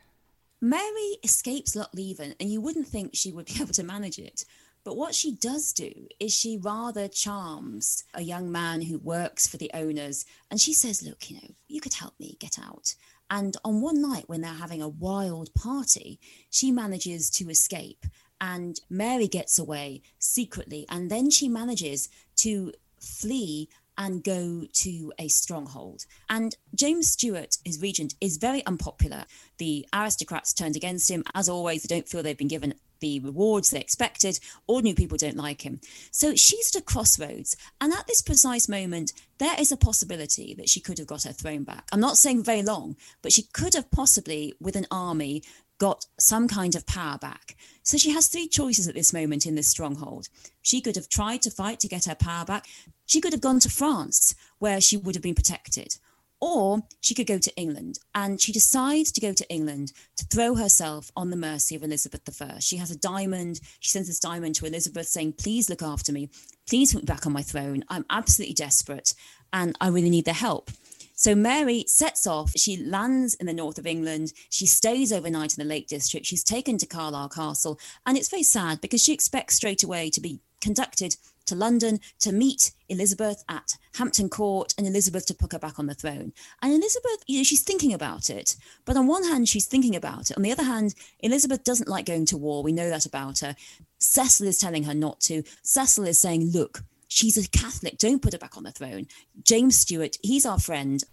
Mary 0.59 1.11
escapes 1.23 1.75
Lochleven 1.75 2.33
and 2.39 2.49
you 2.49 2.59
wouldn't 2.59 2.87
think 2.87 3.11
she 3.13 3.31
would 3.31 3.45
be 3.45 3.57
able 3.61 3.73
to 3.73 3.83
manage 3.83 4.17
it. 4.17 4.45
But 4.83 4.97
what 4.97 5.15
she 5.15 5.35
does 5.35 5.73
do 5.73 5.91
is 6.19 6.33
she 6.33 6.57
rather 6.57 7.07
charms 7.07 8.03
a 8.13 8.21
young 8.21 8.51
man 8.51 8.81
who 8.81 8.97
works 8.97 9.47
for 9.47 9.57
the 9.57 9.71
owners. 9.73 10.25
And 10.49 10.59
she 10.59 10.73
says, 10.73 11.03
Look, 11.03 11.29
you 11.29 11.37
know, 11.37 11.55
you 11.67 11.81
could 11.81 11.93
help 11.93 12.13
me 12.19 12.37
get 12.39 12.57
out. 12.57 12.95
And 13.29 13.55
on 13.63 13.81
one 13.81 14.01
night 14.01 14.27
when 14.27 14.41
they're 14.41 14.51
having 14.53 14.81
a 14.81 14.87
wild 14.87 15.53
party, 15.53 16.19
she 16.49 16.71
manages 16.71 17.29
to 17.31 17.49
escape. 17.49 18.05
And 18.41 18.79
Mary 18.89 19.27
gets 19.27 19.59
away 19.59 20.01
secretly. 20.17 20.85
And 20.89 21.11
then 21.11 21.29
she 21.29 21.49
manages 21.49 22.09
to 22.37 22.73
flee 22.99 23.69
and 23.97 24.23
go 24.23 24.63
to 24.71 25.11
a 25.19 25.27
stronghold. 25.27 26.05
And 26.29 26.55
James 26.73 27.11
Stewart, 27.11 27.57
his 27.65 27.81
regent, 27.81 28.15
is 28.21 28.37
very 28.37 28.65
unpopular. 28.65 29.25
The 29.57 29.85
aristocrats 29.93 30.53
turned 30.53 30.77
against 30.77 31.11
him. 31.11 31.25
As 31.35 31.49
always, 31.49 31.83
they 31.83 31.93
don't 31.93 32.07
feel 32.07 32.23
they've 32.23 32.37
been 32.37 32.47
given 32.47 32.75
the 32.99 33.19
rewards 33.19 33.69
they 33.69 33.79
expected. 33.79 34.39
Ordinary 34.67 34.95
people 34.95 35.17
don't 35.17 35.37
like 35.37 35.61
him. 35.61 35.79
So 36.11 36.35
she's 36.35 36.75
at 36.75 36.81
a 36.81 36.83
crossroads. 36.83 37.55
And 37.79 37.93
at 37.93 38.07
this 38.07 38.21
precise 38.21 38.69
moment, 38.69 39.13
there 39.37 39.55
is 39.59 39.71
a 39.71 39.77
possibility 39.77 40.53
that 40.55 40.69
she 40.69 40.79
could 40.79 40.97
have 40.97 41.07
got 41.07 41.23
her 41.23 41.31
throne 41.31 41.63
back. 41.63 41.87
I'm 41.91 41.99
not 41.99 42.17
saying 42.17 42.43
very 42.43 42.63
long, 42.63 42.95
but 43.21 43.31
she 43.31 43.43
could 43.43 43.73
have 43.73 43.91
possibly, 43.91 44.53
with 44.59 44.75
an 44.75 44.87
army, 44.91 45.43
got 45.79 46.05
some 46.19 46.47
kind 46.47 46.75
of 46.75 46.85
power 46.85 47.17
back. 47.17 47.55
So 47.83 47.97
she 47.97 48.11
has 48.11 48.27
three 48.27 48.47
choices 48.47 48.87
at 48.87 48.95
this 48.95 49.13
moment 49.13 49.45
in 49.45 49.55
this 49.55 49.67
stronghold. 49.67 50.27
She 50.61 50.81
could 50.81 50.95
have 50.95 51.09
tried 51.09 51.41
to 51.43 51.51
fight 51.51 51.79
to 51.79 51.87
get 51.87 52.05
her 52.05 52.15
power 52.15 52.45
back. 52.45 52.67
She 53.05 53.21
could 53.21 53.31
have 53.31 53.41
gone 53.41 53.59
to 53.61 53.69
France, 53.69 54.35
where 54.59 54.81
she 54.81 54.97
would 54.97 55.15
have 55.15 55.23
been 55.23 55.35
protected. 55.35 55.95
Or 56.41 56.81
she 57.01 57.13
could 57.13 57.27
go 57.27 57.37
to 57.37 57.55
England. 57.57 57.99
And 58.15 58.39
she 58.39 58.51
decides 58.51 59.11
to 59.11 59.21
go 59.21 59.33
to 59.33 59.49
England 59.49 59.91
to 60.17 60.25
throw 60.25 60.55
herself 60.55 61.11
on 61.15 61.29
the 61.29 61.35
mercy 61.35 61.75
of 61.75 61.83
Elizabeth 61.83 62.41
I. 62.41 62.59
She 62.59 62.77
has 62.77 62.91
a 62.91 62.97
diamond. 62.97 63.59
She 63.79 63.89
sends 63.89 64.07
this 64.07 64.19
diamond 64.19 64.55
to 64.55 64.65
Elizabeth 64.65 65.07
saying, 65.07 65.33
Please 65.33 65.69
look 65.69 65.81
after 65.81 66.13
me. 66.13 66.29
Please 66.67 66.93
put 66.93 67.03
me 67.03 67.05
back 67.05 67.25
on 67.25 67.33
my 67.33 67.41
throne. 67.41 67.83
I'm 67.89 68.05
absolutely 68.09 68.53
desperate 68.53 69.13
and 69.51 69.75
I 69.81 69.89
really 69.89 70.09
need 70.09 70.25
their 70.25 70.33
help. 70.33 70.71
So 71.19 71.35
Mary 71.35 71.83
sets 71.85 72.25
off. 72.25 72.53
She 72.55 72.77
lands 72.77 73.33
in 73.33 73.45
the 73.45 73.53
north 73.53 73.77
of 73.77 73.85
England. 73.85 74.31
She 74.49 74.65
stays 74.65 75.11
overnight 75.11 75.57
in 75.57 75.61
the 75.61 75.67
Lake 75.67 75.87
District. 75.87 76.25
She's 76.25 76.45
taken 76.45 76.77
to 76.77 76.85
Carlisle 76.85 77.29
Castle. 77.29 77.77
And 78.05 78.17
it's 78.17 78.29
very 78.29 78.43
sad 78.43 78.79
because 78.79 79.03
she 79.03 79.13
expects 79.13 79.55
straight 79.55 79.83
away 79.83 80.11
to 80.11 80.21
be 80.21 80.39
conducted 80.61 81.15
to 81.45 81.55
London 81.55 81.99
to 82.19 82.31
meet 82.31 82.71
Elizabeth 82.89 83.43
at 83.49 83.75
Hampton 83.95 84.29
Court 84.29 84.73
and 84.77 84.85
Elizabeth 84.85 85.25
to 85.27 85.33
put 85.33 85.51
her 85.51 85.59
back 85.59 85.79
on 85.79 85.87
the 85.87 85.95
throne. 85.95 86.31
And 86.61 86.73
Elizabeth, 86.73 87.23
you 87.27 87.37
know, 87.37 87.43
she's 87.43 87.63
thinking 87.63 87.93
about 87.93 88.29
it. 88.29 88.55
But 88.85 88.97
on 88.97 89.07
one 89.07 89.23
hand, 89.23 89.49
she's 89.49 89.65
thinking 89.65 89.95
about 89.95 90.29
it. 90.29 90.37
On 90.37 90.43
the 90.43 90.51
other 90.51 90.63
hand, 90.63 90.93
Elizabeth 91.21 91.63
doesn't 91.63 91.89
like 91.89 92.05
going 92.05 92.25
to 92.27 92.37
war. 92.37 92.61
We 92.63 92.71
know 92.71 92.89
that 92.89 93.05
about 93.05 93.39
her. 93.39 93.55
Cecil 93.97 94.47
is 94.47 94.59
telling 94.59 94.83
her 94.83 94.93
not 94.93 95.19
to. 95.21 95.43
Cecil 95.63 96.05
is 96.05 96.19
saying, 96.19 96.51
look, 96.51 96.83
she's 97.07 97.37
a 97.37 97.49
Catholic. 97.49 97.97
Don't 97.97 98.21
put 98.21 98.33
her 98.33 98.39
back 98.39 98.55
on 98.55 98.63
the 98.63 98.71
throne. 98.71 99.07
James 99.43 99.75
Stewart, 99.75 100.17
he's 100.21 100.45
our 100.45 100.59
friend. 100.59 101.03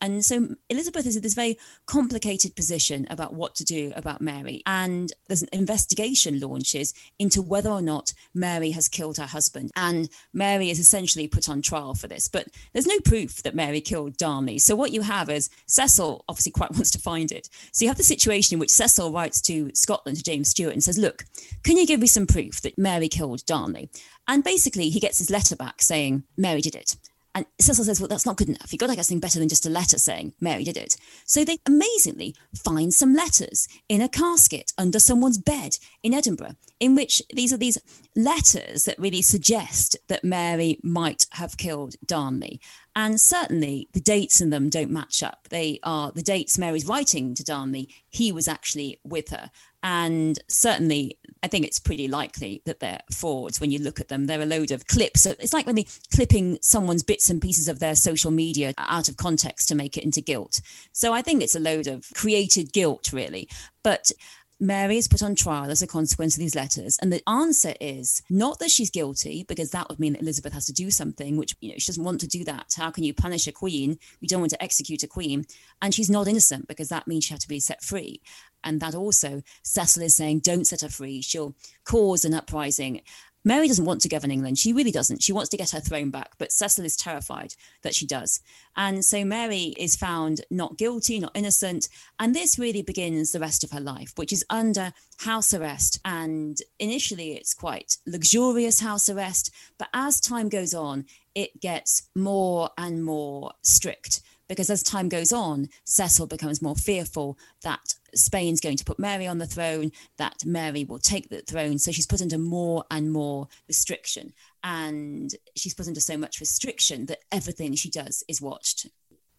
And 0.00 0.24
so 0.24 0.48
Elizabeth 0.68 1.06
is 1.06 1.16
in 1.16 1.22
this 1.22 1.34
very 1.34 1.58
complicated 1.86 2.54
position 2.56 3.06
about 3.10 3.34
what 3.34 3.54
to 3.56 3.64
do 3.64 3.92
about 3.96 4.20
Mary. 4.20 4.62
And 4.66 5.12
there's 5.28 5.42
an 5.42 5.48
investigation 5.52 6.40
launches 6.40 6.94
into 7.18 7.42
whether 7.42 7.70
or 7.70 7.82
not 7.82 8.12
Mary 8.34 8.70
has 8.72 8.88
killed 8.88 9.18
her 9.18 9.26
husband. 9.26 9.70
And 9.76 10.08
Mary 10.32 10.70
is 10.70 10.78
essentially 10.78 11.28
put 11.28 11.48
on 11.48 11.62
trial 11.62 11.94
for 11.94 12.08
this. 12.08 12.28
But 12.28 12.48
there's 12.72 12.86
no 12.86 13.00
proof 13.00 13.42
that 13.42 13.54
Mary 13.54 13.80
killed 13.80 14.16
Darnley. 14.16 14.58
So 14.58 14.76
what 14.76 14.92
you 14.92 15.02
have 15.02 15.30
is 15.30 15.50
Cecil 15.66 16.24
obviously 16.28 16.52
quite 16.52 16.70
wants 16.72 16.90
to 16.92 16.98
find 16.98 17.32
it. 17.32 17.48
So 17.72 17.84
you 17.84 17.88
have 17.90 17.96
the 17.96 18.02
situation 18.02 18.54
in 18.54 18.60
which 18.60 18.70
Cecil 18.70 19.12
writes 19.12 19.40
to 19.42 19.70
Scotland, 19.74 20.18
to 20.18 20.24
James 20.24 20.48
Stewart, 20.48 20.72
and 20.72 20.82
says, 20.82 20.98
Look, 20.98 21.24
can 21.62 21.76
you 21.76 21.86
give 21.86 22.00
me 22.00 22.06
some 22.06 22.26
proof 22.26 22.60
that 22.62 22.78
Mary 22.78 23.08
killed 23.08 23.44
Darnley? 23.46 23.90
And 24.28 24.42
basically, 24.42 24.90
he 24.90 25.00
gets 25.00 25.18
his 25.18 25.30
letter 25.30 25.56
back 25.56 25.80
saying, 25.80 26.24
Mary 26.36 26.60
did 26.60 26.74
it. 26.74 26.96
And 27.36 27.44
Cecil 27.60 27.84
says, 27.84 28.00
well, 28.00 28.08
that's 28.08 28.24
not 28.24 28.38
good 28.38 28.48
enough. 28.48 28.72
You've 28.72 28.80
got 28.80 28.86
to 28.86 28.96
get 28.96 29.04
something 29.04 29.20
better 29.20 29.38
than 29.38 29.50
just 29.50 29.66
a 29.66 29.70
letter 29.70 29.98
saying 29.98 30.32
Mary 30.40 30.64
did 30.64 30.78
it. 30.78 30.96
So 31.26 31.44
they 31.44 31.58
amazingly 31.66 32.34
find 32.54 32.94
some 32.94 33.14
letters 33.14 33.68
in 33.90 34.00
a 34.00 34.08
casket 34.08 34.72
under 34.78 34.98
someone's 34.98 35.36
bed 35.36 35.76
in 36.02 36.14
Edinburgh, 36.14 36.56
in 36.80 36.94
which 36.94 37.20
these 37.30 37.52
are 37.52 37.58
these 37.58 37.76
letters 38.16 38.84
that 38.84 38.98
really 38.98 39.20
suggest 39.20 39.98
that 40.08 40.24
Mary 40.24 40.78
might 40.82 41.26
have 41.32 41.58
killed 41.58 41.96
Darnley. 42.06 42.58
And 42.96 43.20
certainly 43.20 43.90
the 43.92 44.00
dates 44.00 44.40
in 44.40 44.48
them 44.48 44.70
don't 44.70 44.90
match 44.90 45.22
up. 45.22 45.48
They 45.50 45.78
are 45.82 46.10
the 46.12 46.22
dates 46.22 46.56
Mary's 46.56 46.86
writing 46.86 47.34
to 47.34 47.44
Darnley, 47.44 47.90
he 48.08 48.32
was 48.32 48.48
actually 48.48 48.98
with 49.04 49.28
her. 49.28 49.50
And 49.82 50.38
certainly, 50.48 51.18
I 51.42 51.48
think 51.48 51.66
it's 51.66 51.78
pretty 51.78 52.08
likely 52.08 52.62
that 52.64 52.80
they're 52.80 53.02
frauds 53.12 53.60
when 53.60 53.70
you 53.70 53.78
look 53.78 54.00
at 54.00 54.08
them. 54.08 54.26
They're 54.26 54.40
a 54.40 54.46
load 54.46 54.70
of 54.70 54.86
clips. 54.86 55.26
It's 55.26 55.52
like 55.52 55.66
when 55.66 55.74
they're 55.74 55.84
clipping 56.10 56.58
someone's 56.62 57.02
bits 57.02 57.28
and 57.28 57.40
pieces 57.40 57.68
of 57.68 57.80
their 57.80 57.94
social 57.94 58.30
media 58.30 58.72
out 58.78 59.08
of 59.08 59.18
context 59.18 59.68
to 59.68 59.74
make 59.74 59.98
it 59.98 60.02
into 60.02 60.22
guilt. 60.22 60.62
So 60.92 61.12
I 61.12 61.20
think 61.20 61.42
it's 61.42 61.54
a 61.54 61.60
load 61.60 61.86
of 61.86 62.10
created 62.14 62.72
guilt, 62.72 63.12
really. 63.12 63.48
But 63.84 64.10
Mary 64.58 64.96
is 64.96 65.06
put 65.06 65.22
on 65.22 65.34
trial 65.34 65.70
as 65.70 65.82
a 65.82 65.86
consequence 65.86 66.34
of 66.34 66.40
these 66.40 66.54
letters. 66.54 66.98
And 67.02 67.12
the 67.12 67.22
answer 67.28 67.74
is 67.80 68.22
not 68.30 68.58
that 68.58 68.70
she's 68.70 68.90
guilty, 68.90 69.44
because 69.46 69.70
that 69.70 69.88
would 69.88 70.00
mean 70.00 70.14
that 70.14 70.22
Elizabeth 70.22 70.54
has 70.54 70.66
to 70.66 70.72
do 70.72 70.90
something, 70.90 71.36
which, 71.36 71.54
you 71.60 71.70
know, 71.70 71.78
she 71.78 71.88
doesn't 71.88 72.04
want 72.04 72.20
to 72.20 72.26
do 72.26 72.42
that. 72.44 72.72
How 72.76 72.90
can 72.90 73.04
you 73.04 73.12
punish 73.12 73.46
a 73.46 73.52
queen? 73.52 73.98
You 74.20 74.28
don't 74.28 74.40
want 74.40 74.52
to 74.52 74.62
execute 74.62 75.02
a 75.02 75.08
queen. 75.08 75.44
And 75.82 75.94
she's 75.94 76.08
not 76.08 76.26
innocent, 76.26 76.68
because 76.68 76.88
that 76.88 77.06
means 77.06 77.24
she 77.24 77.34
had 77.34 77.40
to 77.40 77.48
be 77.48 77.60
set 77.60 77.82
free. 77.82 78.22
And 78.64 78.80
that 78.80 78.94
also, 78.94 79.42
Cecil 79.62 80.02
is 80.02 80.16
saying, 80.16 80.40
don't 80.40 80.66
set 80.66 80.80
her 80.80 80.88
free. 80.88 81.20
She'll 81.20 81.54
cause 81.84 82.24
an 82.24 82.34
uprising. 82.34 83.02
Mary 83.46 83.68
doesn't 83.68 83.84
want 83.84 84.00
to 84.00 84.08
govern 84.08 84.32
England. 84.32 84.58
She 84.58 84.72
really 84.72 84.90
doesn't. 84.90 85.22
She 85.22 85.32
wants 85.32 85.50
to 85.50 85.56
get 85.56 85.70
her 85.70 85.78
throne 85.78 86.10
back, 86.10 86.32
but 86.36 86.50
Cecil 86.50 86.84
is 86.84 86.96
terrified 86.96 87.54
that 87.82 87.94
she 87.94 88.04
does. 88.04 88.40
And 88.76 89.04
so 89.04 89.24
Mary 89.24 89.72
is 89.78 89.94
found 89.94 90.40
not 90.50 90.76
guilty, 90.76 91.20
not 91.20 91.30
innocent. 91.36 91.88
And 92.18 92.34
this 92.34 92.58
really 92.58 92.82
begins 92.82 93.30
the 93.30 93.38
rest 93.38 93.62
of 93.62 93.70
her 93.70 93.78
life, 93.78 94.12
which 94.16 94.32
is 94.32 94.44
under 94.50 94.92
house 95.18 95.54
arrest. 95.54 96.00
And 96.04 96.58
initially, 96.80 97.34
it's 97.34 97.54
quite 97.54 97.98
luxurious 98.04 98.80
house 98.80 99.08
arrest. 99.08 99.54
But 99.78 99.90
as 99.94 100.20
time 100.20 100.48
goes 100.48 100.74
on, 100.74 101.04
it 101.36 101.60
gets 101.60 102.08
more 102.16 102.70
and 102.76 103.04
more 103.04 103.52
strict 103.62 104.22
because 104.48 104.70
as 104.70 104.82
time 104.82 105.08
goes 105.08 105.32
on, 105.32 105.68
Cecil 105.84 106.26
becomes 106.26 106.62
more 106.62 106.74
fearful 106.74 107.38
that 107.62 107.94
Spain's 108.14 108.60
going 108.60 108.76
to 108.76 108.84
put 108.84 108.98
Mary 108.98 109.26
on 109.26 109.38
the 109.38 109.46
throne, 109.46 109.92
that 110.16 110.44
Mary 110.44 110.84
will 110.84 110.98
take 110.98 111.28
the 111.28 111.42
throne. 111.42 111.78
So 111.78 111.92
she's 111.92 112.06
put 112.06 112.22
under 112.22 112.38
more 112.38 112.84
and 112.90 113.12
more 113.12 113.48
restriction. 113.68 114.32
And 114.62 115.34
she's 115.54 115.74
put 115.74 115.86
under 115.86 116.00
so 116.00 116.16
much 116.16 116.40
restriction 116.40 117.06
that 117.06 117.20
everything 117.30 117.74
she 117.74 117.90
does 117.90 118.24
is 118.28 118.40
watched. 118.40 118.86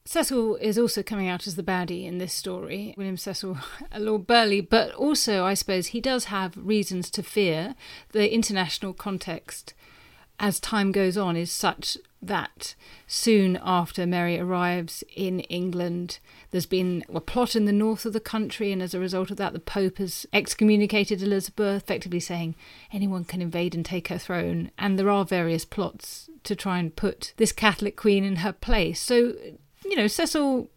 Cecil 0.06 0.56
is 0.58 0.80
also 0.80 1.04
coming 1.04 1.28
out 1.28 1.48
as 1.48 1.58
the 1.58 1.64
baddie 1.64 2.06
in 2.06 2.18
this 2.18 2.34
story, 2.34 2.94
William 2.96 3.18
Cecil, 3.18 3.58
Lord 3.98 4.26
Burghley, 4.26 4.62
but 4.62 4.94
also, 4.94 5.44
I 5.44 5.54
suppose, 5.54 5.88
he 5.88 6.00
does 6.00 6.26
have 6.26 6.56
reasons 6.56 7.12
to 7.12 7.24
fear 7.24 7.76
the 8.14 8.34
international 8.34 8.94
context 8.94 9.74
as 10.40 10.60
time 10.60 10.92
goes 10.92 11.18
on 11.18 11.36
is 11.36 11.52
such 11.52 11.98
that 12.22 12.76
soon 13.06 13.60
after 13.64 14.06
Mary 14.06 14.40
arrives 14.40 15.04
in 15.16 15.40
England, 15.42 16.20
there's 16.52 16.66
been 16.66 17.04
a 17.14 17.22
plot 17.22 17.56
in 17.56 17.66
the 17.66 17.72
north 17.72 18.06
of 18.06 18.14
the 18.14 18.20
country, 18.20 18.72
and 18.72 18.82
as 18.82 18.94
a 18.94 19.00
result 19.00 19.32
of 19.32 19.38
that, 19.38 19.54
the 19.54 19.60
Pope 19.60 19.98
has 19.98 20.26
excommunicated 20.34 21.22
Elizabeth, 21.22 21.84
effectively 21.84 22.20
saying 22.20 22.56
anyone 22.92 23.24
can 23.24 23.42
invade 23.42 23.76
and 23.76 23.86
take 23.86 24.08
her 24.08 24.18
throne. 24.18 24.72
And 24.78 24.98
there 24.98 25.10
are 25.10 25.26
various 25.26 25.66
plots 25.66 26.30
to 26.44 26.56
try 26.56 26.80
and 26.80 26.96
put 26.96 27.34
this 27.38 27.52
Catholic 27.52 27.96
queen 27.96 28.24
in 28.24 28.38
her 28.38 28.54
place. 28.54 29.00
So, 29.00 29.34
you 29.86 29.96
know, 29.96 30.08
Cecil 30.08 30.70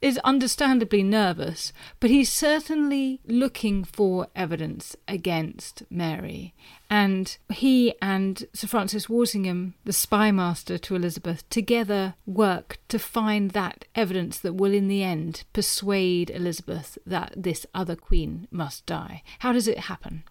is 0.00 0.18
understandably 0.18 1.02
nervous, 1.02 1.72
but 2.00 2.10
he's 2.10 2.30
certainly 2.30 3.20
looking 3.26 3.84
for 3.84 4.28
evidence 4.34 4.96
against 5.08 5.82
Mary. 5.90 6.54
And 6.88 7.36
he 7.50 7.94
and 8.00 8.44
Sir 8.52 8.66
Francis 8.66 9.08
Walsingham, 9.08 9.74
the 9.84 9.92
spy 9.92 10.30
master 10.30 10.78
to 10.78 10.94
Elizabeth, 10.94 11.48
together 11.50 12.14
work 12.26 12.78
to 12.88 12.98
find 12.98 13.50
that 13.52 13.86
evidence 13.94 14.38
that 14.38 14.54
will, 14.54 14.72
in 14.72 14.88
the 14.88 15.02
end, 15.02 15.44
persuade 15.52 16.30
Elizabeth 16.30 16.98
that 17.06 17.32
this 17.36 17.66
other 17.74 17.96
queen 17.96 18.46
must 18.50 18.86
die. 18.86 19.22
How 19.40 19.52
does 19.52 19.66
it 19.66 19.80
happen? 19.80 20.24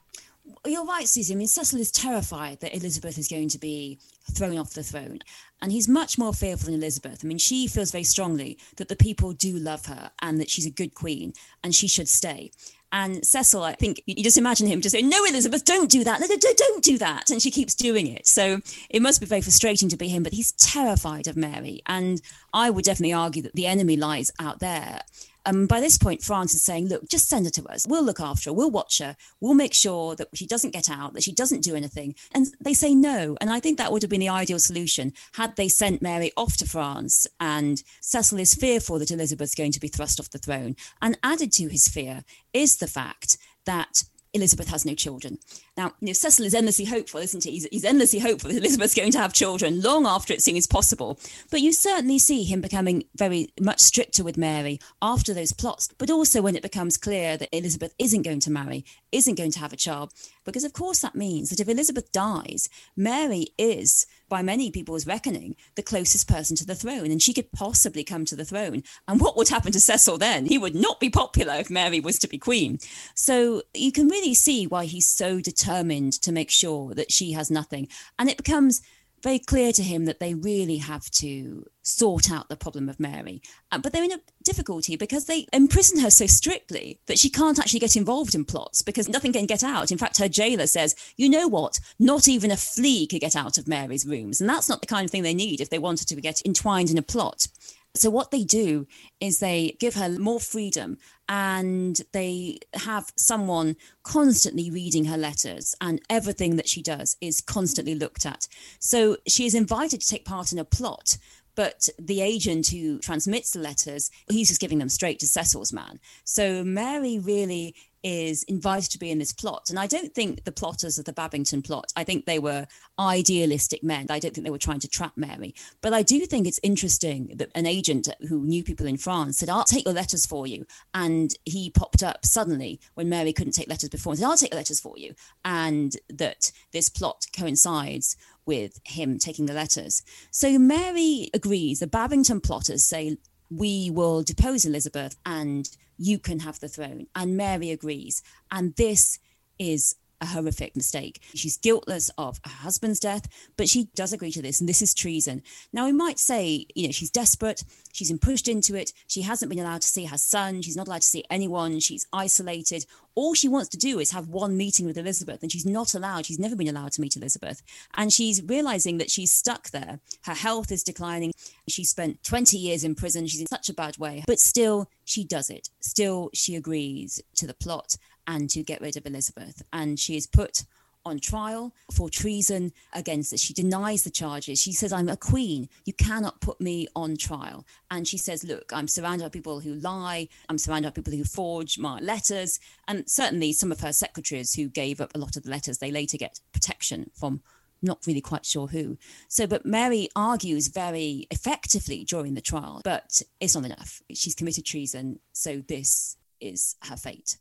You're 0.66 0.86
right, 0.86 1.08
Susie. 1.08 1.34
I 1.34 1.38
mean, 1.38 1.48
Cecil 1.48 1.80
is 1.80 1.92
terrified 1.92 2.60
that 2.62 2.76
Elizabeth 2.76 3.18
is 3.18 3.28
going 3.28 3.50
to 3.50 3.60
be 3.60 4.00
thrown 4.32 4.58
off 4.58 4.74
the 4.74 4.84
throne. 4.84 5.20
And 5.62 5.72
he's 5.72 5.88
much 5.88 6.18
more 6.18 6.34
fearful 6.34 6.66
than 6.66 6.76
Elizabeth. 6.76 7.22
I 7.24 7.28
mean, 7.28 7.38
she 7.38 7.68
feels 7.68 7.92
very 7.92 8.04
strongly 8.04 8.58
that 8.78 8.88
the 8.88 8.96
people 8.96 9.34
do 9.34 9.58
love 9.58 9.86
her 9.86 10.12
and 10.22 10.40
that 10.40 10.50
she's 10.50 10.66
a 10.66 10.72
good 10.72 10.96
queen 10.96 11.34
and 11.64 11.74
she 11.74 11.88
should 11.88 12.10
stay. 12.10 12.52
And 12.92 13.26
Cecil, 13.26 13.64
I 13.64 13.74
think 13.74 14.02
you 14.06 14.24
just 14.24 14.38
imagine 14.38 14.68
him 14.68 14.82
just 14.82 14.94
saying, 14.94 15.10
No, 15.10 15.26
Elizabeth, 15.26 15.66
don't 15.66 15.92
do 15.92 16.04
that. 16.04 16.20
No, 16.20 16.28
don't 16.28 16.84
do 16.84 16.98
that. 16.98 17.30
And 17.30 17.42
she 17.42 17.52
keeps 17.52 17.76
doing 17.76 18.08
it. 18.08 18.26
So 18.26 18.62
it 18.90 19.02
must 19.02 19.20
be 19.20 19.28
very 19.28 19.42
frustrating 19.42 19.90
to 19.90 19.98
be 19.98 20.08
him, 20.08 20.24
but 20.24 20.34
he's 20.34 20.54
terrified 20.54 21.28
of 21.28 21.36
Mary. 21.36 21.82
And 21.86 22.22
I 22.54 22.70
would 22.70 22.86
definitely 22.86 23.14
argue 23.14 23.42
that 23.44 23.54
the 23.54 23.68
enemy 23.68 23.98
lies 23.98 24.32
out 24.40 24.60
there. 24.60 25.02
Um, 25.46 25.68
by 25.68 25.80
this 25.80 25.98
point, 25.98 26.24
France 26.24 26.54
is 26.54 26.64
saying, 26.64 26.88
look, 26.88 27.08
just 27.10 27.28
send 27.30 27.46
her 27.46 27.52
to 27.52 27.66
us. 27.68 27.86
We'll 27.88 28.04
look 28.04 28.20
after 28.20 28.50
her. 28.50 28.54
We'll 28.54 28.72
watch 28.72 29.00
her. 29.00 29.16
We'll 29.40 29.54
make 29.54 29.74
sure 29.74 30.16
that 30.16 30.30
she 30.34 30.48
doesn't 30.48 30.74
get 30.74 30.90
out, 30.90 31.14
that 31.14 31.24
she 31.24 31.32
doesn't 31.32 31.62
do 31.62 31.76
anything. 31.76 32.16
And 32.34 32.48
they 32.60 32.74
say 32.74 32.96
no. 32.96 33.38
And 33.40 33.50
I 33.50 33.60
think 33.60 33.78
that 33.78 33.92
would 33.92 34.02
have 34.02 34.10
been 34.10 34.20
the 34.20 34.30
ideal 34.30 34.60
solution 34.60 35.14
had 35.34 35.56
they 35.56 35.68
sent 35.68 36.02
Mary 36.02 36.32
off 36.36 36.58
to 36.58 36.68
France. 36.68 37.28
And 37.40 37.84
Cecil 38.02 38.40
is 38.40 38.56
fearful 38.56 39.00
that 39.00 39.12
Elizabeth's 39.12 39.56
going 39.56 39.72
to 39.74 39.80
be 39.80 39.88
thrust 39.88 40.20
off 40.20 40.32
the 40.32 40.40
throne. 40.40 40.76
And 41.02 41.18
added 41.24 41.52
to 41.54 41.68
his 41.68 41.88
fear 41.88 42.24
is 42.54 42.78
the 42.78 42.88
fact 42.88 43.38
that 43.66 44.04
Elizabeth 44.34 44.68
has 44.68 44.86
no 44.86 44.94
children. 44.94 45.40
Now, 45.78 45.92
you 46.00 46.08
know, 46.08 46.14
Cecil 46.14 46.46
is 46.46 46.56
endlessly 46.56 46.86
hopeful, 46.86 47.20
isn't 47.20 47.44
he? 47.44 47.52
He's, 47.52 47.68
he's, 47.70 47.84
endlessly 47.84 48.20
hopeful 48.20 48.50
that 48.50 48.58
Elizabeth's 48.58 48.96
going 48.96 49.12
to 49.12 49.20
have 49.20 49.34
children 49.34 49.82
long 49.82 50.06
after 50.06 50.34
it 50.34 50.42
seems 50.42 50.68
possible. 50.68 51.20
But 51.52 51.60
you 51.60 51.74
certainly 51.74 52.18
see 52.18 52.44
him 52.44 52.62
becoming 52.62 53.04
very 53.16 53.50
much 53.60 53.82
stricter 53.82 54.24
with 54.24 54.38
Mary 54.38 54.80
after 55.02 55.34
those 55.34 55.52
plots, 55.52 55.90
but 55.98 56.10
also 56.10 56.42
when 56.42 56.56
it 56.56 56.64
becomes 56.64 56.96
clear 56.96 57.36
that 57.36 57.56
Elizabeth 57.56 57.94
isn't 58.00 58.22
going 58.22 58.40
to 58.42 58.52
marry, 58.52 58.86
isn't 59.12 59.38
going 59.38 59.52
to 59.52 59.60
have 59.60 59.74
a 59.74 59.78
child. 59.78 60.14
Because, 60.46 60.64
of 60.64 60.72
course, 60.72 61.00
that 61.00 61.16
means 61.16 61.50
that 61.50 61.60
if 61.60 61.68
Elizabeth 61.68 62.10
dies, 62.14 62.70
Mary 62.96 63.48
is, 63.58 64.06
by 64.30 64.42
many 64.42 64.72
people's 64.72 65.06
reckoning, 65.06 65.58
the 65.76 65.84
closest 65.84 66.28
person 66.28 66.56
to 66.56 66.66
the 66.66 66.76
throne, 66.76 67.12
and 67.12 67.22
she 67.22 67.34
could 67.34 67.52
possibly 67.52 68.04
come 68.04 68.24
to 68.26 68.36
the 68.36 68.46
throne. 68.46 68.84
And 69.10 69.20
what 69.20 69.36
would 69.36 69.50
happen 69.50 69.74
to 69.74 69.80
Cecil 69.80 70.20
then? 70.20 70.46
He 70.46 70.58
would 70.58 70.76
not 70.76 71.02
be 71.02 71.10
popular 71.10 71.56
if 71.56 71.70
Mary 71.70 72.00
was 72.00 72.18
to 72.20 72.30
be 72.30 72.38
queen. 72.38 72.80
So 73.14 73.64
you 73.74 73.92
can 73.92 74.08
really 74.08 74.34
see 74.34 74.68
why 74.68 74.86
he's 74.86 75.08
so 75.08 75.42
determined 75.42 75.65
to 75.68 76.32
make 76.32 76.52
sure 76.52 76.94
that 76.94 77.12
she 77.12 77.34
has 77.34 77.52
nothing. 77.52 77.88
And 78.18 78.30
it 78.30 78.38
becomes 78.38 78.82
very 79.26 79.40
clear 79.40 79.72
to 79.72 79.82
him 79.82 80.06
that 80.06 80.20
they 80.20 80.36
really 80.36 80.78
have 80.78 81.10
to 81.10 81.66
sort 81.82 82.32
out 82.32 82.48
the 82.48 82.56
problem 82.56 82.88
of 82.88 83.00
Mary. 83.00 83.42
Uh, 83.72 83.80
but 83.80 83.92
they're 83.92 84.04
in 84.04 84.12
a 84.12 84.20
difficulty 84.44 84.96
because 84.96 85.26
they 85.26 85.48
imprison 85.52 86.00
her 86.00 86.12
so 86.12 86.28
strictly 86.28 87.00
that 87.08 87.18
she 87.18 87.30
can't 87.30 87.58
actually 87.58 87.80
get 87.80 87.96
involved 87.96 88.36
in 88.36 88.46
plots 88.46 88.84
because 88.84 89.10
nothing 89.10 89.34
can 89.34 89.48
get 89.48 89.64
out. 89.64 89.92
In 89.92 89.98
fact, 89.98 90.20
her 90.20 90.30
jailer 90.30 90.68
says, 90.68 90.96
you 91.18 91.28
know 91.28 91.48
what? 91.48 91.80
Not 91.98 92.28
even 92.28 92.52
a 92.52 92.58
flea 92.58 93.08
could 93.08 93.22
get 93.22 93.36
out 93.36 93.58
of 93.58 93.68
Mary's 93.68 94.06
rooms. 94.06 94.40
And 94.40 94.48
that's 94.48 94.70
not 94.70 94.82
the 94.82 94.88
kind 94.88 95.06
of 95.06 95.10
thing 95.10 95.24
they 95.24 95.34
need 95.34 95.60
if 95.60 95.72
they 95.72 95.80
wanted 95.80 96.08
to 96.10 96.22
get 96.22 96.46
entwined 96.46 96.92
in 96.92 96.98
a 97.00 97.02
plot. 97.02 97.48
So, 97.96 98.10
what 98.10 98.32
they 98.32 98.44
do 98.44 98.88
is 99.20 99.40
they 99.40 99.78
give 99.80 99.96
her 99.96 100.10
more 100.10 100.40
freedom 100.40 100.98
and 101.28 102.00
they 102.12 102.60
have 102.74 103.12
someone 103.18 103.76
constantly 104.04 104.70
reading 104.70 105.06
her 105.06 105.18
letters, 105.18 105.76
and 105.82 106.02
everything 106.10 106.56
that 106.58 106.70
she 106.70 106.82
does 106.84 107.18
is 107.22 107.42
constantly 107.42 107.96
looked 107.96 108.26
at. 108.26 108.48
So, 108.80 109.18
she 109.28 109.46
is 109.46 109.56
invited 109.56 110.02
to 110.02 110.08
take 110.08 110.26
part 110.26 110.52
in 110.52 110.60
a 110.60 110.66
plot. 110.66 111.18
But 111.56 111.88
the 111.98 112.22
agent 112.22 112.68
who 112.68 113.00
transmits 113.00 113.52
the 113.52 113.60
letters, 113.60 114.12
he's 114.30 114.50
just 114.50 114.60
giving 114.60 114.80
them 114.80 114.90
straight 114.90 115.20
to 115.20 115.28
Cecil's 115.28 115.72
man. 115.72 116.00
So 116.26 116.64
Mary 116.64 117.18
really 117.18 117.76
is 118.06 118.44
invited 118.44 118.92
to 118.92 119.00
be 119.00 119.10
in 119.10 119.18
this 119.18 119.34
plot. 119.34 119.72
And 119.72 119.80
I 119.80 119.88
don't 119.88 120.14
think 120.14 120.44
the 120.44 120.52
plotters 120.52 121.00
of 121.00 121.06
the 121.06 121.12
Babington 121.12 121.64
plot, 121.64 121.92
I 121.96 122.04
think 122.04 122.26
they 122.26 122.38
were 122.38 122.68
idealistic 123.00 123.82
men. 123.84 124.06
I 124.12 124.20
don't 124.20 124.32
think 124.32 124.46
they 124.46 124.52
were 124.52 124.60
trying 124.60 124.80
to 124.82 124.88
trap 124.88 125.14
Mary. 125.16 125.56
But 125.82 125.92
I 125.92 126.04
do 126.04 126.24
think 126.28 126.46
it's 126.46 126.60
interesting 126.62 127.34
that 127.38 127.50
an 127.56 127.66
agent 127.66 128.08
who 128.30 128.46
knew 128.46 128.64
people 128.64 128.86
in 128.86 128.98
France 128.98 129.40
said, 129.40 129.50
I'll 129.50 129.64
take 129.64 129.86
your 129.86 129.94
letters 129.96 130.24
for 130.24 130.46
you. 130.46 130.68
And 130.94 131.34
he 131.46 131.72
popped 131.72 132.04
up 132.04 132.28
suddenly 132.28 132.80
when 132.94 133.10
Mary 133.10 133.34
couldn't 133.34 133.54
take 133.54 133.70
letters 133.70 133.90
before 133.90 134.12
and 134.12 134.20
said, 134.20 134.28
I'll 134.28 134.38
take 134.38 134.52
the 134.52 134.58
letters 134.58 134.80
for 134.80 135.00
you. 135.00 135.16
And 135.44 135.98
that 136.08 136.52
this 136.74 136.90
plot 136.90 137.26
coincides 137.36 138.18
with 138.46 138.80
him 138.84 139.18
taking 139.18 139.48
the 139.48 139.54
letters. 139.54 140.04
So 140.30 140.60
Mary 140.60 141.32
agrees. 141.34 141.80
The 141.80 141.88
Babington 141.88 142.40
plotters 142.40 142.84
say, 142.84 143.18
we 143.50 143.90
will 143.90 144.24
depose 144.24 144.66
Elizabeth 144.66 145.16
and 145.26 145.70
you 145.98 146.20
can 146.20 146.40
have 146.40 146.60
the 146.60 146.68
throne. 146.68 147.08
And 147.16 147.38
Mary 147.38 147.72
agrees. 147.72 148.22
And 148.52 148.76
this 148.76 149.20
is 149.58 149.96
a 150.22 150.26
horrific 150.26 150.76
mistake. 150.76 151.22
She's 151.34 151.58
guiltless 151.58 152.10
of 152.18 152.40
her 152.44 152.52
husband's 152.52 153.00
death, 153.00 153.28
but 153.58 153.70
she 153.70 153.90
does 153.96 154.14
agree 154.14 154.32
to 154.32 154.42
this, 154.42 154.60
and 154.60 154.70
this 154.70 154.82
is 154.82 154.94
treason. 154.94 155.44
Now, 155.74 155.86
we 155.86 155.92
might 155.92 156.20
say, 156.20 156.66
you 156.76 156.88
know, 156.88 156.92
she's 156.92 157.12
desperate, 157.12 157.64
she's 157.92 158.10
been 158.10 158.20
pushed 158.20 158.48
into 158.48 158.76
it, 158.76 158.94
she 159.08 159.22
hasn't 159.22 159.50
been 159.50 159.60
allowed 159.60 159.82
to 159.82 159.88
see 159.88 160.06
her 160.06 160.18
son, 160.18 160.62
she's 160.62 160.78
not 160.78 160.88
allowed 160.88 161.02
to 161.02 161.08
see 161.08 161.24
anyone, 161.30 161.80
she's 161.80 162.08
isolated. 162.14 162.86
All 163.16 163.34
she 163.34 163.48
wants 163.48 163.70
to 163.70 163.78
do 163.78 164.00
is 164.00 164.12
have 164.12 164.28
one 164.28 164.58
meeting 164.58 164.86
with 164.86 164.98
Elizabeth, 164.98 165.42
and 165.42 165.52
she's 165.52 165.66
not 165.66 165.94
allowed, 165.94 166.26
she's 166.26 166.40
never 166.40 166.56
been 166.56 166.68
allowed 166.68 166.92
to 166.94 167.02
meet 167.02 167.16
Elizabeth. 167.16 167.62
And 167.96 168.12
she's 168.12 168.44
realizing 168.44 168.98
that 168.98 169.10
she's 169.10 169.32
stuck 169.32 169.70
there. 169.70 170.00
Her 170.24 170.34
health 170.34 170.72
is 170.72 170.84
declining. 170.84 171.32
She 171.68 171.84
spent 171.84 172.24
20 172.24 172.58
years 172.58 172.84
in 172.84 172.96
prison, 172.96 173.28
she's 173.28 173.42
in 173.42 173.48
such 173.48 173.70
a 173.70 173.74
bad 173.74 173.98
way, 173.98 174.24
but 174.28 174.40
still, 174.40 174.90
she 175.06 175.24
does 175.24 175.50
it. 175.50 175.70
Still, 175.80 176.30
she 176.34 176.56
agrees 176.56 177.22
to 177.36 177.48
the 177.48 177.54
plot 177.54 177.98
and 178.28 178.50
to 178.52 178.64
get 178.64 178.82
rid 178.82 178.98
of 178.98 179.06
Elizabeth. 179.06 179.62
And 179.72 180.00
she 180.00 180.16
is 180.16 180.28
put 180.28 180.64
on 181.06 181.20
trial 181.20 181.74
for 181.94 182.10
treason 182.10 182.72
against 182.92 183.32
it. 183.32 183.40
She 183.40 183.54
denies 183.54 184.04
the 184.04 184.10
charges. 184.10 184.60
She 184.60 184.74
says, 184.74 184.92
I'm 184.92 185.08
a 185.08 185.16
queen. 185.16 185.70
You 185.86 185.94
cannot 185.94 186.42
put 186.42 186.60
me 186.60 186.88
on 186.96 187.16
trial. 187.16 187.66
And 187.92 188.08
she 188.08 188.18
says, 188.18 188.44
Look, 188.44 188.72
I'm 188.74 188.88
surrounded 188.88 189.24
by 189.24 189.30
people 189.30 189.60
who 189.60 189.76
lie. 189.76 190.28
I'm 190.50 190.58
surrounded 190.58 190.90
by 190.90 190.96
people 190.96 191.14
who 191.14 191.24
forge 191.24 191.78
my 191.78 192.00
letters. 192.00 192.60
And 192.88 193.10
certainly 193.10 193.54
some 193.54 193.72
of 193.72 193.82
her 193.82 193.94
secretaries 193.94 194.56
who 194.56 194.68
gave 194.68 195.00
up 195.00 195.14
a 195.14 195.20
lot 195.20 195.36
of 195.36 195.44
the 195.44 195.52
letters, 195.52 195.78
they 195.78 195.92
later 195.92 196.18
get 196.18 196.40
protection 196.52 197.12
from 197.14 197.42
not 197.82 198.00
really 198.08 198.22
quite 198.22 198.46
sure 198.46 198.68
who. 198.68 198.98
So, 199.28 199.46
but 199.46 199.66
Mary 199.66 200.10
argues 200.16 200.70
very 200.70 201.28
effectively 201.30 202.04
during 202.04 202.34
the 202.34 202.42
trial, 202.42 202.82
but 202.84 203.22
it's 203.40 203.54
not 203.54 203.66
enough. 203.66 204.02
She's 204.12 204.34
committed 204.34 204.66
treason. 204.66 205.20
So 205.34 205.62
this 205.68 206.18
is 206.40 206.76
her 206.84 206.98
fate 206.98 207.38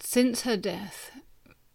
since 0.00 0.42
her 0.42 0.56
death, 0.56 1.10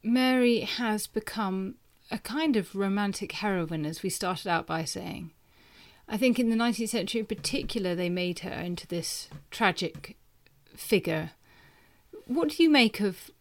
Mary 0.04 0.62
has 0.62 1.08
become 1.08 1.76
a 2.10 2.18
kind 2.18 2.56
of 2.56 2.76
romantic 2.76 3.32
heroine, 3.34 3.86
as 3.86 4.04
we 4.04 4.10
started 4.10 4.48
out 4.48 4.68
by 4.68 4.84
saying. 4.84 5.32
I 6.08 6.18
think 6.18 6.40
in 6.40 6.50
the 6.50 6.56
19th 6.56 6.90
century 6.90 7.22
in 7.22 7.26
particular, 7.26 7.96
they 7.96 8.10
made 8.10 8.40
her 8.40 8.52
into 8.52 8.86
this 8.86 9.30
tragic 9.50 10.18
figure. 10.76 11.32
What 12.26 12.50
do 12.50 12.64
you 12.64 12.70
make 12.70 13.00
of 13.00 13.32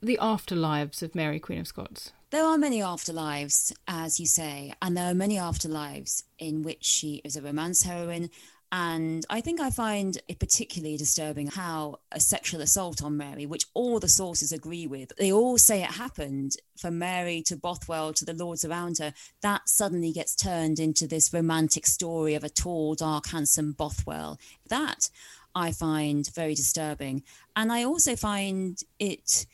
the 0.00 0.18
afterlives 0.20 1.02
of 1.02 1.14
Mary, 1.14 1.40
Queen 1.40 1.58
of 1.58 1.66
Scots? 1.66 2.12
There 2.30 2.44
are 2.44 2.58
many 2.58 2.80
afterlives, 2.80 3.72
as 3.88 4.20
you 4.20 4.26
say, 4.26 4.72
and 4.82 4.96
there 4.96 5.10
are 5.10 5.14
many 5.14 5.36
afterlives 5.36 6.24
in 6.38 6.62
which 6.62 6.84
she 6.84 7.20
is 7.24 7.36
a 7.36 7.42
romance 7.42 7.82
heroine 7.82 8.30
and 8.78 9.24
I 9.30 9.40
think 9.40 9.58
I 9.58 9.70
find 9.70 10.18
it 10.28 10.38
particularly 10.38 10.98
disturbing 10.98 11.46
how 11.46 12.00
a 12.12 12.20
sexual 12.20 12.60
assault 12.60 13.02
on 13.02 13.16
Mary, 13.16 13.46
which 13.46 13.64
all 13.72 13.98
the 13.98 14.06
sources 14.06 14.52
agree 14.52 14.86
with, 14.86 15.12
they 15.16 15.32
all 15.32 15.56
say 15.56 15.82
it 15.82 15.92
happened 15.92 16.56
from 16.76 16.98
Mary 16.98 17.40
to 17.46 17.56
Bothwell 17.56 18.12
to 18.12 18.26
the 18.26 18.34
lords 18.34 18.66
around 18.66 18.98
her, 18.98 19.14
that 19.40 19.66
suddenly 19.66 20.12
gets 20.12 20.36
turned 20.36 20.78
into 20.78 21.06
this 21.06 21.32
romantic 21.32 21.86
story 21.86 22.34
of 22.34 22.44
a 22.44 22.50
tall, 22.50 22.94
dark, 22.94 23.28
handsome 23.28 23.72
Bothwell. 23.72 24.38
That 24.68 25.08
I 25.54 25.72
find 25.72 26.28
very 26.34 26.54
disturbing. 26.54 27.22
And 27.56 27.72
I 27.72 27.82
also 27.82 28.14
find 28.14 28.78
it 28.98 29.46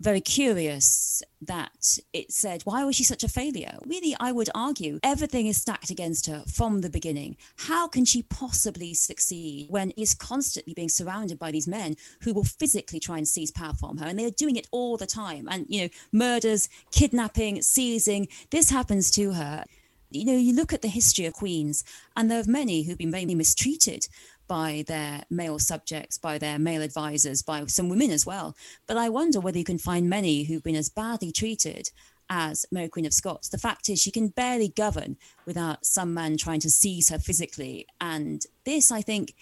very 0.00 0.20
curious 0.20 1.22
that 1.42 1.98
it 2.12 2.32
said, 2.32 2.62
Why 2.62 2.84
was 2.84 2.96
she 2.96 3.04
such 3.04 3.24
a 3.24 3.28
failure? 3.28 3.78
Really, 3.86 4.16
I 4.18 4.32
would 4.32 4.50
argue 4.54 4.98
everything 5.02 5.46
is 5.46 5.60
stacked 5.60 5.90
against 5.90 6.26
her 6.26 6.44
from 6.46 6.80
the 6.80 6.90
beginning. 6.90 7.36
How 7.56 7.86
can 7.86 8.04
she 8.04 8.22
possibly 8.22 8.94
succeed 8.94 9.66
when 9.68 9.80
when 9.80 9.92
is 9.96 10.14
constantly 10.14 10.74
being 10.74 10.88
surrounded 10.88 11.38
by 11.38 11.50
these 11.50 11.66
men 11.66 11.96
who 12.22 12.34
will 12.34 12.44
physically 12.44 13.00
try 13.00 13.16
and 13.16 13.26
seize 13.26 13.50
power 13.50 13.72
from 13.72 13.98
her? 13.98 14.06
And 14.06 14.18
they 14.18 14.26
are 14.26 14.30
doing 14.30 14.56
it 14.56 14.68
all 14.70 14.96
the 14.96 15.06
time. 15.06 15.48
And, 15.50 15.66
you 15.68 15.82
know, 15.82 15.88
murders, 16.12 16.68
kidnapping, 16.92 17.62
seizing, 17.62 18.28
this 18.50 18.70
happens 18.70 19.10
to 19.12 19.32
her. 19.32 19.64
You 20.10 20.24
know, 20.24 20.36
you 20.36 20.54
look 20.54 20.72
at 20.72 20.82
the 20.82 20.88
history 20.88 21.24
of 21.26 21.34
queens, 21.34 21.84
and 22.16 22.30
there 22.30 22.40
are 22.40 22.44
many 22.46 22.82
who've 22.82 22.98
been 22.98 23.10
mainly 23.10 23.34
mistreated 23.34 24.08
by 24.50 24.82
their 24.88 25.22
male 25.30 25.60
subjects, 25.60 26.18
by 26.18 26.36
their 26.36 26.58
male 26.58 26.82
advisors, 26.82 27.40
by 27.40 27.64
some 27.66 27.88
women 27.88 28.10
as 28.10 28.26
well. 28.26 28.56
But 28.88 28.96
I 28.96 29.08
wonder 29.08 29.38
whether 29.38 29.58
you 29.58 29.64
can 29.64 29.78
find 29.78 30.10
many 30.10 30.42
who've 30.42 30.64
been 30.64 30.74
as 30.74 30.88
badly 30.88 31.30
treated 31.30 31.90
as 32.28 32.66
Mary 32.72 32.88
Queen 32.88 33.06
of 33.06 33.14
Scots. 33.14 33.48
The 33.48 33.58
fact 33.58 33.88
is, 33.88 34.02
she 34.02 34.10
can 34.10 34.26
barely 34.26 34.66
govern 34.68 35.18
without 35.46 35.86
some 35.86 36.12
man 36.14 36.36
trying 36.36 36.58
to 36.60 36.70
seize 36.70 37.10
her 37.10 37.20
physically. 37.20 37.86
And 38.00 38.42
this, 38.64 38.90
I 38.90 39.02
think, 39.02 39.36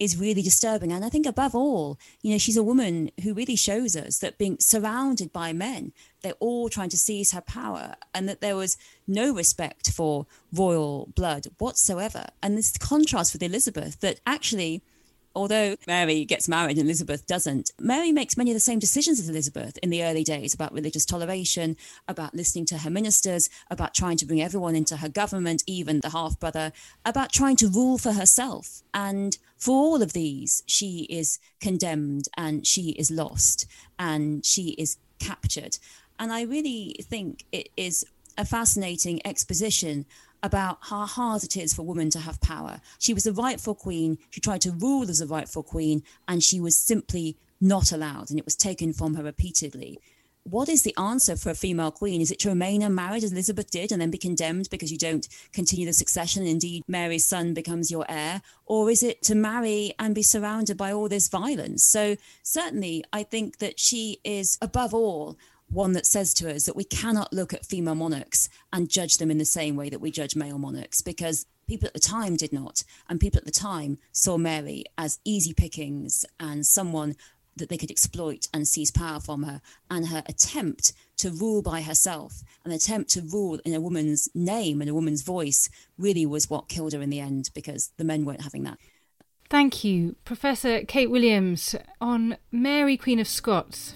is 0.00 0.16
really 0.16 0.42
disturbing. 0.42 0.90
And 0.90 1.04
I 1.04 1.10
think 1.10 1.26
above 1.26 1.54
all, 1.54 1.98
you 2.22 2.32
know, 2.32 2.38
she's 2.38 2.56
a 2.56 2.62
woman 2.62 3.10
who 3.22 3.34
really 3.34 3.54
shows 3.54 3.94
us 3.94 4.18
that 4.18 4.38
being 4.38 4.58
surrounded 4.58 5.32
by 5.32 5.52
men, 5.52 5.92
they're 6.22 6.32
all 6.40 6.68
trying 6.68 6.88
to 6.88 6.98
seize 6.98 7.32
her 7.32 7.42
power 7.42 7.94
and 8.14 8.28
that 8.28 8.40
there 8.40 8.56
was 8.56 8.76
no 9.06 9.32
respect 9.32 9.90
for 9.92 10.26
royal 10.52 11.10
blood 11.14 11.46
whatsoever. 11.58 12.26
And 12.42 12.56
this 12.56 12.76
contrast 12.78 13.34
with 13.34 13.42
Elizabeth 13.42 14.00
that 14.00 14.20
actually 14.26 14.82
although 15.34 15.76
Mary 15.86 16.24
gets 16.24 16.48
married 16.48 16.76
and 16.76 16.86
Elizabeth 16.86 17.26
doesn't, 17.26 17.70
Mary 17.78 18.12
makes 18.12 18.36
many 18.36 18.50
of 18.50 18.54
the 18.54 18.60
same 18.60 18.78
decisions 18.78 19.20
as 19.20 19.28
Elizabeth 19.28 19.78
in 19.78 19.90
the 19.90 20.02
early 20.02 20.24
days 20.24 20.54
about 20.54 20.72
religious 20.72 21.04
toleration, 21.04 21.76
about 22.08 22.34
listening 22.34 22.66
to 22.66 22.78
her 22.78 22.90
ministers, 22.90 23.48
about 23.70 23.94
trying 23.94 24.16
to 24.16 24.26
bring 24.26 24.42
everyone 24.42 24.74
into 24.74 24.96
her 24.96 25.08
government, 25.08 25.62
even 25.66 26.00
the 26.00 26.10
half 26.10 26.38
brother, 26.40 26.72
about 27.04 27.32
trying 27.32 27.56
to 27.56 27.68
rule 27.68 27.98
for 27.98 28.12
herself. 28.12 28.82
And 28.92 29.38
for 29.60 29.76
all 29.76 30.02
of 30.02 30.14
these, 30.14 30.62
she 30.66 31.06
is 31.10 31.38
condemned 31.60 32.28
and 32.36 32.66
she 32.66 32.90
is 32.92 33.10
lost 33.10 33.66
and 33.98 34.44
she 34.44 34.70
is 34.70 34.96
captured. 35.18 35.78
And 36.18 36.32
I 36.32 36.42
really 36.42 36.96
think 37.02 37.44
it 37.52 37.68
is 37.76 38.04
a 38.38 38.46
fascinating 38.46 39.24
exposition 39.26 40.06
about 40.42 40.78
how 40.80 41.04
hard 41.04 41.44
it 41.44 41.58
is 41.58 41.74
for 41.74 41.82
women 41.82 42.08
to 42.10 42.20
have 42.20 42.40
power. 42.40 42.80
She 42.98 43.12
was 43.12 43.26
a 43.26 43.34
rightful 43.34 43.74
queen. 43.74 44.16
She 44.30 44.40
tried 44.40 44.62
to 44.62 44.72
rule 44.72 45.10
as 45.10 45.20
a 45.20 45.26
rightful 45.26 45.62
queen, 45.62 46.02
and 46.26 46.42
she 46.42 46.58
was 46.58 46.74
simply 46.74 47.36
not 47.60 47.92
allowed, 47.92 48.30
and 48.30 48.38
it 48.38 48.46
was 48.46 48.56
taken 48.56 48.94
from 48.94 49.14
her 49.14 49.22
repeatedly. 49.22 50.00
What 50.44 50.68
is 50.68 50.82
the 50.82 50.96
answer 50.96 51.36
for 51.36 51.50
a 51.50 51.54
female 51.54 51.90
queen? 51.90 52.20
Is 52.20 52.30
it 52.30 52.38
to 52.40 52.48
remain 52.48 52.82
unmarried 52.82 53.24
as 53.24 53.32
Elizabeth 53.32 53.70
did 53.70 53.92
and 53.92 54.00
then 54.00 54.10
be 54.10 54.18
condemned 54.18 54.68
because 54.70 54.90
you 54.90 54.96
don't 54.96 55.28
continue 55.52 55.84
the 55.84 55.92
succession? 55.92 56.42
And 56.42 56.50
Indeed, 56.50 56.82
Mary's 56.88 57.26
son 57.26 57.52
becomes 57.52 57.90
your 57.90 58.06
heir. 58.08 58.40
Or 58.64 58.90
is 58.90 59.02
it 59.02 59.22
to 59.24 59.34
marry 59.34 59.92
and 59.98 60.14
be 60.14 60.22
surrounded 60.22 60.76
by 60.76 60.92
all 60.92 61.08
this 61.08 61.28
violence? 61.28 61.84
So, 61.84 62.16
certainly, 62.42 63.04
I 63.12 63.22
think 63.22 63.58
that 63.58 63.78
she 63.78 64.18
is, 64.24 64.56
above 64.62 64.94
all, 64.94 65.36
one 65.68 65.92
that 65.92 66.06
says 66.06 66.34
to 66.34 66.52
us 66.52 66.64
that 66.66 66.76
we 66.76 66.84
cannot 66.84 67.32
look 67.32 67.54
at 67.54 67.66
female 67.66 67.94
monarchs 67.94 68.48
and 68.72 68.90
judge 68.90 69.18
them 69.18 69.30
in 69.30 69.38
the 69.38 69.44
same 69.44 69.76
way 69.76 69.88
that 69.88 70.00
we 70.00 70.10
judge 70.10 70.34
male 70.34 70.58
monarchs 70.58 71.00
because 71.00 71.46
people 71.68 71.86
at 71.86 71.94
the 71.94 72.00
time 72.00 72.34
did 72.34 72.52
not. 72.52 72.82
And 73.08 73.20
people 73.20 73.38
at 73.38 73.44
the 73.44 73.52
time 73.52 73.98
saw 74.10 74.36
Mary 74.36 74.84
as 74.98 75.20
easy 75.24 75.54
pickings 75.54 76.24
and 76.40 76.66
someone 76.66 77.14
that 77.56 77.68
they 77.68 77.76
could 77.76 77.90
exploit 77.90 78.48
and 78.52 78.66
seize 78.66 78.90
power 78.90 79.20
from 79.20 79.42
her. 79.44 79.60
And 79.90 80.08
her 80.08 80.22
attempt 80.26 80.92
to 81.18 81.30
rule 81.30 81.62
by 81.62 81.82
herself, 81.82 82.42
an 82.64 82.72
attempt 82.72 83.10
to 83.10 83.22
rule 83.22 83.60
in 83.64 83.74
a 83.74 83.80
woman's 83.80 84.28
name 84.34 84.80
and 84.80 84.88
a 84.88 84.94
woman's 84.94 85.22
voice, 85.22 85.68
really 85.98 86.26
was 86.26 86.48
what 86.48 86.68
killed 86.68 86.92
her 86.92 87.02
in 87.02 87.10
the 87.10 87.20
end 87.20 87.50
because 87.54 87.92
the 87.96 88.04
men 88.04 88.24
weren't 88.24 88.42
having 88.42 88.62
that. 88.64 88.78
Thank 89.50 89.82
you, 89.82 90.14
Professor 90.24 90.84
Kate 90.84 91.10
Williams, 91.10 91.74
on 92.00 92.36
Mary, 92.52 92.96
Queen 92.96 93.18
of 93.18 93.26
Scots. 93.26 93.94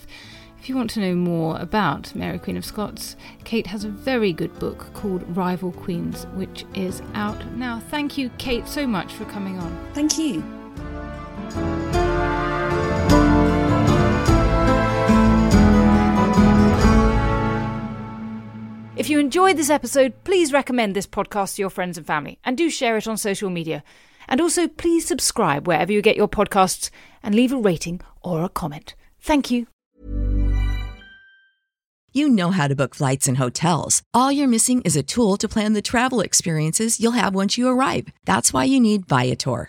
If 0.59 0.69
you 0.69 0.77
want 0.77 0.91
to 0.91 1.01
know 1.01 1.15
more 1.15 1.59
about 1.59 2.15
Mary 2.15 2.39
Queen 2.39 2.57
of 2.57 2.65
Scots, 2.65 3.17
Kate 3.45 3.67
has 3.67 3.85
a 3.85 3.89
very 3.89 4.33
good 4.33 4.59
book 4.59 4.93
called 4.95 5.37
Rival 5.37 5.73
Queens, 5.73 6.25
which 6.35 6.65
is 6.75 7.03
out 7.13 7.45
now. 7.53 7.81
Thank 7.91 8.19
you, 8.19 8.31
Kate, 8.39 8.67
so 8.67 8.87
much 8.87 9.13
for 9.13 9.27
coming 9.27 9.59
on. 9.59 9.91
Thank 9.93 10.19
you. 10.19 10.43
If 18.97 19.11
you 19.11 19.19
enjoyed 19.19 19.57
this 19.57 19.71
episode, 19.71 20.13
please 20.23 20.53
recommend 20.53 20.95
this 20.95 21.07
podcast 21.07 21.57
to 21.57 21.63
your 21.63 21.71
friends 21.71 21.99
and 21.99 22.07
family 22.07 22.39
and 22.45 22.57
do 22.57 22.71
share 22.71 22.97
it 22.97 23.09
on 23.09 23.17
social 23.17 23.51
media. 23.51 23.83
And 24.29 24.41
also, 24.41 24.69
please 24.69 25.05
subscribe 25.05 25.67
wherever 25.67 25.93
you 25.93 26.01
get 26.01 26.17
your 26.17 26.29
podcasts 26.29 26.91
and 27.21 27.35
leave 27.35 27.53
a 27.53 27.57
rating 27.57 28.01
or 28.23 28.45
a 28.45 28.49
comment. 28.49 28.95
Thank 29.21 29.51
you. 29.51 29.67
You 32.13 32.29
know 32.29 32.53
how 32.53 32.69
to 32.69 32.77
book 32.77 32.95
flights 32.95 33.27
and 33.27 33.39
hotels. 33.39 34.03
All 34.15 34.31
you're 34.31 34.47
missing 34.47 34.81
is 34.83 34.95
a 34.95 35.03
tool 35.03 35.37
to 35.39 35.49
plan 35.49 35.73
the 35.73 35.83
travel 35.83 36.21
experiences 36.21 37.01
you'll 37.01 37.19
have 37.19 37.35
once 37.35 37.59
you 37.59 37.69
arrive. 37.69 38.07
That's 38.25 38.53
why 38.53 38.63
you 38.63 38.79
need 38.79 39.09
Viator. 39.09 39.69